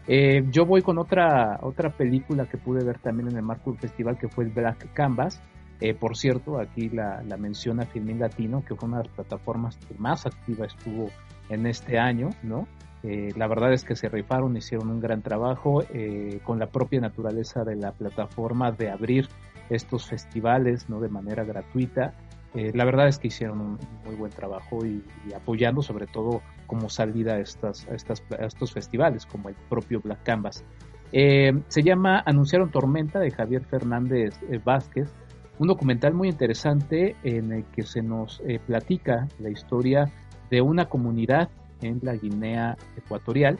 [0.06, 3.80] Eh, yo voy con otra, otra película que pude ver también en el marco del
[3.80, 5.40] festival, que fue el Black Canvas.
[5.80, 9.76] Eh, por cierto, aquí la, la menciona Filmin Latino, que fue una de las plataformas
[9.76, 11.08] que más activa estuvo
[11.48, 12.66] en este año, ¿no?
[13.02, 17.00] Eh, la verdad es que se rifaron, hicieron un gran trabajo eh, con la propia
[17.00, 19.28] naturaleza de la plataforma de abrir
[19.70, 21.00] estos festivales ¿no?
[21.00, 22.14] de manera gratuita.
[22.54, 25.02] Eh, la verdad es que hicieron un muy buen trabajo y,
[25.34, 30.64] apoyando sobre todo como salida a, estas, estos festivales, como el propio Black Canvas.
[31.12, 35.12] se llama Anunciaron Tormenta de Javier Fernández Vázquez,
[35.58, 40.10] un documental muy interesante en el que se nos platica la historia
[40.50, 41.50] de una comunidad
[41.80, 43.58] en la Guinea Ecuatorial.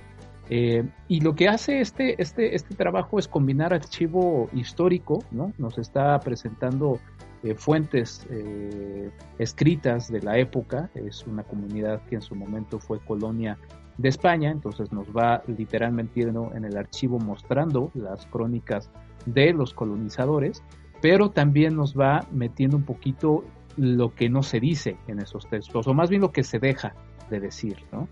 [0.52, 5.52] Eh, y lo que hace este, este, este trabajo es combinar archivo histórico, ¿no?
[5.58, 6.98] Nos está presentando
[7.42, 13.00] eh, fuentes eh, escritas de la época, es una comunidad que en su momento fue
[13.00, 13.56] colonia
[13.96, 18.90] de España, entonces nos va literalmente en el archivo mostrando las crónicas
[19.24, 20.62] de los colonizadores,
[21.00, 23.42] pero también nos va metiendo un poquito
[23.78, 26.94] lo que no se dice en esos textos, o más bien lo que se deja
[27.30, 28.06] de decir, ¿no?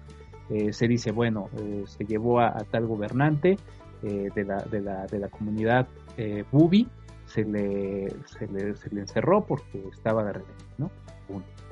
[0.48, 3.58] Eh, se dice, bueno, eh, se llevó a, tal gobernante
[4.00, 5.88] de, la, de, la, de, la, comunidad
[6.52, 6.86] Bubi,
[7.28, 10.90] se le, se le, se, le, encerró porque estaba de rebelde, ¿no?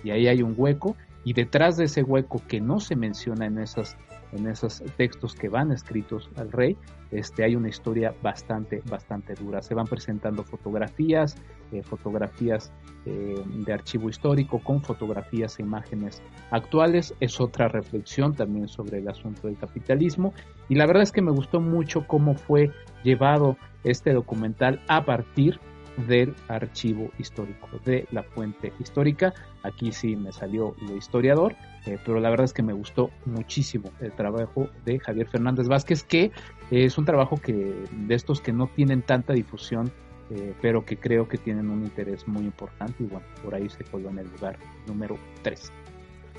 [0.05, 3.59] Y ahí hay un hueco, y detrás de ese hueco que no se menciona en
[3.59, 3.97] esas
[4.33, 6.77] en esos textos que van escritos al rey,
[7.11, 9.63] este, hay una historia bastante, bastante dura.
[9.63, 11.37] Se van presentando fotografías,
[11.73, 12.73] eh, fotografías
[13.05, 17.15] eh, de archivo histórico con fotografías e imágenes actuales.
[17.21, 20.35] Es otra reflexión también sobre el asunto del capitalismo.
[20.69, 22.73] Y la verdad es que me gustó mucho cómo fue
[23.07, 25.61] llevado este documental a partir
[26.09, 29.33] del archivo histórico, de la fuente histórica.
[29.63, 31.55] Aquí sí me salió lo historiador,
[31.87, 36.03] eh, pero la verdad es que me gustó muchísimo el trabajo de Javier Fernández Vázquez,
[36.03, 36.33] que
[36.71, 39.91] es un trabajo que de estos que no tienen tanta difusión,
[40.31, 43.85] eh, pero que creo que tienen un interés muy importante y bueno, por ahí se
[43.85, 45.73] coló en el lugar número 3.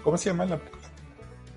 [0.03, 0.87] ¿Cómo se llama la película?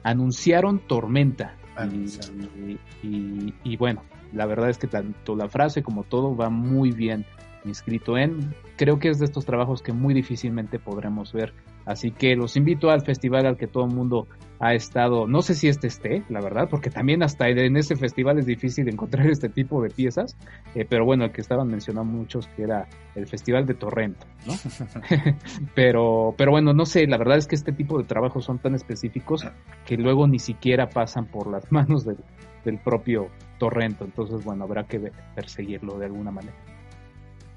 [0.03, 1.57] anunciaron Tormenta.
[1.77, 2.79] Anunciaron.
[3.03, 7.25] Y, y, bueno, la verdad es que tanto la frase como todo va muy bien
[7.65, 8.55] inscrito en.
[8.77, 11.53] Creo que es de estos trabajos que muy difícilmente podremos ver.
[11.85, 14.29] Así que los invito al festival al que todo el mundo
[14.59, 15.27] ha estado.
[15.27, 18.89] No sé si este esté, la verdad, porque también hasta en ese festival es difícil
[18.89, 20.37] encontrar este tipo de piezas.
[20.75, 24.55] Eh, pero bueno, el que estaban mencionando muchos que era el Festival de Torrento, ¿no?
[25.75, 28.75] pero, pero bueno, no sé, la verdad es que este tipo de trabajos son tan
[28.75, 29.47] específicos
[29.85, 32.19] que luego ni siquiera pasan por las manos del,
[32.65, 33.29] del propio
[33.61, 34.05] Torrento.
[34.05, 36.57] Entonces, bueno, habrá que perseguirlo de alguna manera.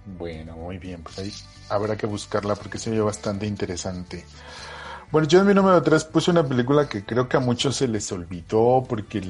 [0.06, 1.32] Bueno, muy bien, pues ahí
[1.70, 4.26] habrá que buscarla porque se ve bastante interesante.
[5.12, 7.88] Bueno, yo en mi número 3 puse una película que creo que a muchos se
[7.88, 9.22] les olvidó porque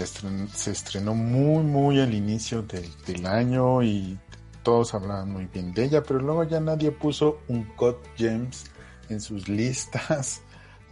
[0.54, 4.18] se estrenó muy, muy al inicio del año y
[4.64, 8.66] todos hablaban muy bien de ella, pero luego ya nadie puso un Cut James
[9.10, 10.42] en sus listas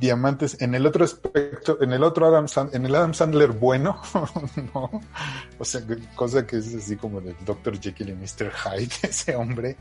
[0.01, 4.01] diamantes en el otro aspecto, en el otro Adam Sandler, en el Adam Sandler bueno,
[4.73, 4.89] ¿no?
[5.59, 5.81] O sea,
[6.15, 7.79] cosa que es así como del Dr.
[7.79, 8.51] Jekyll y Mr.
[8.51, 9.77] Hyde, ese hombre.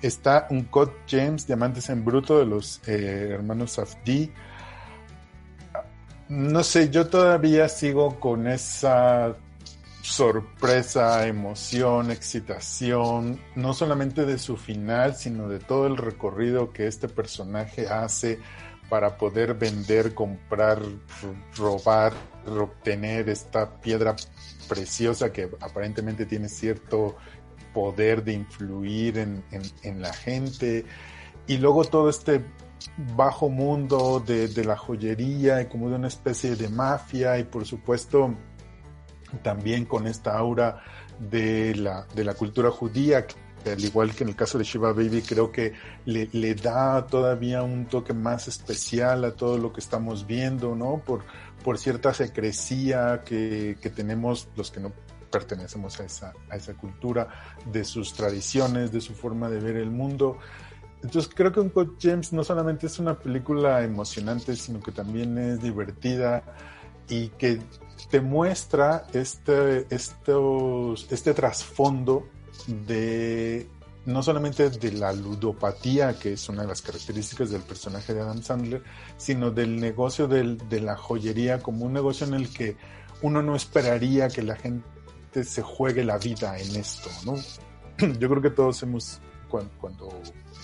[0.00, 4.32] Está un Code James, Diamantes en Bruto de los eh, hermanos Safdie.
[6.28, 9.34] No sé, yo todavía sigo con esa
[10.02, 17.08] sorpresa, emoción, excitación, no solamente de su final, sino de todo el recorrido que este
[17.08, 18.38] personaje hace
[18.88, 20.80] para poder vender, comprar,
[21.56, 22.12] robar,
[22.46, 24.16] obtener esta piedra
[24.68, 27.16] preciosa que aparentemente tiene cierto
[27.74, 30.84] poder de influir en, la gente.
[31.46, 32.44] Y luego todo este
[33.16, 37.66] bajo mundo de, de, la joyería y como de una especie de mafia y por
[37.66, 38.34] supuesto
[39.42, 40.82] también con esta aura
[41.18, 43.26] de la, de la cultura judía
[43.70, 45.72] al igual que en el caso de Shiva Baby, creo que
[46.04, 51.02] le, da todavía un toque más especial a todo lo que estamos viendo, ¿no?
[51.04, 51.24] Por,
[51.62, 54.92] por cierta secrecía que, que tenemos los que no
[55.30, 57.28] pertenecemos a esa, a esa cultura,
[57.70, 60.38] de sus tradiciones, de su forma de ver el mundo.
[61.02, 65.60] Entonces creo que Uncut James no solamente es una película emocionante, sino que también es
[65.60, 66.42] divertida
[67.08, 67.60] y que
[68.10, 72.26] te muestra este, estos, este trasfondo
[72.66, 73.68] de
[74.06, 78.42] no solamente de la ludopatía, que es una de las características del personaje de Adam
[78.42, 78.82] Sandler,
[79.18, 82.76] sino del negocio de la joyería como un negocio en el que
[83.20, 87.36] uno no esperaría que la gente se juegue la vida en esto, ¿no?
[88.18, 90.08] Yo creo que todos hemos, cuando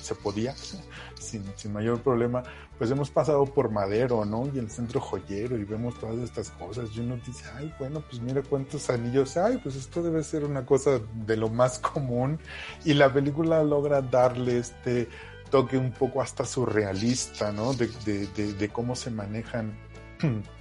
[0.04, 2.42] se podía, sin, sin, mayor problema,
[2.78, 4.48] pues hemos pasado por Madero, ¿no?
[4.54, 8.20] Y el centro joyero y vemos todas estas cosas y uno dice, ay, bueno, pues
[8.20, 12.38] mira cuántos anillos hay, pues esto debe ser una cosa de lo más común
[12.84, 15.08] y la película logra darle este
[15.50, 17.72] toque un poco hasta surrealista, ¿no?
[17.72, 19.76] De, de cómo se manejan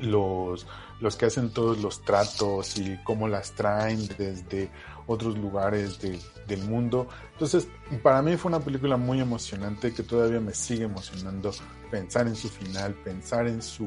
[0.00, 0.66] los,
[1.00, 4.70] los que hacen todos los tratos y cómo las traen desde
[5.10, 5.98] otros lugares
[6.46, 7.08] del mundo.
[7.32, 7.66] Entonces,
[8.00, 11.50] para mí fue una película muy emocionante que todavía me sigue emocionando
[11.90, 13.86] pensar en su final, pensar en su,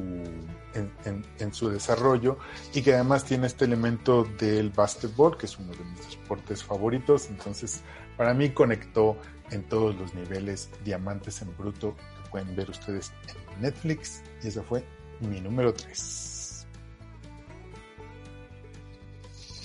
[0.73, 2.37] en, en, su desarrollo
[2.73, 7.29] y que además tiene este elemento del basketball, que es uno de mis deportes favoritos.
[7.29, 7.81] Entonces,
[8.17, 9.17] para mí conectó
[9.51, 13.13] en todos los niveles Diamantes en Bruto que pueden ver ustedes
[13.55, 14.83] en Netflix y esa fue
[15.21, 16.42] mi número 3.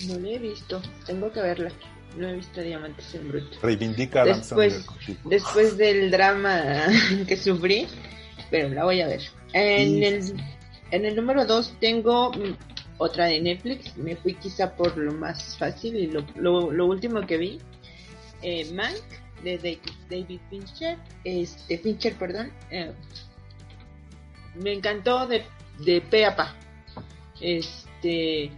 [0.07, 1.71] No la he visto, tengo que verla.
[2.17, 3.57] No he visto Diamantes en Bruto.
[3.61, 4.85] Reivindica después,
[5.25, 6.87] después del drama
[7.27, 7.87] que sufrí,
[8.49, 9.21] pero la voy a ver.
[9.53, 10.33] En, el,
[10.91, 12.55] en el número 2 tengo mm,
[12.97, 13.95] otra de Netflix.
[13.97, 17.59] Me fui quizá por lo más fácil y lo, lo, último que vi.
[18.41, 18.97] Eh, Mank
[19.43, 20.97] de David, Fincher.
[21.23, 22.51] Este, Fincher, perdón.
[22.71, 22.91] Eh,
[24.55, 25.43] me encantó de,
[25.85, 26.55] de pe a pa.
[27.39, 28.51] Este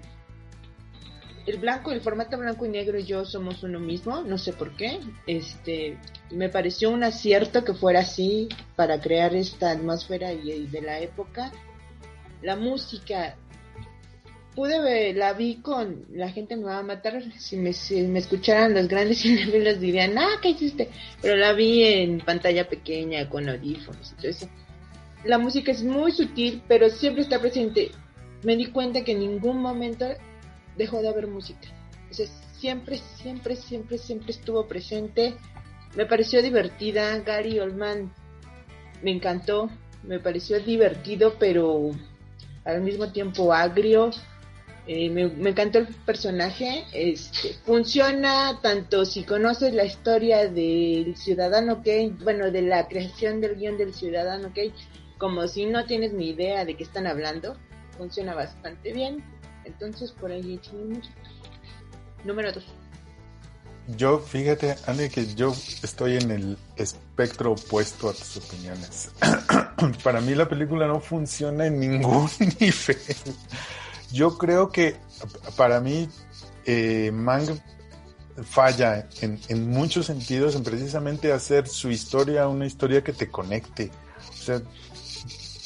[1.45, 4.75] el blanco, el formato blanco y negro y yo somos uno mismo, no sé por
[4.75, 4.99] qué.
[5.27, 5.97] Este,
[6.31, 11.51] me pareció un acierto que fuera así para crear esta atmósfera y, de la época.
[12.41, 13.35] La música,
[14.55, 18.19] pude ver, la vi con la gente me va a matar si me, si me
[18.19, 20.89] escucharan los grandes cinefilos dirían, ah, ¿qué hiciste?
[21.21, 24.47] Pero la vi en pantalla pequeña con audífonos eso.
[25.23, 27.91] La música es muy sutil, pero siempre está presente.
[28.43, 30.07] Me di cuenta que en ningún momento
[30.77, 31.67] dejó de haber música.
[32.09, 32.13] O
[32.59, 35.35] siempre, siempre, siempre, siempre estuvo presente.
[35.95, 37.17] Me pareció divertida.
[37.19, 38.13] Gary Oldman
[39.01, 39.69] me encantó.
[40.03, 41.91] Me pareció divertido, pero
[42.65, 44.11] al mismo tiempo agrio.
[44.87, 46.85] Eh, me, encantó el personaje.
[46.93, 53.55] Este, funciona tanto si conoces la historia del Ciudadano Kane, bueno, de la creación del
[53.55, 54.73] guion del Ciudadano Kane,
[55.17, 57.55] como si no tienes ni idea de qué están hablando,
[57.97, 59.23] funciona bastante bien.
[59.65, 61.09] Entonces por ahí échenle mucho.
[62.23, 62.65] Número dos.
[63.97, 69.11] Yo, fíjate, Andy, que yo estoy en el espectro opuesto a tus opiniones.
[70.03, 72.29] Para mí la película no funciona en ningún
[72.59, 72.97] nivel.
[74.11, 74.97] Yo creo que
[75.55, 76.09] para mí
[76.65, 77.45] eh, Mang
[78.43, 83.89] falla en, en, muchos sentidos en precisamente hacer su historia una historia que te conecte.
[84.29, 84.61] O sea,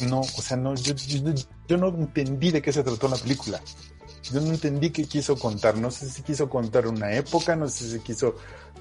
[0.02, 1.34] no, o sea, no, yo, yo,
[1.68, 3.62] yo no entendí de qué se trató la película
[4.32, 5.78] yo no entendí qué quiso contar.
[5.78, 8.36] No sé si quiso contar una época, no sé si quiso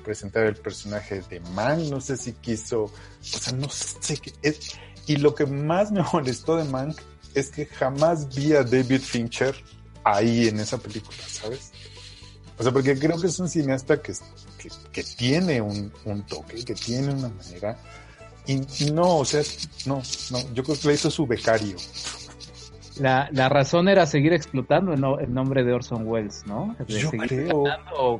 [0.05, 4.73] presentar el personaje de Man, no sé si quiso, o sea, no sé qué es.
[5.07, 6.95] Y lo que más me molestó de Man
[7.35, 9.55] es que jamás vi a David Fincher
[10.03, 11.73] ahí en esa película, ¿sabes?
[12.57, 14.15] O sea, porque creo que es un cineasta que,
[14.93, 17.77] que, tiene un, un, toque, que tiene una manera.
[18.47, 19.43] Y, y, no, o sea,
[19.87, 20.01] no,
[20.31, 21.77] no, yo creo que le hizo su becario.
[23.01, 26.77] La, la razón era seguir explotando el, no, el nombre de Orson Welles, ¿no?
[26.79, 27.65] De Yo seguir creo.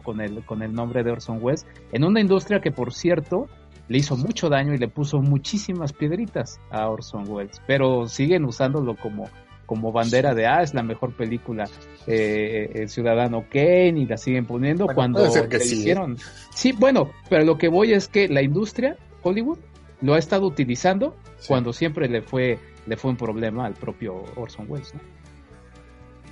[0.03, 3.49] con el, con el nombre de Orson Welles en una industria que, por cierto,
[3.89, 8.97] le hizo mucho daño y le puso muchísimas piedritas a Orson Welles, pero siguen usándolo
[8.97, 9.29] como,
[9.67, 11.69] como bandera de, ah, es la mejor película,
[12.07, 15.31] eh, el Ciudadano Kane, y la siguen poniendo Bueno, cuando le
[15.61, 15.79] sí, ¿eh?
[15.79, 16.17] hicieron.
[16.55, 19.59] Sí, bueno, pero lo que voy es que la industria, Hollywood,
[20.01, 21.49] lo ha estado utilizando Sí.
[21.49, 25.01] cuando siempre le fue, le fue un problema al propio Orson Welles, ¿no?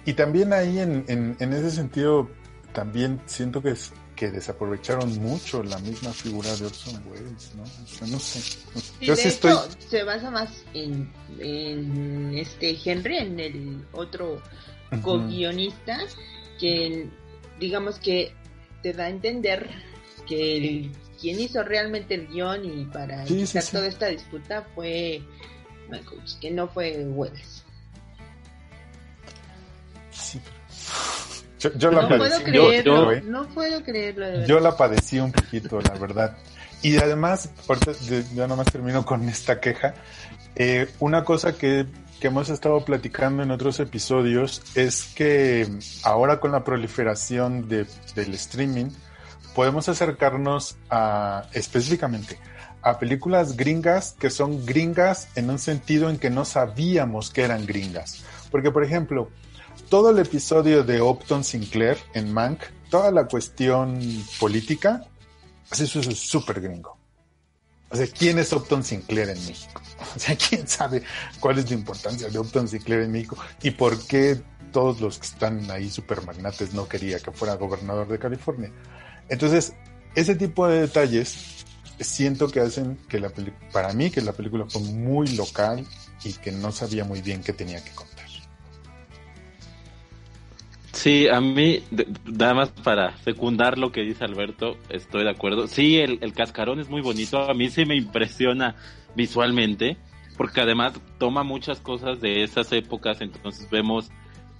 [0.04, 2.28] Y también ahí en, en, en ese sentido,
[2.72, 7.62] también siento que, es- que desaprovecharon mucho la misma figura de Orson Welles, ¿no?
[7.62, 8.40] O sea, no sé.
[8.40, 9.88] Sí, Yo de sí hecho, estoy...
[9.88, 14.40] se basa más en, en este Henry, en el otro
[14.92, 15.00] Ujú.
[15.02, 15.98] co-guionista,
[16.58, 17.08] que
[17.60, 18.34] digamos que
[18.82, 19.70] te da a entender
[20.26, 23.72] que el, quien hizo realmente el guion y para Sí, sí, iniciar sí.
[23.72, 25.22] toda esta disputa fue
[26.40, 27.64] Que no fue Welles.
[30.10, 30.40] Sí,
[31.58, 34.26] Yo, yo la No padecí puedo un creerlo, poquito, no puedo creerlo.
[34.26, 34.46] de.
[34.46, 36.36] Yo la padecí un poquito, la verdad.
[36.82, 37.50] Y además,
[38.34, 39.94] ya nomás termino con esta queja.
[40.56, 41.86] Eh, una cosa que,
[42.20, 45.68] que hemos estado platicando en otros episodios es que
[46.02, 48.90] ahora con la proliferación de, del streaming,
[49.54, 52.38] podemos acercarnos a específicamente
[52.82, 57.64] a películas gringas que son gringas en un sentido en que no sabíamos que eran
[57.64, 58.24] gringas.
[58.50, 59.30] Porque, por ejemplo,
[59.88, 62.60] todo el episodio de Upton Sinclair en Mank,
[62.90, 64.00] toda la cuestión
[64.40, 65.04] política,
[65.70, 66.98] eso es súper gringo.
[67.90, 69.80] O sea, ¿quién es Upton Sinclair en México?
[70.16, 71.02] O sea, ¿quién sabe
[71.40, 73.36] cuál es la importancia de Upton Sinclair en México?
[73.62, 74.42] ¿Y por qué
[74.72, 78.72] todos los que están ahí super magnates no quería que fuera gobernador de California?
[79.28, 79.74] Entonces,
[80.14, 81.61] ese tipo de detalles
[82.00, 85.86] siento que hacen que la película, para mí, que la película fue muy local
[86.24, 88.12] y que no sabía muy bien qué tenía que contar.
[90.92, 91.82] Sí, a mí,
[92.26, 95.66] nada más para secundar lo que dice Alberto, estoy de acuerdo.
[95.66, 98.76] Sí, el, el cascarón es muy bonito, a mí sí me impresiona
[99.16, 99.96] visualmente,
[100.36, 104.12] porque además toma muchas cosas de esas épocas, entonces vemos,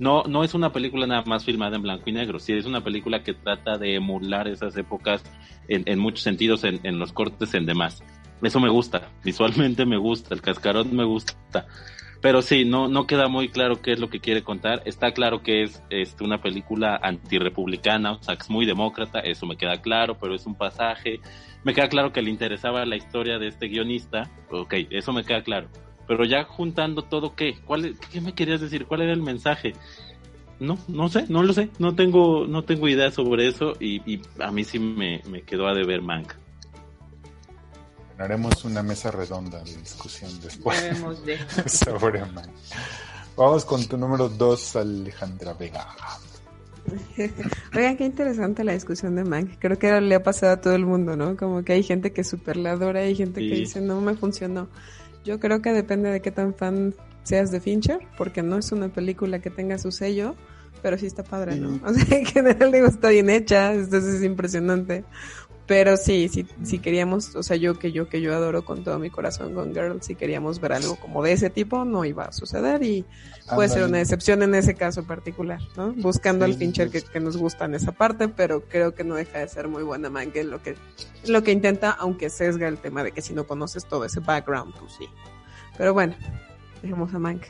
[0.03, 2.83] no, no es una película nada más filmada en blanco y negro, sí es una
[2.83, 5.23] película que trata de emular esas épocas
[5.69, 8.03] en, muchos sentidos, en, los cortes, en demás.
[8.43, 11.67] Eso me gusta, visualmente me gusta, el cascarón me gusta.
[12.21, 14.83] Pero sí, no, no queda muy claro qué es lo que quiere contar.
[14.87, 19.57] Está claro que es este, una película antirrepublicana, o sea, es muy demócrata, eso me
[19.57, 21.21] queda claro, pero es un pasaje.
[21.63, 25.45] Me queda claro que le interesaba la historia de este guionista, ok, eso me queda
[25.45, 25.69] claro.
[26.07, 27.59] Pero ya juntando todo, ¿qué?
[27.65, 28.87] ¿Cuál, ¿Qué me querías decir?
[28.87, 29.75] ¿Cuál era el mensaje?
[30.59, 34.23] No, no sé, no lo sé, no tengo, no tengo idea sobre eso y, y
[34.39, 36.35] a mí sí me, me quedó a deber Mank.
[38.19, 40.81] Haremos una mesa redonda de discusión después
[41.25, 41.39] de...
[41.67, 42.51] sobre Mank.
[43.37, 45.89] Vamos con tu número 2, Alejandra Vega.
[47.75, 49.59] Oigan, qué interesante la discusión de Mank.
[49.59, 51.37] Creo que le ha pasado a todo el mundo, ¿no?
[51.37, 54.15] Como que hay gente que super la adora y hay gente que dice, no me
[54.15, 54.69] funcionó.
[55.25, 58.89] Yo creo que depende de qué tan fan seas de Fincher, porque no es una
[58.89, 60.35] película que tenga su sello,
[60.83, 61.81] pero sí está padre, ¿no?
[61.85, 65.05] O sea, en general digo, está bien hecha, entonces es impresionante.
[65.73, 68.99] Pero sí, sí, sí queríamos, o sea, yo que yo que yo adoro con todo
[68.99, 72.33] mi corazón con Girl, si queríamos ver algo como de ese tipo, no iba a
[72.33, 73.07] suceder y
[73.55, 73.93] puede ser Ándale.
[73.93, 75.95] una excepción en ese caso particular, ¿no?
[75.95, 79.39] Buscando al Sí, Fincher que, nos gusta en esa parte, pero creo que no deja
[79.39, 80.77] de ser muy buena Mank en lo que,
[81.27, 84.75] lo que intenta, aunque sesga el tema de que si no conoces todo ese background,
[84.79, 85.07] pues sí.
[85.79, 86.15] Pero bueno,
[86.83, 87.45] dejemos a Mank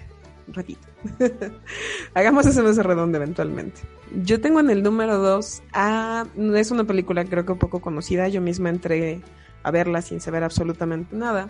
[0.46, 0.86] un ratito.
[2.14, 3.80] Hagamos ese beso redondo eventualmente.
[4.14, 6.26] Yo tengo en el número 2 a...
[6.54, 8.28] Es una película creo que poco conocida.
[8.28, 9.22] Yo misma entré
[9.62, 11.48] a verla sin saber absolutamente nada.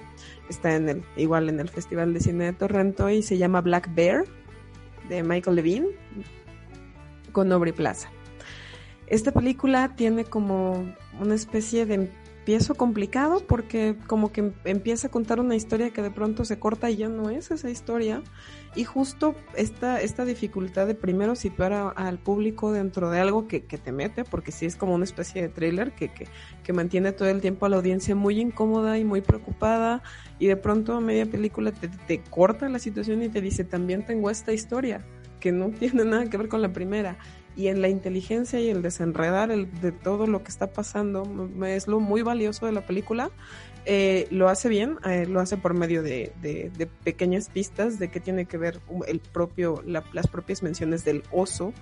[0.48, 3.92] Está en el igual en el Festival de Cine de Torrento y se llama Black
[3.94, 4.24] Bear
[5.08, 5.88] de Michael Levine
[7.32, 8.10] con Aubrey Plaza.
[9.06, 12.10] Esta película tiene como una especie de
[12.42, 16.90] empiezo complicado porque como que empieza a contar una historia que de pronto se corta
[16.90, 18.20] y ya no es esa historia.
[18.74, 23.92] Y justo esta, esta dificultad de primero situar al público dentro de algo que, te
[23.92, 27.66] mete, porque sí es como una especie de thriller que, que, mantiene todo el tiempo
[27.66, 30.02] a la audiencia muy incómoda y muy preocupada
[30.40, 34.04] y de pronto a media película te, te corta la situación y te dice también
[34.04, 35.04] tengo esta historia
[35.38, 37.18] que no tiene nada que ver con la primera
[37.56, 41.86] y en la inteligencia y el desenredar el, de todo lo que está pasando es
[41.86, 43.30] lo muy valioso de la película.
[43.84, 46.32] Eh, lo hace bien, eh, lo hace por medio de,
[47.02, 51.72] pequeñas pistas de qué tiene que ver el propio, las propias menciones del oso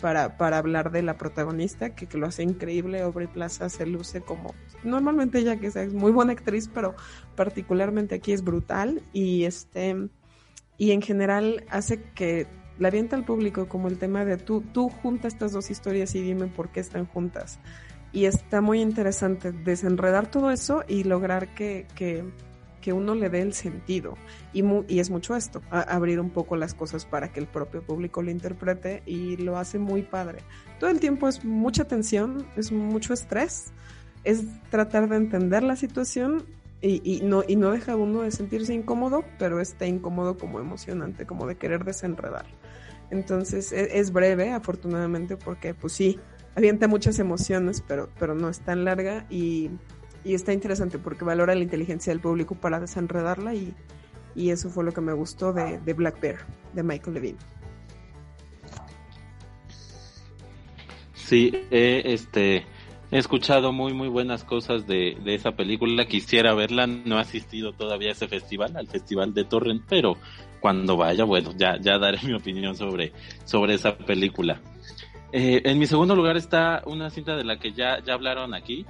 [0.00, 3.00] para, hablar de la protagonista, que, lo hace increíble.
[3.00, 4.54] Aubrey Plaza se luce como,
[4.84, 6.94] normalmente ella que es muy buena actriz, pero
[7.34, 9.96] particularmente aquí es brutal y este
[10.78, 12.46] y en general hace que
[12.78, 16.22] la avienta al público como el tema de tú, tú junta estas dos historias y
[16.22, 17.58] dime por qué están juntas.
[18.12, 22.24] Y está muy interesante desenredar todo eso y lograr que, que,
[22.80, 24.16] que uno le dé el sentido.
[24.52, 28.22] Y, y es mucho esto, abrir un poco las cosas para que el propio público
[28.22, 30.38] lo interprete y lo hace muy padre.
[30.78, 33.72] Todo el tiempo es mucha tensión, es mucho estrés,
[34.24, 36.44] es tratar de entender la situación
[36.80, 41.26] y, y, no, y no deja uno de sentirse incómodo, pero está incómodo como emocionante,
[41.26, 42.46] como de querer desenredar.
[43.10, 46.18] Entonces e, es, breve, afortunadamente, porque pues sí,
[46.54, 49.70] avienta muchas emociones, pero, pero no es tan larga y,
[50.24, 53.74] y está interesante porque valora la inteligencia del público para desenredarla y,
[54.36, 56.38] y eso fue lo que me gustó de, Black Bear,
[56.74, 57.38] de Michael Levine.
[61.14, 62.64] Sí, este,
[63.10, 66.06] he escuchado muy, muy buenas cosas de, de, esa película.
[66.06, 70.16] Quisiera verla, no he asistido todavía a ese festival, al Festival de Torrent, pero
[70.60, 73.12] cuando vaya, bueno, ya, ya daré mi opinión sobre,
[73.44, 74.60] sobre esa película.
[75.32, 78.86] Eh, en mi segundo lugar está una cinta de la que ya, ya hablaron aquí.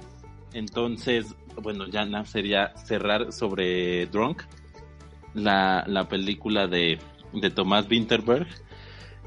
[0.53, 4.43] Entonces, bueno, ya sería cerrar sobre Drunk,
[5.33, 6.99] la, la película de,
[7.33, 8.47] de Tomás Winterberg.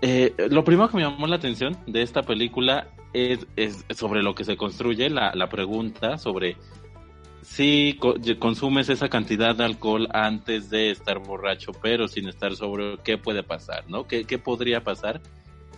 [0.02, 4.34] Eh, lo primero que me llamó la atención de esta película es, es sobre lo
[4.34, 6.56] que se construye, la, la pregunta sobre
[7.42, 7.98] si
[8.38, 13.42] consumes esa cantidad de alcohol antes de estar borracho, pero sin estar sobre ¿qué puede
[13.42, 13.84] pasar?
[13.88, 14.06] ¿No?
[14.06, 15.20] ¿Qué, ¿Qué podría pasar?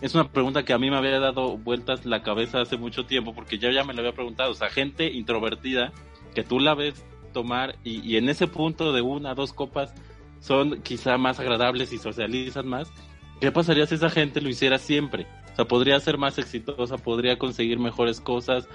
[0.01, 3.33] Es una pregunta que a mí me había dado vueltas la cabeza hace mucho tiempo
[3.33, 4.51] porque yo ya me lo había preguntado.
[4.51, 5.93] O sea, gente introvertida
[6.35, 9.93] que tú la ves tomar y, y en ese punto de una, dos copas
[10.39, 12.91] son quizá más agradables y socializan más.
[13.39, 15.25] ¿Qué pasaría si esa gente lo hiciera siempre?
[15.53, 18.67] O sea, podría ser más exitosa, podría conseguir mejores cosas.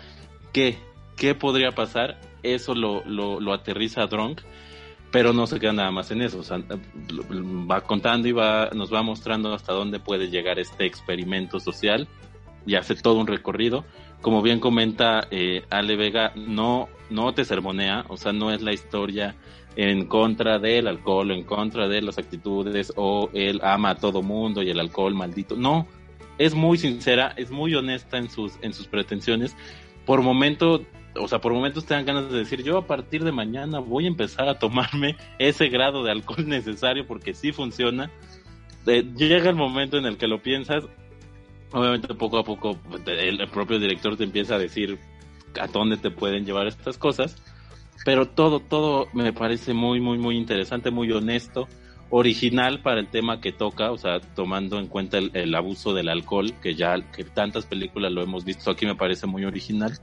[0.53, 0.79] ¿Qué?
[1.17, 2.19] ¿Qué podría pasar?
[2.43, 4.41] Eso lo, lo, aterriza a Drunk,
[5.11, 6.43] pero no se queda nada más en eso.
[7.71, 12.09] va contando y va, nos va mostrando hasta dónde puede llegar este experimento social
[12.67, 13.85] y hace todo un recorrido.
[14.21, 18.73] Como bien comenta eh, Ale Vega, no, no te sermonea, o sea, no es la
[18.73, 19.37] historia
[19.77, 24.63] en contra del alcohol, en contra de las actitudes, o él ama a todo mundo
[24.63, 25.57] y el alcohol maldito.
[25.57, 25.87] No,
[26.37, 29.57] es muy sincera, es muy honesta en sus, en sus pretensiones.
[30.05, 30.85] Por momento
[31.21, 34.05] o sea, por momentos te dan ganas de decir, yo a partir de mañana voy
[34.05, 38.11] a empezar a tomarme ese grado de alcohol necesario porque sí funciona.
[38.87, 40.85] llega el momento en el que lo piensas,
[41.73, 44.99] obviamente poco a poco el, propio director te empieza a decir
[45.61, 47.37] a dónde te pueden llevar estas cosas,
[48.05, 51.69] pero todo, todo me parece muy, muy, muy interesante, muy honesto,
[52.11, 56.09] original para el tema que toca, o sea, tomando en cuenta el, el abuso del
[56.09, 59.99] alcohol, que ya que tantas películas lo hemos visto, aquí me parece muy original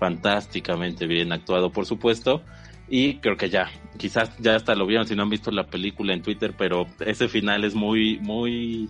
[0.00, 2.42] fantásticamente bien actuado, por supuesto.
[2.88, 6.12] Y creo que ya, quizás ya hasta lo vieron si no han visto la película
[6.12, 8.88] en Twitter, pero ese final es muy, muy,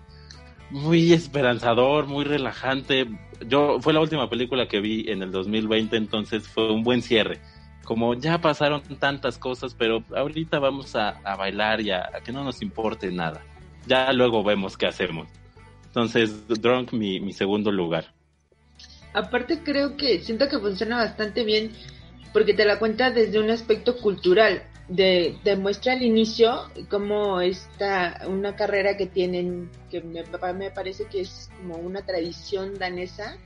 [0.71, 3.07] muy esperanzador, muy relajante.
[3.47, 7.41] Yo, fue la última película que vi en el 2020, entonces fue un buen cierre.
[7.85, 12.63] Como ya pasaron tantas cosas, pero ahorita vamos a, bailar y a, que no nos
[12.63, 13.43] importe nada.
[13.87, 15.29] Ya luego vemos qué hacemos.
[15.87, 18.15] Entonces, Drunk, mi, mi segundo lugar.
[19.13, 21.73] Aparte creo que siento que funciona bastante bien
[22.33, 24.63] porque te la cuenta desde un aspecto cultural.
[24.89, 30.25] De, demuestra al inicio cómo está una carrera que tienen, que me,
[30.55, 33.37] me parece que es como una tradición danesa.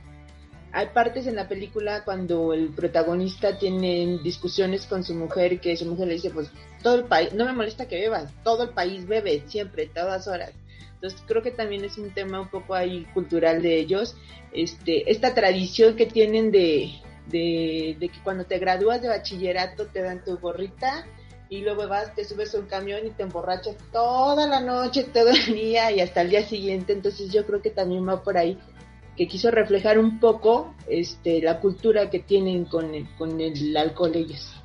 [0.71, 5.85] Hay partes en la película cuando el protagonista tiene discusiones con su mujer que su
[5.85, 6.49] mujer le dice, pues
[6.81, 10.51] todo el país, no me molesta que bebas, todo el país bebe siempre, todas horas.
[11.05, 14.15] Entonces creo que también es un tema un poco ahí cultural de ellos,
[14.51, 16.93] este, esta tradición que tienen de,
[17.27, 21.05] de, de que cuando te gradúas de bachillerato te dan tu gorrita
[21.47, 25.29] y luego vas, te subes a un camión y te emborrachas toda la noche, todo
[25.29, 26.93] el día y hasta el día siguiente.
[26.93, 28.57] Entonces yo creo que también va por ahí,
[29.15, 34.15] que quiso reflejar un poco este, la cultura que tienen con el, con el alcohol
[34.15, 34.59] ellos.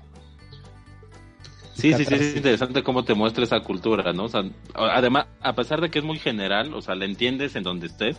[1.75, 4.25] Sí, sí, sí, es interesante cómo te muestra esa cultura, ¿no?
[4.25, 4.43] O sea,
[4.75, 8.19] además, a pesar de que es muy general, o sea, la entiendes en donde estés,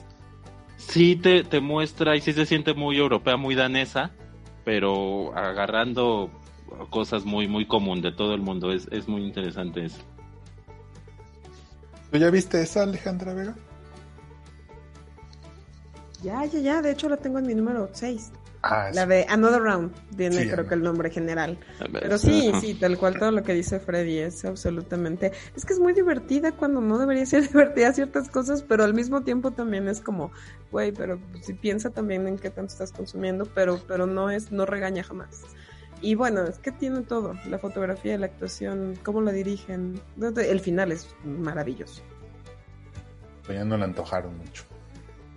[0.77, 4.11] sí te, te muestra y sí se siente muy europea, muy danesa,
[4.63, 6.31] pero agarrando
[6.89, 8.71] cosas muy, muy común de todo el mundo.
[8.71, 10.01] Es, es muy interesante eso.
[12.11, 13.55] ¿Tú ya viste esa, Alejandra Vega?
[16.23, 16.81] Ya, ya, ya.
[16.81, 18.31] De hecho, la tengo en mi número 6.
[18.63, 21.57] Ah, la de Another Round, tiene creo que el nombre general.
[21.91, 25.31] Pero sí, sí, tal cual todo lo que dice Freddy es absolutamente...
[25.55, 29.21] Es que es muy divertida cuando no debería ser divertida ciertas cosas, pero al mismo
[29.21, 30.31] tiempo también es como,
[30.71, 34.67] güey, pero si piensa también en qué tanto estás consumiendo, pero, pero no es, no
[34.67, 35.41] regaña jamás.
[36.01, 39.99] Y bueno, es que tiene todo, la fotografía, la actuación, cómo la dirigen.
[40.19, 42.03] El final es maravilloso.
[43.45, 44.65] Pues ya no la antojaron mucho.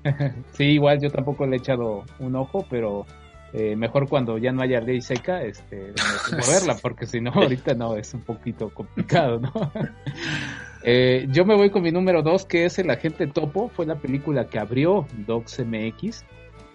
[0.52, 3.06] sí, igual yo tampoco le he echado un ojo, pero
[3.52, 5.92] eh, mejor cuando ya no haya ley seca, este,
[6.32, 9.52] moverla, porque si no, ahorita no, es un poquito complicado, ¿no?
[10.82, 13.96] eh, yo me voy con mi número dos, que es El Agente Topo, fue la
[13.96, 16.24] película que abrió Docs MX.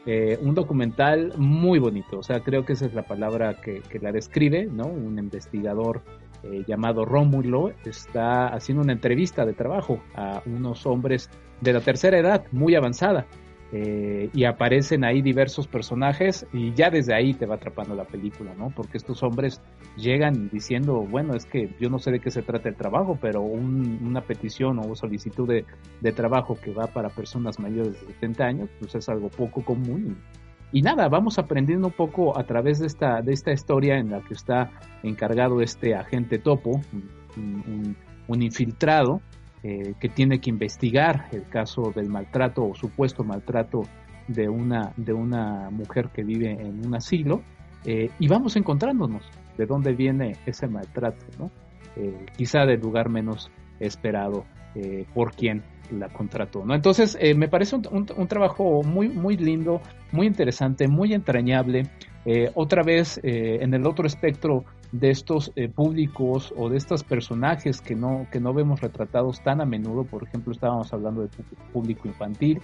[0.06, 4.14] Eh, un documental muy bonito, o sea, creo que esa es la palabra que, la
[4.14, 4.86] describe, ¿no?
[4.88, 6.02] Un investigador
[6.44, 11.30] eh, llamado Rómulo está haciendo una entrevista de trabajo a unos hombres
[11.62, 13.26] de la tercera edad, muy avanzada,
[13.72, 18.56] eh, y aparecen ahí diversos personajes y ya desde ahí te va atrapando la película,
[18.58, 18.72] ¿no?
[18.76, 19.62] Porque estos hombres
[19.96, 23.42] llegan diciendo, bueno, es que yo no sé de qué se trata el trabajo, pero
[23.42, 28.96] una petición o solicitud de, trabajo que va para personas mayores de 70 años, pues
[28.96, 30.18] es algo poco común.
[30.72, 34.22] Y, nada, vamos aprendiendo un poco a través de esta, de esta historia en la
[34.22, 34.72] que está
[35.04, 36.82] encargado este agente topo,
[37.36, 39.22] un infiltrado,
[39.62, 43.82] eh, que tiene que investigar el caso del maltrato o supuesto maltrato
[44.30, 47.42] de una, de una mujer que vive en un asilo
[47.84, 49.22] eh, y vamos encontrándonos
[49.58, 51.52] de dónde viene ese maltrato, ¿no?
[51.98, 54.46] Eh, quizá del lugar menos esperado
[55.14, 56.74] por quien la contrató, ¿no?
[56.76, 59.82] Entonces, me parece un, un, trabajo muy, muy lindo,
[60.12, 61.90] muy interesante, muy entrañable.
[62.54, 67.96] otra vez, en el otro espectro de estos eh, públicos o de estos personajes que
[67.96, 71.30] no, que no vemos retratados tan a menudo, por ejemplo, estábamos hablando de
[71.72, 72.62] público infantil,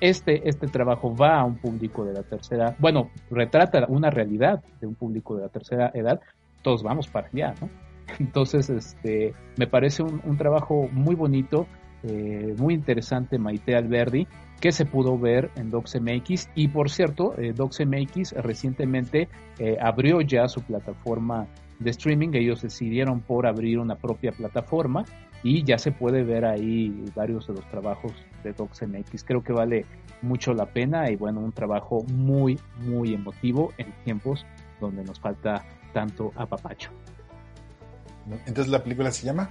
[0.00, 4.86] este, este trabajo va a un público de la tercera, bueno, retrata una realidad de
[4.86, 6.20] un público de la tercera edad,
[6.62, 7.68] todos vamos para allá, ¿no?
[8.18, 11.66] Entonces, este, me parece un, trabajo muy bonito,
[12.02, 14.26] eh, muy interesante, Maite Alberdi,
[14.60, 16.48] que se pudo ver en DocsMX.
[16.54, 19.28] Y por cierto, eh, DocsMX recientemente
[19.58, 21.46] eh, abrió ya su plataforma
[21.82, 25.04] de streaming, ellos decidieron por abrir una propia plataforma
[25.42, 28.12] y ya se puede ver ahí varios de los trabajos
[28.44, 29.24] de DocsMX.
[29.24, 29.84] Creo que vale
[30.22, 34.46] mucho la pena y bueno, un trabajo muy, muy emotivo en tiempos
[34.80, 36.90] donde nos falta tanto apapacho.
[38.46, 39.50] Entonces la película se llama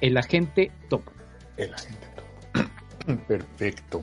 [0.00, 1.02] El agente top.
[1.56, 3.16] El agente top.
[3.26, 4.02] Perfecto.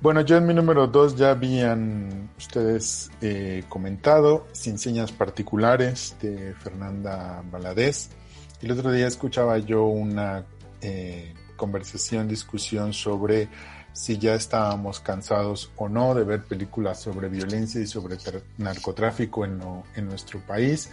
[0.00, 6.54] Bueno, yo en mi número 2 ya habían ustedes eh, comentado Sin señas particulares de
[6.54, 8.10] Fernanda Valadez.
[8.60, 10.44] El otro día escuchaba yo una
[10.82, 13.48] eh, conversación, discusión sobre
[13.94, 18.18] si ya estábamos cansados o no de ver películas sobre violencia y sobre
[18.58, 19.58] narcotráfico en,
[19.94, 20.90] en nuestro país.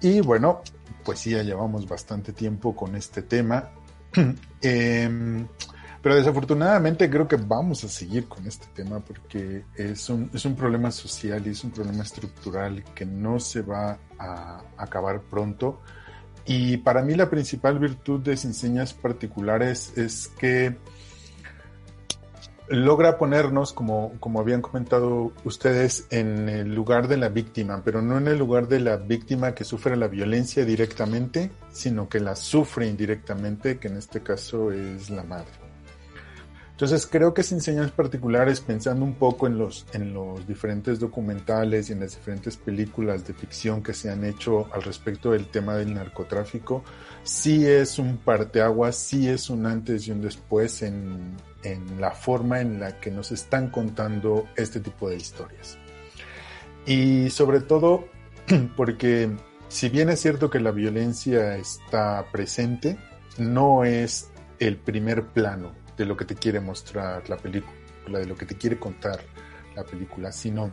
[0.00, 0.62] Y bueno,
[1.04, 3.70] pues sí, ya llevamos bastante tiempo con este tema.
[4.62, 5.46] eh,
[6.02, 10.56] pero desafortunadamente creo que vamos a seguir con este tema porque es un, es un
[10.56, 15.80] problema social y es un problema estructural que no se va a acabar pronto.
[16.44, 18.52] Y para mí la principal virtud de Sin
[19.00, 20.76] Particulares es que
[22.68, 28.18] logra ponernos, como, como habían comentado ustedes, en el lugar de la víctima, pero no
[28.18, 32.88] en el lugar de la víctima que sufre la violencia directamente, sino que la sufre
[32.88, 35.61] indirectamente, que en este caso es la madre.
[36.82, 41.88] Entonces creo que sin señas particulares, pensando un poco en los, en los diferentes documentales
[41.88, 45.76] y en las diferentes películas de ficción que se han hecho al respecto del tema
[45.76, 46.82] del narcotráfico,
[47.22, 52.60] sí es un parteaguas, sí es un antes y un después en, en la forma
[52.60, 55.78] en la que nos están contando este tipo de historias.
[56.84, 58.08] Y sobre todo
[58.76, 59.30] porque
[59.68, 62.98] si bien es cierto que la violencia está presente,
[63.38, 68.34] no es el primer plano de lo que te quiere mostrar la película, de lo
[68.34, 69.20] que te quiere contar
[69.74, 70.72] la película, sino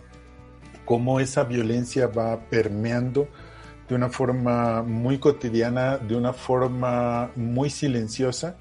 [0.85, 3.27] cómo esa violencia va permeando
[3.87, 8.57] de una forma muy cotidiana, de una forma muy silenciosa,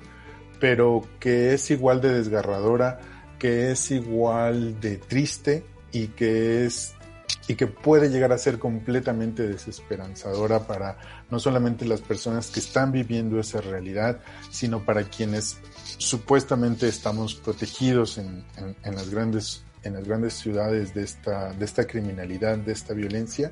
[0.59, 3.01] pero que es igual de desgarradora,
[3.39, 6.94] que es igual de triste y que es
[7.47, 10.98] y que puede llegar a ser completamente desesperanzadora para
[11.30, 14.20] no solamente las personas que están viviendo esa realidad,
[14.51, 15.59] sino para quienes
[15.97, 21.86] supuestamente estamos protegidos en, en, las grandes en las grandes ciudades de esta, de esta
[21.86, 23.51] criminalidad, de esta violencia,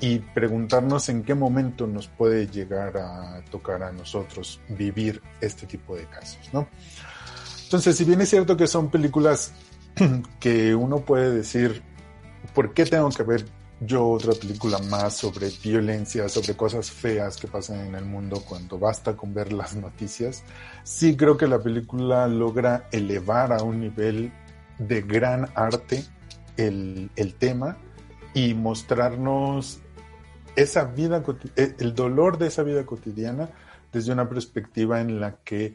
[0.00, 5.96] y preguntarnos en qué momento nos puede llegar a tocar a nosotros vivir este tipo
[5.96, 6.68] de casos, ¿no?
[7.64, 9.52] Entonces, si bien es cierto que son películas
[10.40, 11.82] que uno puede decir,
[12.54, 13.44] ¿por qué tengo que ver
[13.84, 18.78] yo otra película más sobre violencia, sobre cosas feas que pasan en el mundo cuando
[18.78, 20.42] basta con ver las noticias?
[20.84, 24.32] Sí creo que la película logra elevar a un nivel
[24.78, 26.04] de gran arte
[26.56, 27.76] el, el tema
[28.34, 29.80] y mostrarnos
[30.56, 31.22] esa vida,
[31.56, 33.50] eh, el dolor de esa vida cotidiana
[33.92, 35.74] desde una perspectiva en la que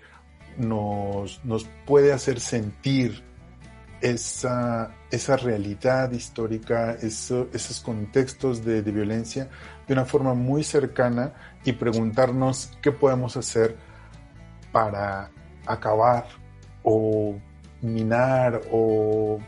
[0.57, 3.23] nos, nos puede hacer sentir
[4.01, 9.49] esa, esa realidad histórica, esos contextos de, violencia
[9.87, 11.33] de una forma muy cercana
[11.63, 13.75] y preguntarnos qué podemos hacer
[14.71, 15.31] para
[15.65, 16.27] acabar
[16.83, 17.35] o
[17.81, 19.39] minar o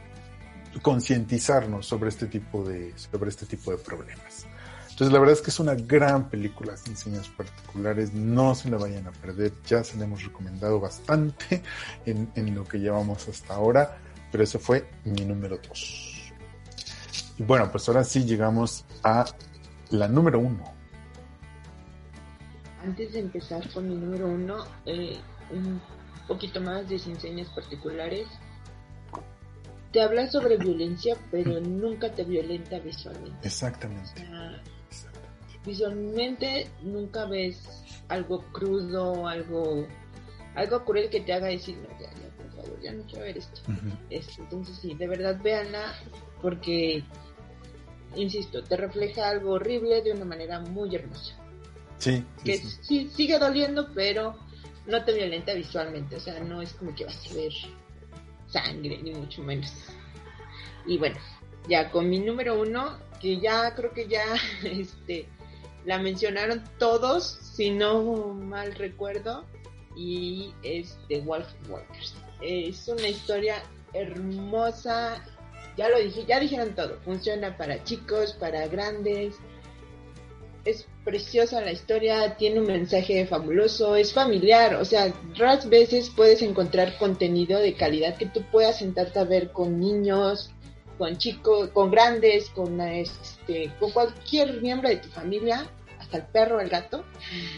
[0.82, 4.46] concientizarnos sobre este tipo de sobre este tipo de problemas.
[4.90, 8.78] Entonces la verdad es que es una gran película sin señas particulares, no se la
[8.78, 11.64] vayan a perder, ya se la hemos recomendado bastante
[12.06, 13.98] en, en lo que llevamos hasta ahora,
[14.32, 16.34] pero ese fue mi número 2.
[17.40, 19.26] Y bueno, pues ahora sí llegamos a
[19.92, 20.64] la número 1.
[22.84, 25.20] Antes de empezar con mi número 1, eh,
[25.52, 25.82] un
[26.28, 28.28] poquito más de sin señas particulares.
[29.92, 33.48] Te habla sobre violencia, pero nunca te violenta visualmente.
[33.48, 34.28] Exactamente.
[35.66, 39.88] visualmente nunca ves algo crudo, algo
[40.56, 42.10] algo cruel que te haga decir, no, ya,
[42.62, 43.62] favor, ya no quiero ver esto.
[44.10, 45.94] Este, entonces sí, de verdad véanla
[46.42, 47.04] porque,
[48.16, 51.36] insisto, te refleja algo horrible de una manera muy hermosa.
[51.98, 52.24] Sí.
[52.46, 54.38] que sí sigue doliendo, pero
[54.86, 57.52] no te violenta visualmente, o sea, no es como que vas a ver
[58.48, 59.72] sangre, ni mucho menos.
[60.86, 61.18] Y bueno,
[61.68, 64.24] ya con mi número uno, que ya creo que ya
[64.64, 65.28] este,
[65.86, 69.46] la mencionaron todos, si no mal recuerdo,
[69.96, 72.16] y es The Wolf Walkers.
[72.42, 73.64] Es una historia
[73.94, 75.24] hermosa,
[75.78, 79.36] ya lo dije, ya dijeron todo, funciona para chicos, para grandes,
[80.66, 86.42] es preciosa la historia, tiene un mensaje fabuloso, es familiar, o sea, raras veces puedes
[86.42, 90.52] encontrar contenido de calidad que tú puedas sentarte a ver con niños,
[90.98, 95.66] con chicos, con grandes, con este, con cualquier miembro de tu familia,
[96.00, 97.06] hasta el perro el gato,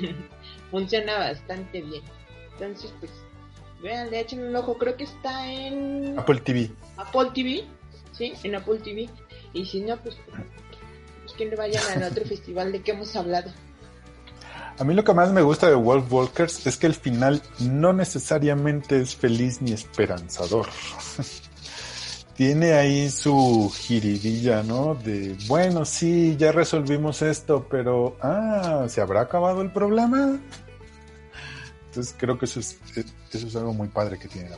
[0.72, 2.04] funciona bastante bien.
[2.54, 3.12] Entonces, pues,
[3.82, 6.72] vean, le echen un ojo, creo que está en Apple TV.
[6.98, 7.64] Apple TV,
[8.12, 9.10] sí, en Apple TV.
[9.54, 10.18] Y si no, pues
[11.34, 13.52] que no vayan al otro festival de que hemos hablado.
[14.78, 17.94] A mí lo que más me gusta de Wolf Walkers es que el final no
[17.94, 20.68] necesariamente es feliz ni esperanzador.
[22.36, 24.96] Tiene ahí su giridilla, ¿no?
[24.96, 30.40] De, bueno, sí, ya resolvimos esto, pero, ah, ¿se habrá acabado el problema?
[31.92, 32.80] Entonces creo que eso es,
[33.34, 34.56] eso es algo muy padre que tiene la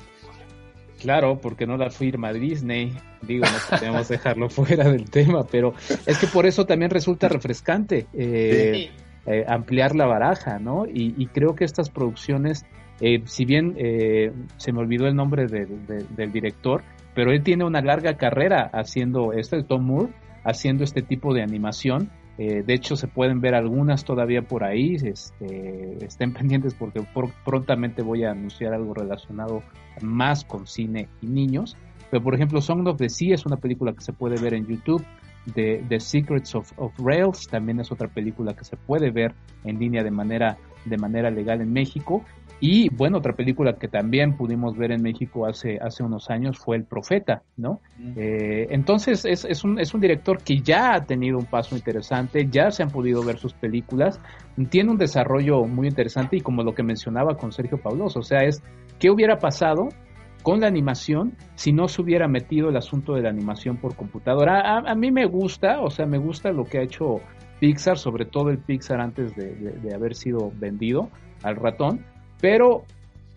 [1.01, 2.93] Claro, porque no la firma Disney.
[3.23, 5.73] Digo, no podemos dejarlo fuera del tema, pero
[6.05, 8.91] es que por eso también resulta refrescante eh,
[9.25, 10.85] eh, ampliar la baraja, ¿no?
[10.85, 12.65] Y, creo que estas producciones,
[13.01, 13.75] eh, si bien
[14.57, 16.83] se me olvidó el nombre del director,
[17.15, 21.41] pero él tiene una larga carrera haciendo esto, el Tom Moore, haciendo este tipo de
[21.41, 22.11] animación.
[22.37, 24.95] De hecho, se pueden ver algunas todavía por ahí.
[24.95, 27.05] Este, estén pendientes porque
[27.45, 29.63] prontamente voy a anunciar algo relacionado
[30.01, 31.77] más con cine y niños.
[32.09, 34.67] Pero por ejemplo, Song of the Sea es una película que se puede ver en
[34.67, 35.03] YouTube.
[35.55, 39.33] The, the Secrets of, of, Rails también es otra película que se puede ver
[39.63, 42.23] en línea de manera, de manera legal en México.
[42.59, 46.77] Y bueno, otra película que también pudimos ver en México hace, hace unos años fue
[46.77, 47.81] El Profeta, ¿no?
[48.15, 52.47] Eh, entonces es, es, un, es un director que ya ha tenido un paso interesante,
[52.49, 54.19] ya se han podido ver sus películas,
[54.69, 58.43] tiene un desarrollo muy interesante y como lo que mencionaba con Sergio Paulos, o sea,
[58.43, 58.63] es
[58.97, 59.89] qué hubiera pasado
[60.43, 64.77] con la animación si no se hubiera metido el asunto de la animación por computadora.
[64.77, 67.21] A, mí me gusta, o sea, me gusta lo que ha hecho
[67.63, 71.09] Pixar, sobre todo el Pixar antes de haber sido vendido
[71.43, 72.05] al ratón,
[72.41, 72.83] pero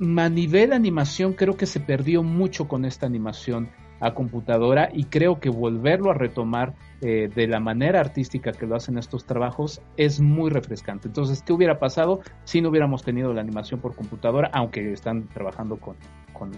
[0.00, 3.68] a nivel animación creo que se perdió mucho con esta animación
[4.00, 8.76] a computadora y creo que volverlo a retomar eh, de la manera artística que lo
[8.76, 11.08] hacen estos trabajos es muy refrescante.
[11.08, 15.76] Entonces, ¿qué hubiera pasado si no hubiéramos tenido la animación por computadora, aunque están trabajando
[15.76, 15.96] con,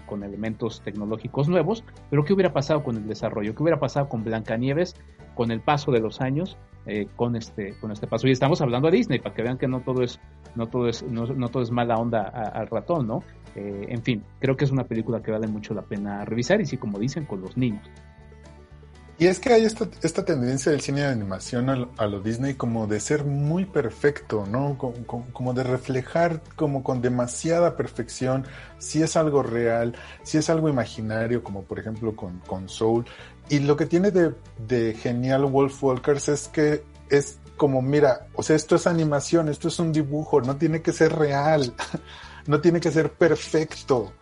[0.05, 1.83] con, elementos tecnológicos nuevos?
[2.09, 3.53] Pero ¿qué hubiera pasado con el desarrollo?
[3.55, 4.95] ¿Qué hubiera pasado con Blancanieves
[5.35, 6.57] con el paso de los años?
[6.85, 9.67] Eh, con este con este paso y estamos hablando de Disney para que vean que
[9.67, 10.19] no todo es
[10.55, 13.21] no todo es no, todo es mala onda al ratón no
[13.55, 16.65] eh, en fin, creo que es una película que vale mucho la pena revisar y
[16.65, 17.85] sí, como dicen, con los niños.
[19.19, 23.01] Y es que hay esta, tendencia del cine de animación a lo, Disney como de
[23.01, 24.77] ser muy perfecto, ¿no?
[24.77, 28.45] Como, de reflejar como con demasiada perfección
[28.77, 29.93] si es algo real,
[30.23, 33.05] si es algo imaginario, como por ejemplo con, con Soul.
[33.49, 34.33] Y lo que tiene de,
[34.65, 39.67] de genial Wolf Walkers es que es como, mira, o sea, esto es animación, esto
[39.67, 41.73] es un dibujo, no tiene que ser real.
[42.47, 44.13] no tiene que ser perfecto.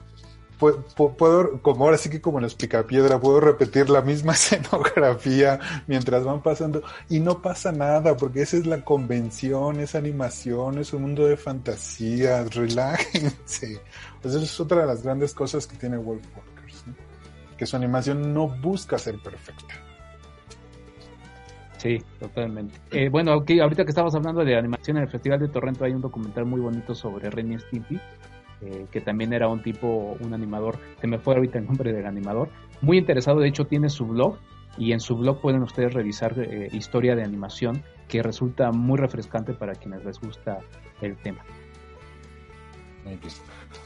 [0.58, 6.24] Puedo, como ahora sí que como en los picapiedra, puedo repetir la misma escenografía mientras
[6.24, 11.04] van pasando y no pasa nada porque esa es la convención, es animación, es un
[11.04, 13.82] mundo de fantasía, relájense.
[14.22, 16.86] Pues esa es otra de las grandes cosas que tiene Wolf Walkers,
[17.56, 19.76] que su animación no busca ser perfecta.
[21.78, 22.80] Sí, totalmente.
[22.92, 26.02] Eh, bueno, ahorita que estamos hablando de animación en el Festival de Torrento hay un
[26.02, 28.00] documental muy bonito sobre Renny Stimpy,
[28.62, 32.06] eh, que también era un tipo, un animador, se me fue ahorita el nombre del
[32.06, 32.50] animador,
[32.82, 34.38] muy interesado, de hecho tiene su blog
[34.78, 39.54] y en su blog pueden ustedes revisar eh, historia de animación que resulta muy refrescante
[39.54, 40.60] para quienes les gusta
[41.02, 41.44] el tema.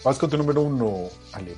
[0.04, 1.56] Vas con tu número uno, Ale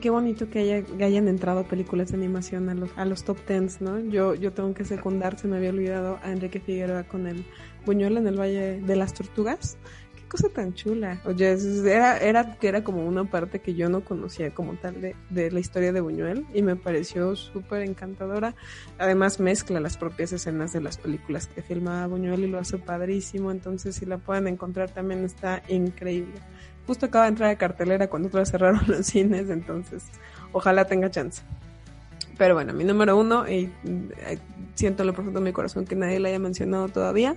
[0.00, 3.82] Qué, bonito que, haya, hayan entrado películas de animación a los, a los top tens,
[3.82, 3.98] ¿no?
[3.98, 7.44] Yo, yo tengo que secundar, se me había olvidado a Enrique Figueroa con el
[7.84, 9.76] Buñuel en el Valle de las Tortugas.
[10.30, 11.20] Cosa tan chula.
[11.24, 15.50] Oye, era, era, era como una parte que yo no conocía como tal de, de
[15.50, 18.54] la historia de Buñuel y me pareció súper encantadora.
[18.98, 23.50] Además mezcla las propias escenas de las películas que filma Buñuel y lo hace padrísimo,
[23.50, 26.40] entonces si la pueden encontrar también está increíble
[26.90, 30.02] justo acaba de entrar a cartelera cuando todos cerraron los cines, entonces
[30.50, 31.42] ojalá tenga chance.
[32.36, 34.38] Pero bueno, mi número uno, y eh,
[34.74, 37.36] siento lo profundo de mi corazón que nadie la haya mencionado todavía,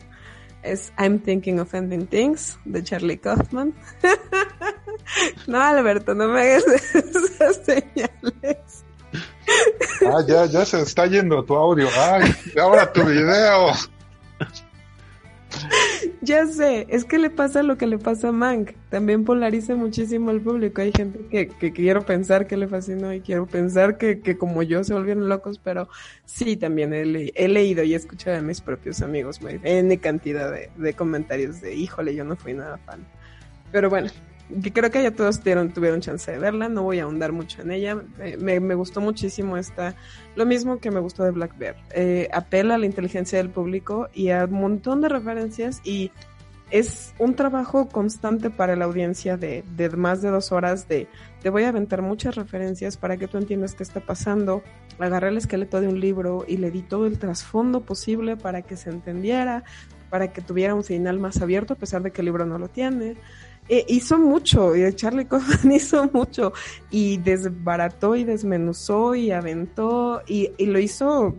[0.63, 3.73] es I'm Thinking of Ending Things de Charlie Kaufman.
[5.47, 6.65] no, Alberto, no me hagas
[6.95, 8.85] esas señales.
[10.07, 11.87] ah, ya, ya se está yendo tu audio.
[11.97, 13.73] Ay, ahora tu video.
[16.23, 18.71] Ya sé, es que le pasa lo que le pasa a Mank.
[18.89, 20.81] También polariza muchísimo al público.
[20.81, 24.63] Hay gente que, que quiero pensar que le fascinó y quiero pensar que, que como
[24.63, 25.89] yo se volvieron locos, pero
[26.25, 27.05] sí, también he,
[27.47, 32.15] leído y he escuchado a mis propios amigos N cantidad de, de comentarios de, híjole,
[32.15, 33.05] yo no fui nada fan.
[33.71, 34.09] Pero bueno,
[34.61, 37.61] que creo que ya todos tuvieron, tuvieron chance de verla, no voy a ahondar mucho
[37.61, 37.97] en ella.
[38.19, 39.95] Eh, me, me, gustó muchísimo esta,
[40.35, 41.75] lo mismo que me gustó de Black Bear.
[41.95, 46.11] Eh, apela a la inteligencia del público y a un montón de referencias y
[46.71, 51.07] es un trabajo constante para la audiencia de, de más de dos horas de
[51.43, 54.63] te voy a aventar muchas referencias para que tú entiendas qué está pasando.
[54.97, 58.77] Agarré el esqueleto de un libro y le di todo el trasfondo posible para que
[58.77, 59.63] se entendiera,
[60.09, 62.69] para que tuviera un final más abierto a pesar de que el libro no lo
[62.69, 63.17] tiene.
[63.69, 66.51] Eh, hizo mucho, y Charlie Kaufman hizo mucho,
[66.91, 71.35] y desbarató y desmenuzó y aventó, y, lo hizo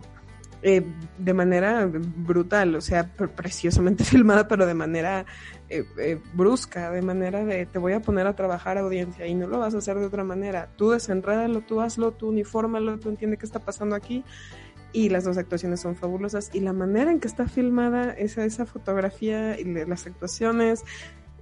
[0.63, 0.83] eh,
[1.19, 5.25] de manera brutal, o sea, preciosamente filmada, pero de manera
[5.69, 9.59] eh, brusca, de manera de te voy a poner a trabajar audiencia y no lo
[9.59, 10.69] vas a hacer de otra manera.
[10.75, 14.23] Tú desenrédalo, tú hazlo, tú unifórmalo, tú entiendes qué está pasando aquí.
[14.93, 16.51] Y las dos actuaciones son fabulosas.
[16.53, 20.85] Y la manera en que está filmada esa, esa fotografía y las actuaciones,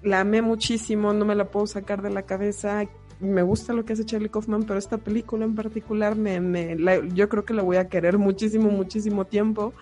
[0.03, 2.83] la amé muchísimo, no me la puedo sacar de la cabeza.
[3.19, 6.77] Me gusta lo que hace Charlie Kaufman, pero esta película en particular me, me
[7.13, 9.73] yo creo que la voy a querer muchísimo, muchísimo tiempo,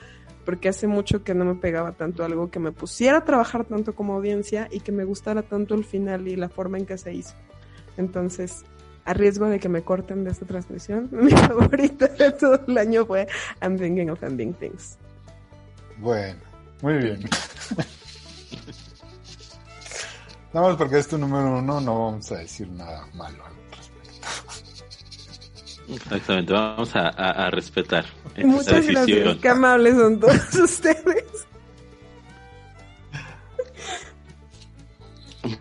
[0.45, 3.95] porque hace mucho que no me pegaba tanto algo que me pusiera a trabajar tanto
[3.95, 7.14] como audiencia y que me gustara tanto el final y la forma en que se
[7.14, 7.35] hizo.
[7.98, 8.64] Entonces,
[9.06, 13.06] a riesgo de que me corten de esta transmisión, mi favorita de todo el año
[13.06, 13.27] fue
[13.61, 14.98] I'm Thinking of Ending Things.
[15.98, 16.39] Bueno,
[16.81, 17.19] muy bien.
[20.53, 24.28] Nada más porque es tu número uno, no vamos a decir nada malo al respecto.
[25.94, 28.06] Exactamente, vamos a, respetar.
[28.44, 31.48] Muchas gracias, qué amables son todos ustedes.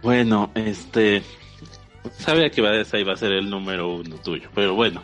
[0.02, 1.22] Bueno, este.
[2.18, 5.02] Sabía que esa iba a ser el número uno tuyo, pero bueno.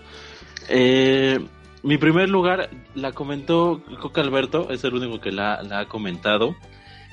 [0.69, 1.39] Eh,
[1.83, 6.57] mi primer lugar la comentó Coca Alberto, es el único que la, la ha comentado.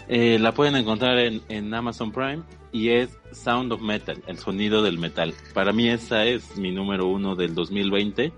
[0.08, 4.82] Eh, la pueden encontrar en, en, Amazon Prime y es Sound of Metal, el sonido
[4.84, 5.34] del metal.
[5.54, 8.34] Para mí esa es mi número uno del 2020.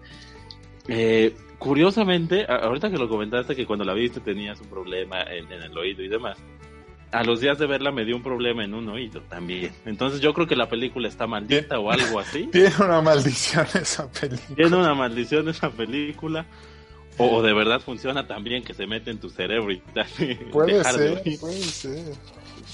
[0.88, 5.78] Eh, curiosamente, ahorita que lo comentaste que cuando la viste tenías un problema en, el
[5.78, 6.38] oído y demás,
[7.12, 9.72] a los días de verla me dio un problema en un oído también.
[9.86, 12.48] Entonces yo creo que la película está maldita o algo así.
[12.52, 14.56] Tiene una maldición esa película.
[14.56, 16.46] Tiene una maldición esa película.
[17.18, 20.84] O, de verdad funciona tan bien que se mete en tu cerebro y te puede
[20.84, 22.16] ser, puede ser.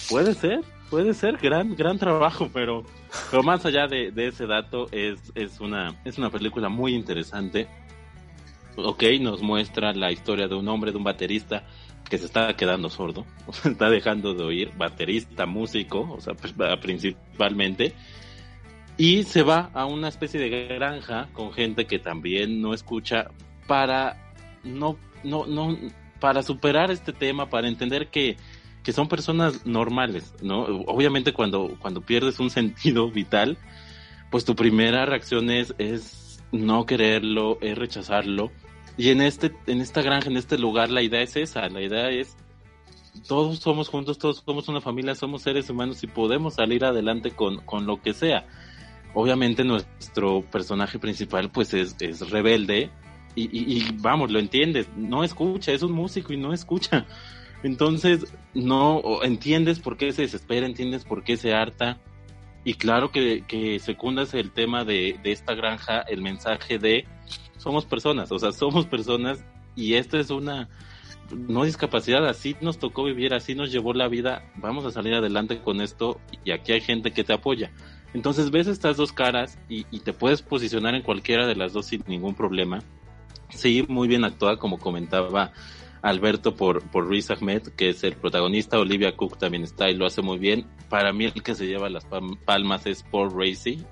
[0.09, 2.84] Puede ser, puede ser, gran, gran trabajo, pero,
[3.30, 7.68] pero más allá de, ese dato, es, es, una, es una película muy interesante.
[8.77, 11.65] Ok, nos muestra la historia de un hombre, de un baterista
[12.09, 13.26] que se está quedando sordo,
[13.65, 17.93] está dejando de oír, baterista, músico, o sea, pues, principalmente,
[18.97, 23.30] y se va a una especie de granja con gente que también no escucha
[23.65, 24.30] para
[24.63, 25.77] no, no, no,
[26.19, 28.38] para superar este tema, para entender que,
[28.83, 30.61] que son personas normales, ¿no?
[30.61, 33.57] Obviamente cuando, cuando pierdes un sentido vital,
[34.29, 38.51] pues tu primera reacción es, es no quererlo, es rechazarlo.
[38.97, 42.09] Y en este, en esta granja, en este lugar, la idea es esa, la idea
[42.09, 42.38] es
[43.27, 47.57] todos somos juntos, todos somos una familia, somos seres humanos y podemos salir adelante con,
[47.65, 48.45] con lo que sea.
[49.13, 52.89] Obviamente nuestro personaje principal pues es, es rebelde,
[53.35, 57.05] y, vamos, lo entiendes, no escucha, es un músico y no escucha.
[57.63, 61.99] Entonces, no entiendes por qué se desespera, entiendes por qué se harta.
[62.63, 67.05] Y claro que, que secundas el tema de, de esta granja, el mensaje de
[67.57, 69.43] somos personas, o sea, somos personas
[69.75, 70.69] y esto es una
[71.31, 75.59] no discapacidad, así nos tocó vivir, así nos llevó la vida, vamos a salir adelante
[75.59, 77.71] con esto y aquí hay gente que te apoya.
[78.13, 81.85] Entonces ves estas dos caras y, y te puedes posicionar en cualquiera de las dos
[81.85, 82.83] sin ningún problema
[83.52, 85.52] Sí, muy bien actuada, como comentaba
[86.02, 88.80] Alberto por, por Riz Ahmed, que es el protagonista.
[88.80, 90.65] Olivia Cook también está y lo hace muy bien.
[90.90, 92.06] Para mí el que se lleva las
[92.45, 93.86] palmas es Paul Racy,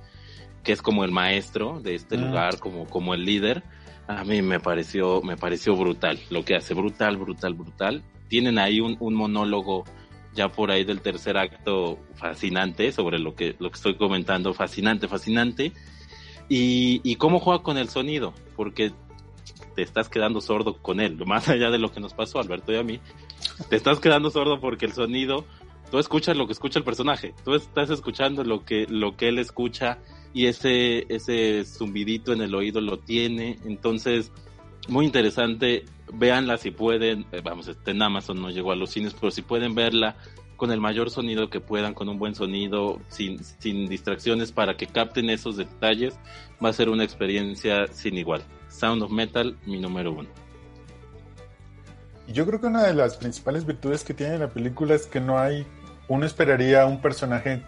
[0.64, 2.22] que es como el maestro de este ah.
[2.22, 3.64] lugar, como, como el líder.
[4.08, 8.04] A mí me pareció, me pareció brutal lo que hace, brutal, brutal, brutal.
[8.28, 9.84] Tienen ahí un, un monólogo
[10.34, 15.08] ya por ahí del tercer acto fascinante sobre lo que, lo que estoy comentando, fascinante,
[15.08, 15.74] fascinante.
[16.48, 18.92] Y, y cómo juega con el sonido, porque
[19.76, 22.78] te estás quedando sordo con él, más allá de lo que nos pasó Alberto y
[22.78, 23.00] a mí,
[23.70, 25.46] te estás quedando sordo porque el sonido,
[25.92, 29.40] tú escuchas lo que escucha el personaje, tú estás escuchando lo que, lo que él
[29.40, 30.00] escucha
[30.34, 34.32] y ese, ese zumbidito en el oído lo tiene, entonces
[34.88, 39.14] muy interesante, véanla si pueden, eh, vamos, este en Amazon no llegó a los cines,
[39.14, 40.16] pero si pueden verla
[40.60, 44.88] con el mayor sonido que puedan, con un buen sonido, sin, sin distracciones para que
[44.88, 46.20] capten esos detalles,
[46.64, 48.44] va a ser una experiencia sin igual.
[48.70, 50.30] Sound of Metal, mi número uno.
[52.28, 55.40] Yo creo que una de las principales virtudes que tiene la película es que no
[55.40, 55.66] hay,
[56.08, 57.64] uno esperaría un personaje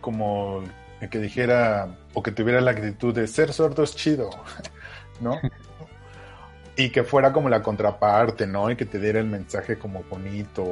[0.00, 0.62] como
[1.00, 4.30] el que dijera o que tuviera la actitud de ser sordo es chido,
[5.20, 5.40] ¿no?
[6.78, 8.70] Y que fuera como la contraparte, ¿no?
[8.70, 10.62] Y que te diera el mensaje como bonito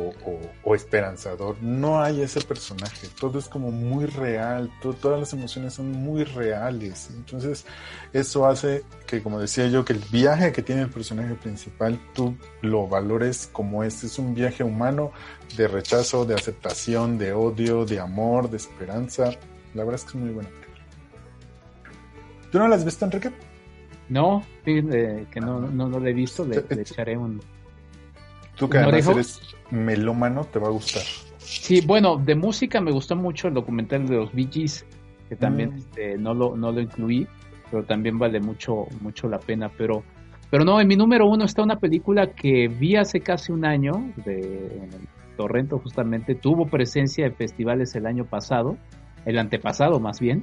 [0.63, 1.57] o, esperanzador.
[1.63, 7.09] No hay ese personaje, todo es como muy real, todas las emociones son muy reales.
[7.11, 7.65] Entonces,
[8.13, 12.37] eso hace que, como decía yo, que el viaje que tiene el personaje principal, tú
[12.61, 15.11] lo valores como este, es un viaje humano
[15.57, 19.31] de rechazo, de aceptación, de odio, de amor, de esperanza.
[19.73, 20.51] La verdad es que es muy buena.
[22.53, 23.33] ¿Tú no las has visto, Enrique?
[24.09, 24.83] No, que
[25.41, 27.41] no, no, lo he visto, le, echaré un...
[28.57, 31.03] Tú que además eres melómano, te va a gustar.
[31.39, 34.87] Sí, bueno, de música me gustó mucho el documental de los Bee Gees,
[35.29, 35.79] que también mm.
[35.79, 37.27] este, no, lo, no lo incluí,
[37.71, 39.71] pero también vale mucho, mucho la pena.
[39.77, 40.03] Pero,
[40.51, 44.13] pero no, en mi número uno está una película que vi hace casi un año,
[44.25, 44.89] de
[45.37, 48.77] Torrento justamente, tuvo presencia en festivales el año pasado,
[49.25, 50.43] el antepasado más bien,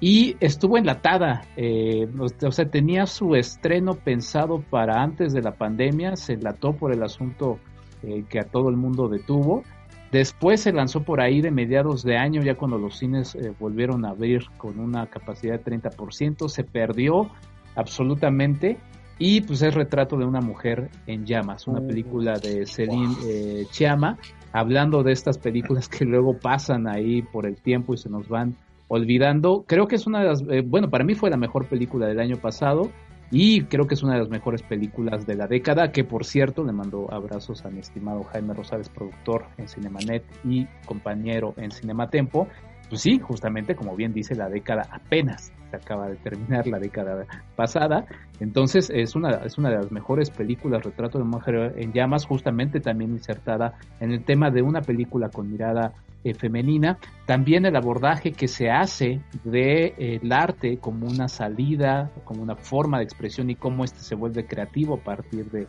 [0.00, 6.16] y estuvo enlatada, eh, o sea, tenía su estreno pensado para antes de la pandemia,
[6.16, 7.58] se enlató por el asunto
[8.02, 9.62] eh, que a todo el mundo detuvo.
[10.10, 14.04] Después se lanzó por ahí de mediados de año, ya cuando los cines eh, volvieron
[14.04, 17.30] a abrir con una capacidad de 30%, se perdió
[17.74, 18.78] absolutamente
[19.18, 24.18] y pues es retrato de una mujer en llamas, una película de Celine Chiama,
[24.52, 28.56] hablando de estas películas que luego pasan ahí por el tiempo y se nos van
[28.88, 32.06] olvidando, creo que es una de las, eh, bueno, para mí fue la mejor película
[32.06, 32.90] del año pasado
[33.30, 36.64] y creo que es una de las mejores películas de la década, que por cierto
[36.64, 42.48] le mando abrazos a mi estimado Jaime Rosales, productor en Cinemanet y compañero en Cinematempo.
[42.88, 47.26] Pues sí, justamente como bien dice la década apenas, acaba de terminar la década
[47.56, 48.06] pasada.
[48.40, 52.80] Entonces es una, es una de las mejores películas, Retrato de Mujer en Llamas, justamente
[52.80, 55.92] también insertada en el tema de una película con mirada
[56.24, 56.98] eh, femenina.
[57.26, 62.56] También el abordaje que se hace del de, el arte como una salida, como una
[62.56, 65.66] forma de expresión y cómo este se vuelve creativo a partir de,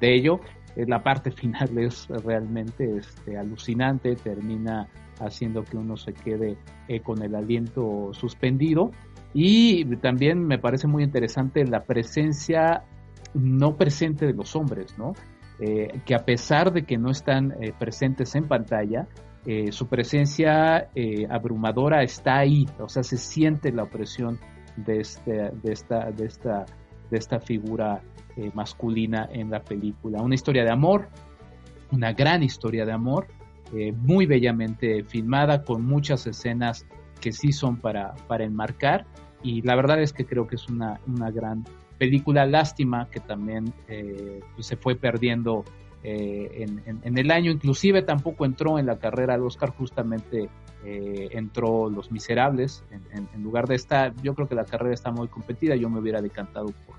[0.00, 0.40] de ello.
[0.76, 4.88] la parte final es realmente este, alucinante, termina
[5.20, 6.56] haciendo que uno se quede
[6.88, 8.90] eh, con el aliento suspendido.
[9.34, 12.84] Y también me parece muy interesante la presencia
[13.34, 15.12] no presente de los hombres, ¿no?
[15.60, 19.06] Eh, que a pesar de que no están eh, presentes en pantalla,
[19.70, 20.90] su presencia
[21.30, 24.38] abrumadora está ahí, o sea, se siente la opresión
[24.76, 26.66] de, este, de, esta, de, esta,
[27.10, 28.02] de esta figura
[28.52, 30.20] masculina en la película.
[30.20, 31.08] Una historia de amor,
[31.90, 33.28] una gran historia de amor,
[33.74, 36.86] eh, muy bellamente filmada, con muchas escenas
[37.20, 39.06] que sí son para, para enmarcar.
[39.42, 41.64] Y la verdad es que creo que es una, una gran
[41.98, 42.46] película.
[42.46, 45.64] Lástima que también eh, pues se fue perdiendo
[46.02, 47.50] eh, en, en, el año.
[47.50, 50.48] Inclusive tampoco entró en la carrera al Oscar, justamente
[50.84, 52.84] entró Los Miserables.
[52.90, 55.76] En, en, lugar de esta, yo creo que la carrera está muy competida.
[55.76, 56.97] Yo me hubiera decantado por,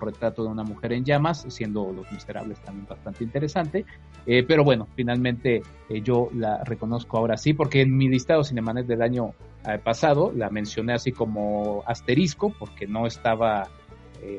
[0.00, 3.84] retrato de una mujer en llamas, siendo Los Miserables también bastante interesante.
[4.26, 8.86] Eh, pero bueno, finalmente eh, yo la reconozco ahora sí, porque en mi listado Cinemanet
[8.86, 9.34] del año
[9.66, 13.68] eh, pasado la mencioné así como asterisco, porque no estaba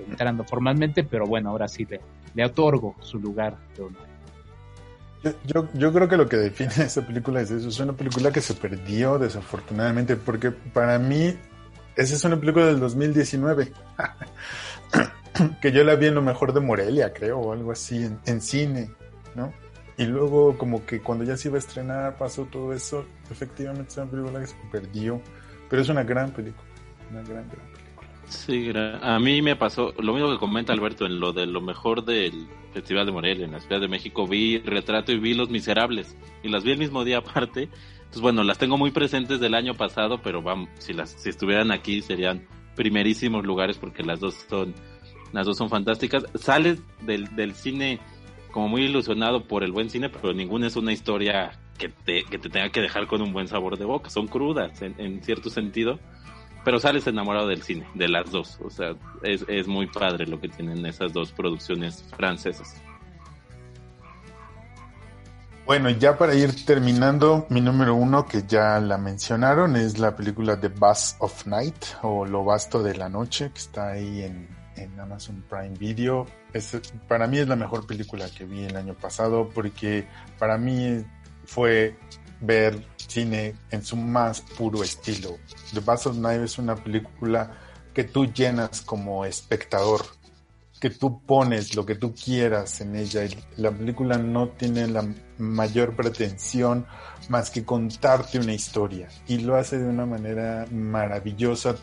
[0.10, 2.02] entrando formalmente, pero bueno, ahora sí le,
[2.34, 7.52] le otorgo su lugar Yo, yo, yo, creo que lo que define esa película es
[7.52, 11.38] eso, es una película que se perdió desafortunadamente, porque para mí
[11.98, 13.72] esa es una película del 2019.
[15.62, 18.90] que yo la vi en lo mejor de Morelia, creo, o algo así, en, cine,
[19.36, 19.54] ¿no?
[19.98, 23.98] Y luego como que cuando ya se iba a estrenar pasó todo eso, efectivamente es
[23.98, 25.22] una película que se perdió,
[25.70, 26.68] pero es una gran película,
[27.10, 27.88] una gran, gran película.
[28.28, 32.04] Sí, a mí me pasó lo mismo que comenta Alberto en lo de lo mejor
[32.04, 36.16] del Festival de Morelia, en la Ciudad de México, vi Retrato y vi Los Miserables,
[36.44, 39.74] y las vi el mismo día aparte, entonces bueno, las tengo muy presentes del año
[39.74, 42.46] pasado, pero vamos, si, las, si estuvieran aquí serían
[42.76, 44.74] primerísimos lugares porque las dos son
[45.34, 46.26] las dos son fantásticas.
[46.36, 48.00] Sales del, cine
[48.52, 52.40] como muy ilusionado por el buen cine, pero ninguna es una historia que te, que
[52.40, 54.10] te tenga que dejar con un buen sabor de boca.
[54.10, 56.00] Son crudas en, cierto sentido,
[56.64, 58.58] pero sales enamorado del cine, de las dos.
[58.64, 62.82] O sea, es, es muy padre lo que tienen esas dos producciones francesas.
[65.68, 70.58] Bueno, ya para ir terminando, mi número uno, que ya la mencionaron, es la película
[70.58, 75.00] The Bass of Night o Lo Basto de la Noche, que está ahí en en
[75.00, 76.26] Amazon Prime Video.
[76.54, 76.78] Es,
[77.08, 80.08] para mí es la mejor película que vi el año pasado porque
[80.40, 81.04] para mí
[81.46, 81.98] fue
[82.42, 85.38] ver cine en su más puro estilo.
[85.74, 87.52] The Bass of Night es una película
[87.94, 90.06] que tú llenas como espectador,
[90.80, 93.22] que tú pones lo que tú quieras en ella.
[93.56, 95.04] La película no tiene la
[95.40, 96.86] mayor pretensión
[97.30, 101.76] más que contarte una historia y lo hace de una manera maravillosa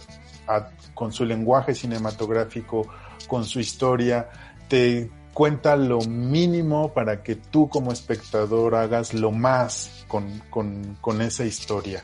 [0.95, 2.87] con su lenguaje cinematográfico,
[3.27, 4.29] con su historia,
[4.69, 11.45] te cuenta lo mínimo para que tú como espectador hagas lo más con, con, esa
[11.45, 12.03] historia.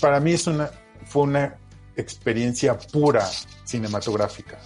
[0.00, 0.70] Para mí es una,
[1.04, 1.56] fue una
[1.96, 3.28] experiencia pura
[3.64, 4.58] cinematográfica.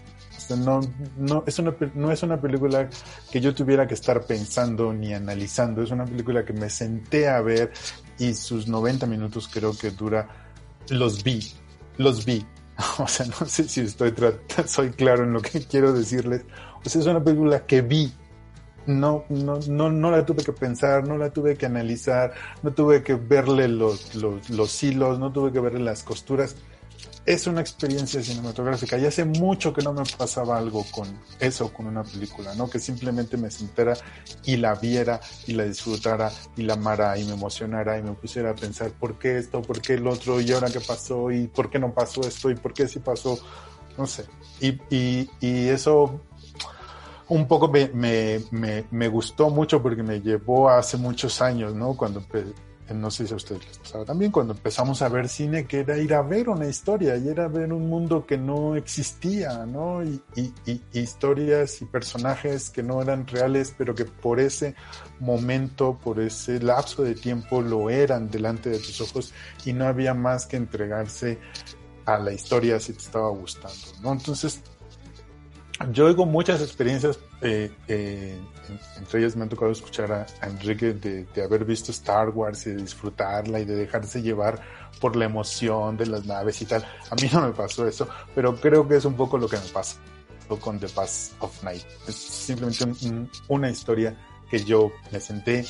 [0.58, 0.80] no,
[1.16, 2.88] no, es una, no es una película
[3.32, 7.40] que yo tuviera que estar pensando ni analizando, es una película que me senté a
[7.40, 7.72] ver
[8.18, 10.28] y sus 90 minutos creo que dura,
[10.90, 11.52] los vi,
[11.96, 12.44] los vi.
[12.98, 14.14] O sea, no sé si estoy
[14.66, 16.44] soy claro en lo que quiero decirles.
[16.84, 18.12] O sea, es una película que vi.
[18.86, 22.32] No, no, no, no la tuve que pensar, no la tuve que analizar,
[22.62, 26.54] no tuve que verle los, los, los hilos, no tuve que verle las costuras
[27.26, 28.96] es una experiencia cinematográfica.
[28.96, 31.08] Y hace mucho que no me pasaba algo con
[31.40, 32.70] eso, con una película, ¿no?
[32.70, 33.96] Que simplemente me sentara
[34.44, 38.50] y la viera y la disfrutara y la amara y me emocionara y me pusiera
[38.50, 41.68] a pensar por qué esto, por qué el otro y ahora qué pasó y por
[41.68, 43.38] qué no pasó esto y por qué sí pasó,
[43.98, 44.24] no sé.
[44.60, 46.20] Y, y, y eso
[47.28, 51.96] un poco me, me, me, me, gustó mucho porque me llevó hace muchos años, ¿no?
[51.96, 52.20] Cuando
[52.94, 55.98] no sé si a ustedes les pasaba también, cuando empezamos a ver cine, que era
[55.98, 60.04] ir a ver una historia y era ver un mundo que no existía, ¿no?
[60.04, 60.22] Y,
[60.92, 64.74] historias y personajes que no eran reales, pero que por ese
[65.20, 69.32] momento, por ese lapso de tiempo lo eran delante de tus ojos
[69.64, 71.38] y no había más que entregarse
[72.04, 74.12] a la historia si te estaba gustando, ¿no?
[74.12, 74.62] Entonces,
[75.92, 78.38] yo oigo muchas experiencias, eh, eh,
[78.96, 82.76] entre ellas me han tocado escuchar a, Enrique de, haber visto Star Wars y de
[82.76, 84.60] disfrutarla y de dejarse llevar
[85.00, 86.84] por la emoción de las naves y tal.
[87.10, 89.66] A mí no me pasó eso, pero creo que es un poco lo que me
[89.66, 89.98] pasa
[90.60, 91.82] con The Pass of Night.
[92.08, 94.16] Es simplemente una historia
[94.48, 95.66] que yo me senté,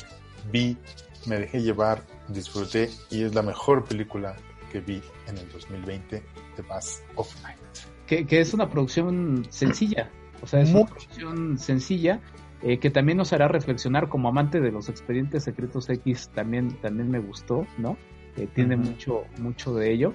[0.51, 0.77] vi,
[1.25, 4.35] me dejé llevar, disfruté y es la mejor película
[4.71, 6.23] que vi en el 2020,
[6.55, 7.66] The Pass of Night
[8.07, 10.09] que, es una producción sencilla.
[10.41, 12.21] O sea, es una producción sencilla
[12.63, 17.11] eh, que también nos hará reflexionar como amante de los expedientes secretos X también, también
[17.11, 17.97] me gustó, ¿no?
[18.35, 20.13] Eh, tiene mucho, mucho de ello.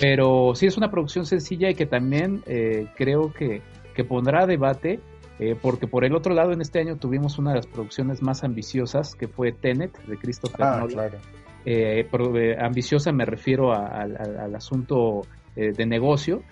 [0.00, 3.62] Pero sí es una producción sencilla y que también eh, creo que,
[3.94, 5.00] que pondrá a debate,
[5.60, 9.16] porque por el otro lado en este año tuvimos una de las producciones más ambiciosas
[9.16, 11.10] que fue Tenet de Christopher ah, Nolan.
[11.64, 12.54] Claro.
[12.60, 15.22] ambiciosa me refiero al asunto
[15.56, 16.42] de negocio,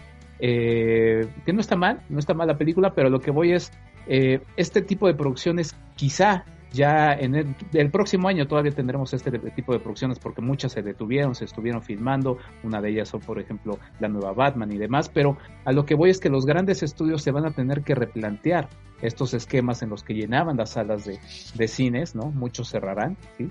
[0.44, 3.70] eh, que no está mal, no está mal la película, pero lo que voy es,
[4.08, 9.72] eh, este tipo de producciones quizá ya en el, próximo año todavía tendremos este tipo
[9.72, 13.78] de producciones porque muchas se detuvieron, se estuvieron filmando, una de ellas son por ejemplo
[14.00, 17.22] la nueva Batman y demás, pero a lo que voy es que los grandes estudios
[17.22, 18.68] se van a tener que replantear
[19.00, 22.32] estos esquemas en los que llenaban las salas de, cines, ¿no?
[22.32, 23.48] Muchos cerrarán, ¿sí?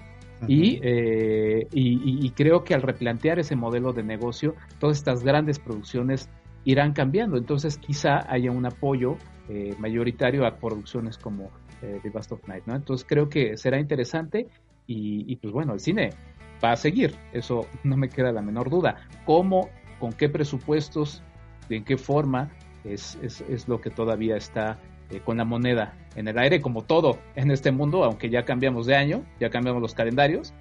[0.81, 6.29] Eh, y, y, creo que al replantear ese modelo de negocio, todas estas grandes producciones
[6.65, 7.37] irán cambiando.
[7.37, 9.17] Entonces quizá haya un apoyo
[9.49, 11.49] eh, mayoritario a producciones como
[11.81, 12.75] eh, The Bast of Night, ¿no?
[12.75, 14.47] Entonces creo que será interesante
[14.87, 16.09] y, pues bueno, el cine
[16.63, 19.07] va a seguir, eso no me queda la menor duda.
[19.25, 19.69] ¿Cómo,
[19.99, 21.23] con qué presupuestos,
[21.69, 22.51] de en qué forma,
[22.83, 24.79] es, es, lo que todavía está
[25.11, 28.85] eh, con la moneda en el aire, como todo en este mundo, aunque ya cambiamos
[28.85, 30.53] de año, ya cambiamos los calendarios,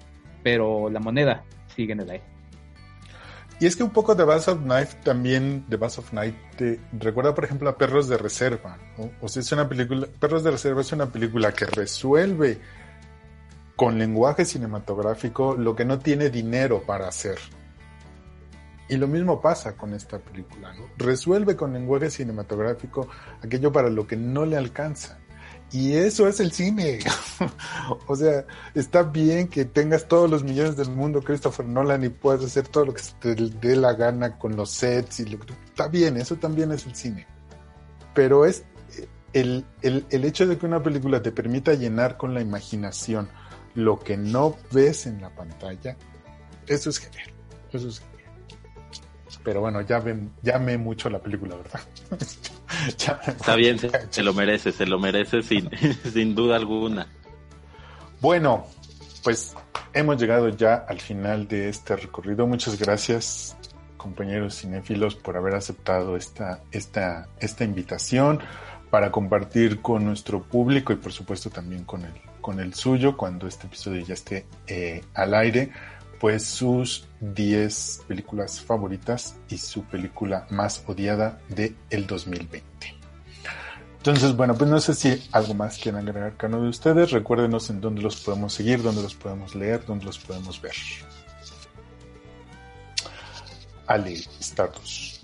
[0.43, 2.23] pero la moneda sigue en el aire.
[3.61, 6.79] Y es que un poco The Bass of Night también, The Bass of Night, te
[6.93, 8.79] recuerda por ejemplo a Perros de Reserva.
[9.21, 12.59] O sea, es una película, Perros de Reserva es una película que resuelve
[13.75, 17.37] con lenguaje cinematográfico lo que no tiene dinero para hacer.
[18.89, 20.73] Y lo mismo pasa con esta película.
[20.97, 23.09] Resuelve con lenguaje cinematográfico
[23.43, 25.19] aquello para lo que no le alcanza.
[25.71, 26.99] Y eso es el cine.
[28.07, 28.45] o sea,
[28.75, 32.85] está bien que tengas todos los millones del mundo, Christopher Nolan, y puedas hacer todo
[32.85, 35.21] lo que te dé la gana con los sets.
[35.21, 37.25] y lo, Está bien, eso también es el cine.
[38.13, 38.65] Pero es
[39.31, 43.29] el, el, el hecho de que una película te permita llenar con la imaginación
[43.73, 45.95] lo que no ves en la pantalla,
[46.67, 47.31] eso es genial.
[47.71, 48.11] Eso es genial.
[49.43, 51.79] Pero bueno, ya, ven, ya me mucho la película, ¿verdad?
[52.87, 53.79] Está bien,
[54.09, 55.69] se, lo merece, se lo merece sin,
[56.13, 57.07] sin duda alguna.
[58.21, 58.67] Bueno,
[59.23, 59.55] pues
[59.93, 62.47] hemos llegado ya al final de este recorrido.
[62.47, 63.57] Muchas gracias,
[63.97, 68.39] compañeros cinéfilos, por haber aceptado esta, esta, esta invitación
[68.89, 73.47] para compartir con nuestro público y por supuesto también con el, con el suyo cuando
[73.47, 75.71] este episodio ya esté eh, al aire
[76.19, 82.95] pues sus 10 películas favoritas y su película más odiada de el 2020.
[83.97, 87.11] Entonces, bueno, pues no sé si algo más quieren agregar cada uno de ustedes.
[87.11, 90.73] Recuérdenos en dónde los podemos seguir, dónde los podemos leer, dónde los podemos ver.
[93.85, 95.21] Ale, status.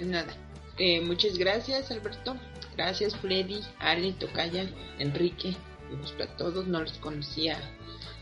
[0.00, 0.34] Nada.
[0.76, 2.36] Eh, muchas gracias, Alberto.
[2.76, 4.68] Gracias, Freddy, Ale, Tocaya,
[4.98, 5.56] Enrique.
[5.98, 6.66] Gusto a todos.
[6.66, 7.56] No los conocía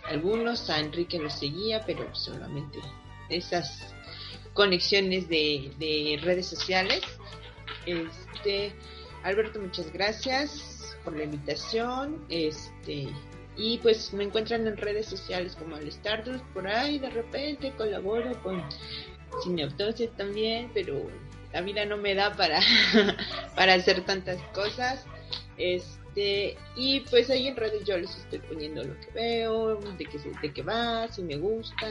[0.04, 2.78] algunos, a Enrique lo seguía, pero solamente
[3.28, 3.94] esas
[4.54, 7.02] conexiones de, redes sociales.
[7.86, 8.72] Este,
[9.22, 12.24] Alberto, muchas gracias por la invitación.
[12.28, 13.08] Este,
[13.56, 18.40] y pues me encuentran en redes sociales como el Stardust, por ahí de repente colaboro
[18.42, 18.62] con
[19.42, 21.08] Cineautosis también, pero
[21.52, 22.60] la vida no me da para,
[23.56, 25.04] para hacer tantas cosas.
[25.58, 30.04] Este, este, y pues ahí en redes yo les estoy poniendo lo que veo, de
[30.04, 31.86] qué, de qué va, si me gusta.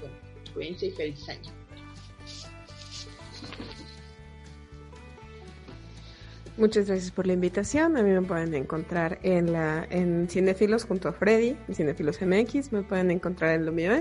[0.00, 0.16] Bueno,
[0.54, 1.52] cuídense y feliz año.
[6.56, 7.96] Muchas gracias por la invitación.
[7.96, 12.72] A mí me pueden encontrar en la en Cinefilos junto a Freddy, en Cinefilos MX.
[12.72, 13.92] Me pueden encontrar en lo mío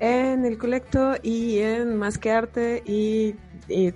[0.00, 3.36] en el Colecto y en Más que Arte y,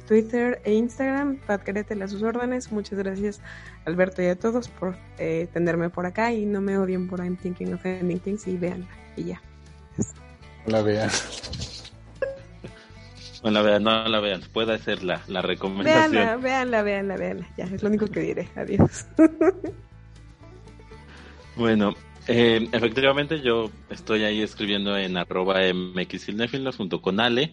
[0.06, 1.38] Twitter e Instagram.
[1.46, 2.72] Pat a sus órdenes.
[2.72, 3.40] Muchas gracias
[3.84, 7.36] Alberto y a todos por eh, tenerme por acá y no me odien por I'm
[7.36, 9.42] Thinking of Ending Things y veanla y ya.
[10.66, 11.10] No la vean.
[13.44, 14.42] No la vean, no la vean.
[14.52, 16.10] Puede ser la, la recomendación.
[16.10, 17.46] Veanla, veanla, veanla, veanla.
[17.56, 18.48] Ya, es lo único que diré.
[18.56, 19.06] Adiós.
[21.56, 21.94] bueno,
[22.26, 27.52] eh, efectivamente yo estoy ahí escribiendo en arroba mxilnefilos junto con Ale.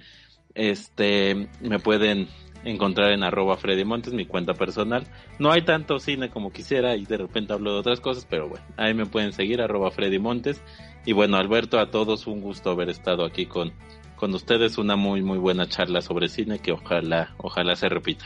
[0.56, 2.28] Este, me pueden
[2.64, 5.08] encontrar en arroba Freddy Montes, mi cuenta personal.
[5.40, 8.66] No hay tanto cine como quisiera y de repente hablo de otras cosas, pero bueno,
[8.78, 10.62] ahí me pueden seguir arroba Freddy Montes.
[11.06, 13.74] Y bueno, Alberto, a todos un gusto haber estado aquí con,
[14.16, 18.26] con ustedes, una muy muy buena charla sobre cine que ojalá, ojalá se repita.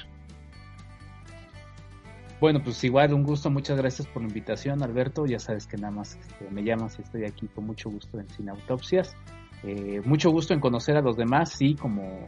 [2.40, 5.26] Bueno, pues igual un gusto, muchas gracias por la invitación, Alberto.
[5.26, 8.30] Ya sabes que nada más este, me llamas y estoy aquí con mucho gusto en
[8.30, 9.16] Cine Autopsias.
[9.64, 12.26] Eh, mucho gusto en conocer a los demás, sí, como,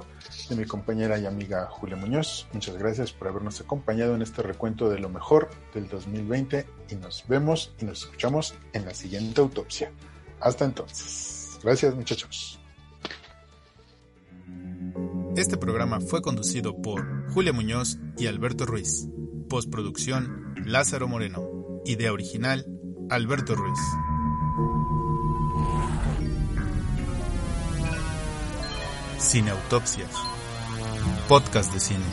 [0.50, 4.90] de mi compañera y amiga Julia Muñoz, muchas gracias por habernos acompañado en este recuento
[4.90, 9.92] de lo mejor del 2020 y nos vemos y nos escuchamos en la siguiente autopsia.
[10.40, 11.60] Hasta entonces.
[11.64, 12.60] Gracias muchachos.
[15.36, 19.08] Este programa fue conducido por Julia Muñoz y Alberto Ruiz.
[19.50, 21.82] Postproducción Lázaro Moreno.
[21.86, 22.66] Idea original
[23.10, 23.80] Alberto Ruiz.
[29.22, 30.10] Sin autopsias.
[31.30, 32.04] Podcast de cine.